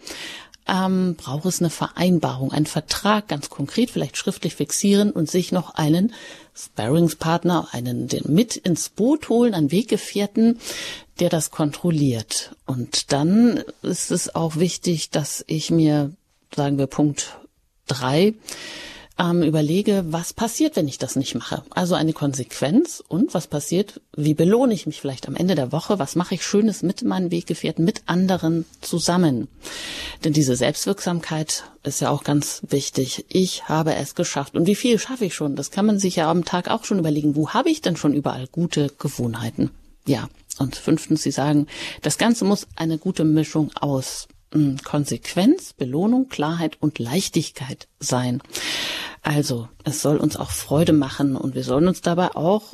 ähm, 0.68 1.16
braucht 1.16 1.46
es 1.46 1.60
eine 1.60 1.70
Vereinbarung, 1.70 2.52
einen 2.52 2.66
Vertrag 2.66 3.28
ganz 3.28 3.50
konkret, 3.50 3.92
vielleicht 3.92 4.18
schriftlich 4.18 4.56
fixieren 4.56 5.12
und 5.12 5.30
sich 5.30 5.52
noch 5.52 5.76
einen 5.76 6.14
Sparringspartner, 6.56 7.70
einen 7.72 8.08
mit 8.26 8.56
ins 8.56 8.90
Boot 8.90 9.30
holen, 9.30 9.54
einen 9.54 9.72
Weggefährten, 9.72 10.60
der 11.20 11.30
das 11.30 11.52
kontrolliert. 11.52 12.56
Und 12.66 13.12
dann 13.12 13.64
ist 13.82 14.12
es 14.12 14.36
auch 14.36 14.58
wichtig, 14.58 15.10
dass 15.10 15.44
ich 15.48 15.72
mir, 15.72 16.12
sagen 16.56 16.78
wir 16.78 16.88
Punkt 16.88 17.38
drei, 17.88 18.34
ähm, 19.18 19.44
überlege, 19.44 20.04
was 20.10 20.34
passiert, 20.34 20.76
wenn 20.76 20.88
ich 20.88 20.98
das 20.98 21.16
nicht 21.16 21.36
mache. 21.36 21.64
Also 21.70 21.96
eine 21.96 22.14
Konsequenz 22.14 23.02
und 23.08 23.34
was 23.34 23.48
passiert, 23.48 24.02
wie 24.16 24.34
belohne 24.34 24.74
ich 24.74 24.88
mich 24.88 25.00
vielleicht 25.00 25.28
am 25.28 25.36
Ende 25.36 25.56
der 25.56 25.72
Woche, 25.72 26.00
was 26.00 26.16
mache 26.16 26.36
ich 26.36 26.46
Schönes 26.46 26.84
mit 26.84 27.04
meinen 27.04 27.32
Weggefährten, 27.32 27.86
mit 27.86 28.04
anderen 28.08 28.66
zusammen. 28.82 29.48
Denn 30.24 30.34
diese 30.34 30.56
Selbstwirksamkeit 30.56 31.64
ist 31.84 32.02
ja 32.02 32.10
auch 32.10 32.24
ganz 32.24 32.62
wichtig. 32.68 33.26
Ich 33.30 33.70
habe 33.70 33.96
es 33.96 34.16
geschafft. 34.16 34.56
Und 34.56 34.68
wie 34.68 34.76
viel 34.76 35.00
schaffe 35.00 35.26
ich 35.26 35.36
schon? 35.36 35.56
Das 35.56 35.72
kann 35.72 35.86
man 35.86 36.00
sich 36.00 36.18
ja 36.18 36.30
am 36.30 36.44
Tag 36.44 36.70
auch 36.70 36.84
schon 36.84 37.00
überlegen. 37.00 37.36
Wo 37.36 37.50
habe 37.52 37.70
ich 37.70 37.82
denn 37.82 37.96
schon 37.96 38.14
überall 38.14 38.48
gute 38.48 38.92
Gewohnheiten? 39.00 39.72
Ja. 40.08 40.30
Und 40.58 40.78
fünftens, 40.78 41.24
Sie 41.24 41.32
sagen, 41.32 41.68
das 42.02 42.18
Ganze 42.18 42.46
muss 42.46 42.68
eine 42.78 42.98
gute 42.98 43.26
Mischung 43.26 43.72
aus 43.76 44.30
hm, 44.54 44.78
Konsequenz, 44.84 45.74
Belohnung, 45.74 46.30
Klarheit 46.30 46.78
und 46.80 46.98
Leichtigkeit 46.98 47.90
sein. 48.00 48.42
Also, 49.22 49.68
es 49.84 50.02
soll 50.02 50.18
uns 50.18 50.38
auch 50.38 50.52
Freude 50.52 50.94
machen 50.94 51.36
und 51.36 51.56
wir 51.56 51.64
sollen 51.64 51.88
uns 51.88 52.02
dabei 52.02 52.36
auch 52.36 52.74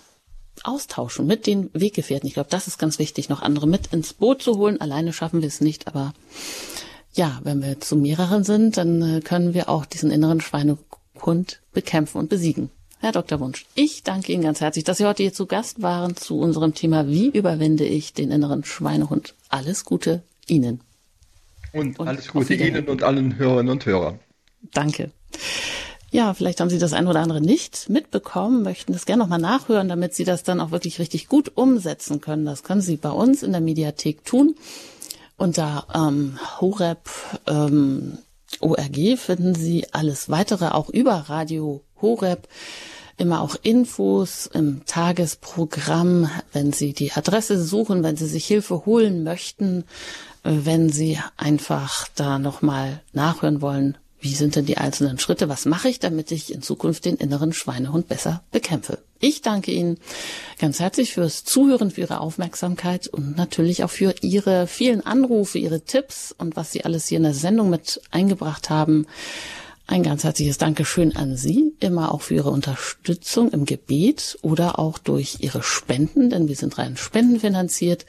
austauschen 0.63 1.25
mit 1.25 1.47
den 1.47 1.69
Weggefährten. 1.73 2.27
Ich 2.27 2.33
glaube, 2.33 2.49
das 2.49 2.67
ist 2.67 2.77
ganz 2.77 2.99
wichtig, 2.99 3.29
noch 3.29 3.41
andere 3.41 3.67
mit 3.67 3.87
ins 3.87 4.13
Boot 4.13 4.43
zu 4.43 4.57
holen. 4.57 4.79
Alleine 4.79 5.13
schaffen 5.13 5.41
wir 5.41 5.47
es 5.47 5.61
nicht, 5.61 5.87
aber 5.87 6.13
ja, 7.13 7.39
wenn 7.43 7.61
wir 7.63 7.79
zu 7.79 7.95
mehreren 7.95 8.43
sind, 8.43 8.77
dann 8.77 9.01
äh, 9.01 9.21
können 9.21 9.53
wir 9.53 9.69
auch 9.69 9.85
diesen 9.85 10.11
inneren 10.11 10.41
Schweinehund 10.41 11.61
bekämpfen 11.73 12.17
und 12.19 12.29
besiegen. 12.29 12.69
Herr 13.01 13.11
Dr. 13.11 13.39
Wunsch, 13.39 13.65
ich 13.73 14.03
danke 14.03 14.31
Ihnen 14.31 14.43
ganz 14.43 14.61
herzlich, 14.61 14.83
dass 14.83 14.99
Sie 14.99 15.07
heute 15.07 15.23
hier 15.23 15.33
zu 15.33 15.47
Gast 15.47 15.81
waren 15.81 16.15
zu 16.15 16.37
unserem 16.37 16.75
Thema 16.75 17.07
Wie 17.07 17.29
überwinde 17.29 17.83
ich 17.83 18.13
den 18.13 18.29
inneren 18.29 18.63
Schweinehund? 18.63 19.33
Alles 19.49 19.85
Gute 19.85 20.21
Ihnen. 20.45 20.81
Und, 21.73 21.97
und 21.97 22.07
alles 22.07 22.27
Gute 22.27 22.53
Ihnen 22.53 22.87
und 22.87 23.01
allen 23.01 23.39
Hörerinnen 23.39 23.71
und 23.71 23.87
Hörern. 23.87 24.19
Danke. 24.71 25.09
Ja, 26.11 26.35
vielleicht 26.35 26.59
haben 26.59 26.69
Sie 26.69 26.77
das 26.77 26.93
ein 26.93 27.07
oder 27.07 27.21
andere 27.21 27.41
nicht 27.41 27.89
mitbekommen, 27.89 28.61
möchten 28.61 28.93
das 28.93 29.07
gerne 29.07 29.23
nochmal 29.23 29.39
nachhören, 29.39 29.89
damit 29.89 30.13
Sie 30.13 30.23
das 30.23 30.43
dann 30.43 30.59
auch 30.59 30.69
wirklich 30.69 30.99
richtig 30.99 31.27
gut 31.27 31.53
umsetzen 31.55 32.21
können. 32.21 32.45
Das 32.45 32.61
können 32.61 32.81
Sie 32.81 32.97
bei 32.97 33.09
uns 33.09 33.41
in 33.41 33.51
der 33.51 33.61
Mediathek 33.61 34.25
tun. 34.25 34.55
Unter 35.37 35.87
ähm, 35.95 36.37
Horeb 36.59 37.09
ähm, 37.47 38.19
ORG 38.59 39.17
finden 39.17 39.55
Sie 39.55 39.85
alles 39.93 40.29
weitere 40.29 40.67
auch 40.67 40.89
über 40.89 41.13
Radio 41.13 41.83
Horeb. 42.01 42.47
Immer 43.17 43.41
auch 43.41 43.55
Infos 43.61 44.47
im 44.47 44.85
Tagesprogramm, 44.85 46.29
wenn 46.53 46.73
Sie 46.73 46.93
die 46.93 47.11
Adresse 47.11 47.63
suchen, 47.63 48.03
wenn 48.03 48.17
Sie 48.17 48.27
sich 48.27 48.45
Hilfe 48.45 48.85
holen 48.85 49.23
möchten, 49.23 49.85
wenn 50.43 50.89
Sie 50.89 51.19
einfach 51.37 52.07
da 52.15 52.39
nochmal 52.39 53.01
nachhören 53.13 53.61
wollen, 53.61 53.97
wie 54.21 54.35
sind 54.35 54.55
denn 54.55 54.65
die 54.65 54.77
einzelnen 54.77 55.17
Schritte? 55.17 55.49
Was 55.49 55.65
mache 55.65 55.89
ich, 55.89 55.99
damit 55.99 56.31
ich 56.31 56.53
in 56.53 56.61
Zukunft 56.61 57.05
den 57.05 57.17
inneren 57.17 57.53
Schweinehund 57.53 58.07
besser 58.07 58.43
bekämpfe? 58.51 58.99
Ich 59.19 59.41
danke 59.41 59.71
Ihnen 59.71 59.97
ganz 60.59 60.79
herzlich 60.79 61.13
fürs 61.13 61.43
Zuhören, 61.43 61.89
für 61.89 62.01
Ihre 62.01 62.19
Aufmerksamkeit 62.19 63.07
und 63.07 63.35
natürlich 63.35 63.83
auch 63.83 63.89
für 63.89 64.13
Ihre 64.21 64.67
vielen 64.67 65.05
Anrufe, 65.05 65.57
Ihre 65.57 65.81
Tipps 65.81 66.35
und 66.37 66.55
was 66.55 66.71
Sie 66.71 66.85
alles 66.85 67.07
hier 67.07 67.17
in 67.17 67.23
der 67.23 67.33
Sendung 67.33 67.71
mit 67.71 67.99
eingebracht 68.11 68.69
haben. 68.69 69.07
Ein 69.87 70.03
ganz 70.03 70.23
herzliches 70.23 70.59
Dankeschön 70.59 71.15
an 71.15 71.35
Sie, 71.35 71.73
immer 71.79 72.13
auch 72.13 72.21
für 72.21 72.35
Ihre 72.35 72.51
Unterstützung 72.51 73.51
im 73.51 73.65
Gebet 73.65 74.37
oder 74.43 74.77
auch 74.77 74.99
durch 74.99 75.37
Ihre 75.39 75.63
Spenden, 75.63 76.29
denn 76.29 76.47
wir 76.47 76.55
sind 76.55 76.77
rein 76.77 76.95
spendenfinanziert 76.95 78.05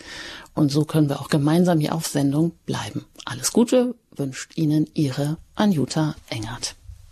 und 0.54 0.70
so 0.70 0.84
können 0.84 1.08
wir 1.08 1.20
auch 1.20 1.28
gemeinsam 1.28 1.80
hier 1.80 1.94
auf 1.94 2.06
Sendung 2.06 2.52
bleiben. 2.66 3.06
Alles 3.24 3.52
Gute 3.52 3.94
wünscht 4.16 4.56
Ihnen 4.56 4.88
Ihre 4.94 5.38
Anjuta 5.54 6.14
Engert. 6.28 6.76